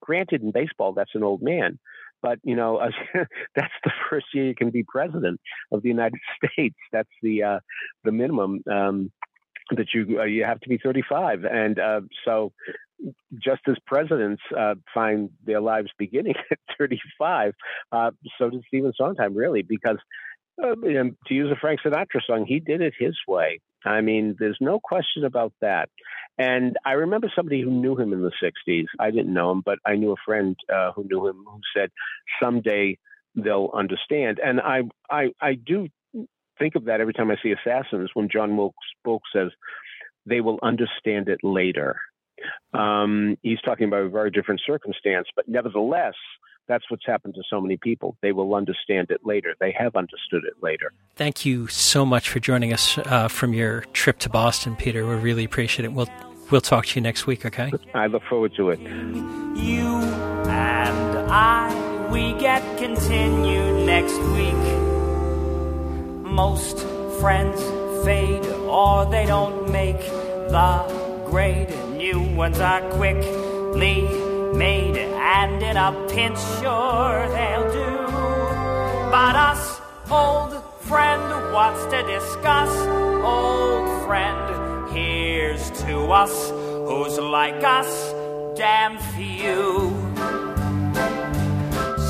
Granted, 0.00 0.42
in 0.42 0.50
baseball, 0.50 0.92
that's 0.92 1.14
an 1.14 1.22
old 1.22 1.42
man. 1.42 1.78
But, 2.20 2.38
you 2.44 2.54
know, 2.54 2.78
that's 3.56 3.72
the 3.84 3.90
first 4.10 4.26
year 4.34 4.44
you 4.44 4.54
can 4.54 4.70
be 4.70 4.84
president 4.86 5.40
of 5.72 5.82
the 5.82 5.88
United 5.88 6.20
States. 6.44 6.76
That's 6.92 7.08
the, 7.22 7.42
uh, 7.42 7.60
the 8.04 8.12
minimum 8.12 8.62
um, 8.70 9.10
that 9.70 9.94
you, 9.94 10.20
uh, 10.20 10.24
you 10.24 10.44
have 10.44 10.60
to 10.60 10.68
be 10.68 10.78
35. 10.78 11.44
And 11.44 11.78
uh, 11.78 12.02
so 12.24 12.52
just 13.38 13.62
as 13.66 13.76
presidents 13.86 14.42
uh, 14.56 14.74
find 14.92 15.30
their 15.44 15.60
lives 15.60 15.90
beginning 15.98 16.34
at 16.50 16.58
35, 16.78 17.54
uh, 17.90 18.10
so 18.38 18.50
did 18.50 18.62
Stephen 18.68 18.92
Sondheim, 18.96 19.34
really, 19.34 19.62
because 19.62 19.98
uh, 20.62 20.74
to 20.74 21.34
use 21.34 21.50
a 21.50 21.60
Frank 21.60 21.80
Sinatra 21.84 22.20
song, 22.26 22.44
he 22.46 22.60
did 22.60 22.80
it 22.80 22.94
his 22.98 23.16
way. 23.26 23.60
I 23.84 24.00
mean, 24.00 24.36
there's 24.38 24.58
no 24.60 24.78
question 24.78 25.24
about 25.24 25.52
that. 25.60 25.88
And 26.38 26.76
I 26.84 26.92
remember 26.92 27.30
somebody 27.34 27.62
who 27.62 27.70
knew 27.70 27.96
him 27.96 28.12
in 28.12 28.22
the 28.22 28.32
60s. 28.42 28.86
I 28.98 29.10
didn't 29.10 29.32
know 29.32 29.50
him, 29.50 29.62
but 29.64 29.78
I 29.84 29.96
knew 29.96 30.12
a 30.12 30.22
friend 30.24 30.56
uh, 30.72 30.92
who 30.92 31.04
knew 31.04 31.26
him 31.26 31.44
who 31.46 31.60
said, 31.76 31.90
someday 32.42 32.98
they'll 33.34 33.70
understand. 33.74 34.40
And 34.42 34.60
I, 34.60 34.82
I, 35.10 35.32
I 35.40 35.54
do 35.54 35.88
think 36.58 36.74
of 36.74 36.84
that 36.84 37.00
every 37.00 37.12
time 37.12 37.30
I 37.30 37.36
see 37.42 37.52
Assassins 37.52 38.10
when 38.14 38.28
John 38.30 38.56
Wilkes 38.56 38.76
Booth 39.04 39.22
says, 39.34 39.50
they 40.26 40.40
will 40.40 40.58
understand 40.62 41.28
it 41.28 41.40
later. 41.42 41.96
Um, 42.72 43.36
he's 43.42 43.60
talking 43.64 43.88
about 43.88 44.02
a 44.02 44.08
very 44.08 44.30
different 44.30 44.62
circumstance, 44.66 45.28
but 45.34 45.48
nevertheless, 45.48 46.14
that's 46.68 46.90
what's 46.90 47.06
happened 47.06 47.34
to 47.34 47.42
so 47.48 47.60
many 47.60 47.76
people. 47.76 48.16
They 48.22 48.32
will 48.32 48.54
understand 48.54 49.10
it 49.10 49.24
later. 49.24 49.54
They 49.60 49.74
have 49.78 49.96
understood 49.96 50.44
it 50.44 50.62
later. 50.62 50.92
Thank 51.16 51.44
you 51.44 51.66
so 51.68 52.06
much 52.06 52.28
for 52.28 52.40
joining 52.40 52.72
us 52.72 52.98
uh, 52.98 53.28
from 53.28 53.52
your 53.52 53.82
trip 53.92 54.18
to 54.20 54.28
Boston, 54.28 54.76
Peter. 54.76 55.06
We 55.06 55.14
really 55.16 55.44
appreciate 55.44 55.84
it. 55.84 55.92
We'll 55.92 56.08
we'll 56.50 56.60
talk 56.60 56.86
to 56.86 56.94
you 56.96 57.02
next 57.02 57.26
week. 57.26 57.44
Okay? 57.44 57.72
I 57.94 58.06
look 58.06 58.22
forward 58.24 58.54
to 58.56 58.70
it. 58.70 58.80
You 58.80 59.86
and 60.48 61.30
I, 61.30 62.08
we 62.10 62.32
get 62.34 62.62
continued 62.78 63.86
next 63.86 64.18
week. 64.18 64.54
Most 66.24 66.78
friends 67.20 67.60
fade, 68.04 68.46
or 68.66 69.04
they 69.06 69.26
don't 69.26 69.70
make 69.70 70.00
the 70.00 71.24
grade. 71.26 71.68
New 71.96 72.20
ones 72.34 72.58
are 72.58 72.80
quickly 72.92 74.31
made, 74.54 74.96
and 74.96 75.62
in 75.62 75.76
a 75.76 75.92
pinch, 76.08 76.38
sure 76.60 77.28
they'll 77.28 77.72
do. 77.72 77.96
But 79.10 79.36
us, 79.36 79.80
old 80.10 80.62
friend, 80.80 81.52
what's 81.52 81.84
to 81.86 82.02
discuss? 82.02 82.72
Old 83.24 84.06
friend, 84.06 84.90
here's 84.90 85.70
to 85.82 86.10
us, 86.12 86.50
who's 86.50 87.18
like 87.18 87.62
us, 87.64 88.12
damn 88.56 88.98
few. 89.14 89.90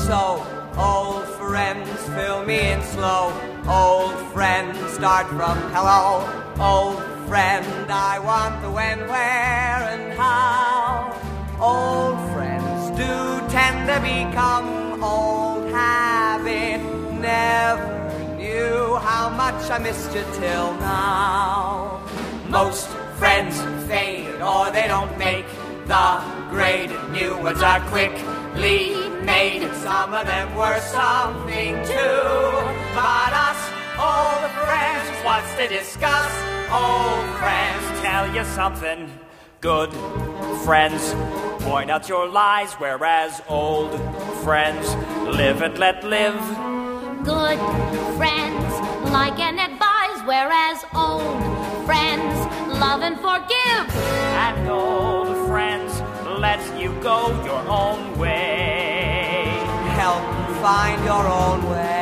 So, 0.05 0.45
old 0.77 1.25
friends, 1.39 1.89
fill 2.09 2.45
me 2.45 2.71
in 2.71 2.81
slow. 2.81 3.31
Old 3.67 4.17
friend, 4.33 4.75
start 4.89 5.27
from 5.27 5.57
hello. 5.71 6.27
Old 6.59 7.01
friend, 7.27 7.89
I 7.89 8.19
want 8.19 8.61
the 8.61 8.69
when, 8.69 8.99
where, 9.07 9.79
and 9.93 10.13
how. 10.13 11.17
Old 11.59 12.22
do 12.95 13.47
tend 13.49 13.87
to 13.89 13.99
become 14.01 15.03
old 15.03 15.69
habit. 15.71 16.81
Never 17.19 18.35
knew 18.37 18.95
how 18.97 19.29
much 19.29 19.69
I 19.69 19.79
missed 19.79 20.13
you 20.13 20.23
till 20.33 20.73
now. 20.75 22.01
Most 22.49 22.87
friends 23.17 23.55
fade 23.87 24.41
or 24.41 24.69
they 24.71 24.87
don't 24.87 25.17
make 25.17 25.47
the 25.87 26.21
grade. 26.49 26.91
New 27.11 27.37
ones 27.37 27.61
are 27.61 27.81
quickly 27.89 29.09
made. 29.21 29.63
Some 29.75 30.13
of 30.13 30.27
them 30.27 30.55
were 30.55 30.79
something 30.79 31.73
too. 31.85 32.23
But 32.93 33.31
us, 33.47 33.61
old 33.97 34.51
friends, 34.65 35.09
what's 35.25 35.51
to 35.55 35.67
discuss? 35.67 36.31
Old 36.69 37.25
friends, 37.41 38.01
tell 38.01 38.25
you 38.35 38.43
something 38.45 39.09
good 39.63 39.93
friends 40.65 41.13
point 41.63 41.89
out 41.89 42.09
your 42.09 42.27
lies, 42.27 42.73
whereas 42.73 43.41
old 43.47 43.91
friends 44.43 44.93
live 45.37 45.61
and 45.61 45.77
let 45.77 46.03
live. 46.03 46.37
Good 47.23 47.59
friends 48.17 48.71
like 49.09 49.39
and 49.39 49.57
advise, 49.61 50.19
whereas 50.27 50.83
old 50.93 51.39
friends 51.85 52.35
love 52.77 53.03
and 53.03 53.15
forgive. 53.15 53.85
And 54.43 54.67
old 54.67 55.47
friends 55.47 55.93
let 56.41 56.59
you 56.77 56.91
go 57.01 57.29
your 57.45 57.63
own 57.69 58.17
way. 58.17 59.45
Help 59.95 60.23
find 60.61 61.01
your 61.05 61.25
own 61.25 61.69
way. 61.69 61.92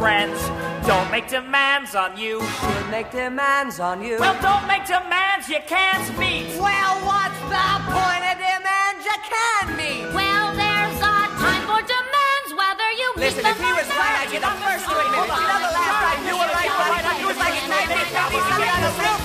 Friends 0.00 0.40
don't 0.88 1.10
make 1.12 1.28
demands 1.28 1.94
on 1.94 2.16
you. 2.16 2.40
Should 2.40 2.88
make 2.88 3.12
demands 3.12 3.76
on 3.80 4.00
you. 4.00 4.16
Well, 4.16 4.32
don't 4.40 4.64
make 4.64 4.88
demands 4.88 5.44
you 5.44 5.60
can't 5.68 6.08
meet. 6.16 6.56
Well, 6.56 6.94
what's 7.04 7.36
the 7.52 7.68
point 7.84 8.24
of 8.32 8.40
demands 8.40 9.04
you 9.04 9.18
can 9.28 9.76
meet? 9.76 10.08
Well, 10.16 10.56
there's 10.56 10.96
a 11.04 11.16
time 11.36 11.64
for 11.68 11.84
demands, 11.84 12.48
whether 12.56 12.88
you 12.96 13.12
meet 13.12 13.28
Listen, 13.28 13.44
them 13.44 13.52
if 13.52 13.60
he 13.60 13.68
or 13.68 13.76
was 13.76 13.92
right, 13.92 14.24
I'd 14.24 14.32
get 14.32 14.40
the 14.40 14.56
first 14.64 14.88
three 14.88 15.04
minutes. 15.04 15.36
You 15.36 15.44
know 15.52 15.60
the 15.68 15.74
last 15.76 15.96
time 16.00 16.20
you 16.24 16.34
were 16.40 16.48
right, 16.48 16.72
right, 16.80 17.04
right. 17.04 17.20
You 17.20 17.28
was 17.28 17.36
like, 17.36 17.60
it's 17.60 17.68
1957 17.68 18.72
on 18.72 18.80
the 18.80 18.92
roof. 19.04 19.20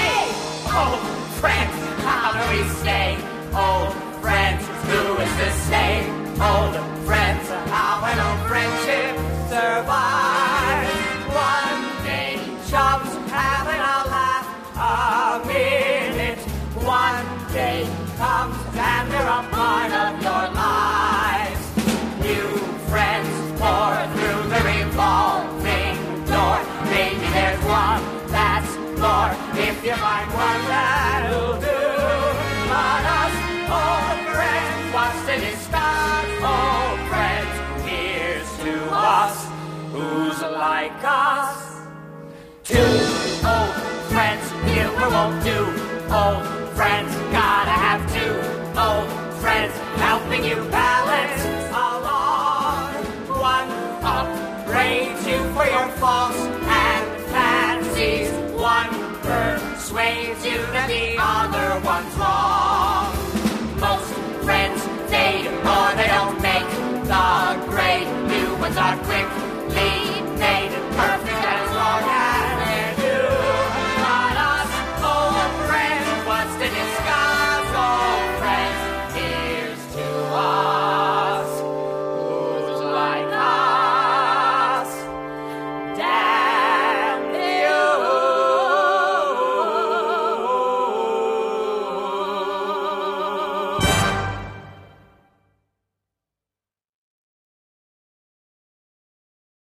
Hey! 0.00 0.32
Old 0.80 1.00
friends, 1.44 1.76
how 2.08 2.32
do 2.32 2.42
we 2.56 2.60
stay? 2.80 3.20
Old 3.52 3.92
friends, 4.24 4.64
who 4.88 5.20
is 5.20 5.32
to 5.44 5.48
stay? 5.68 6.08
Old 6.40 6.72
friends, 7.04 7.44
how 7.68 8.00
an 8.00 8.16
old 8.16 8.40
friendship 8.48 9.31
Survive. 9.52 10.88
One 11.28 12.04
day, 12.06 12.40
chums 12.70 13.12
having 13.30 13.82
a 13.94 13.98
laugh. 14.08 14.48
A 14.74 15.46
minute. 15.46 16.38
One 16.82 17.52
day 17.52 17.86
comes 18.16 18.56
and 18.74 19.12
they're 19.12 19.20
a 19.20 19.42
part 19.50 19.92
of 19.92 20.22
your 20.22 20.54
lives. 20.54 20.91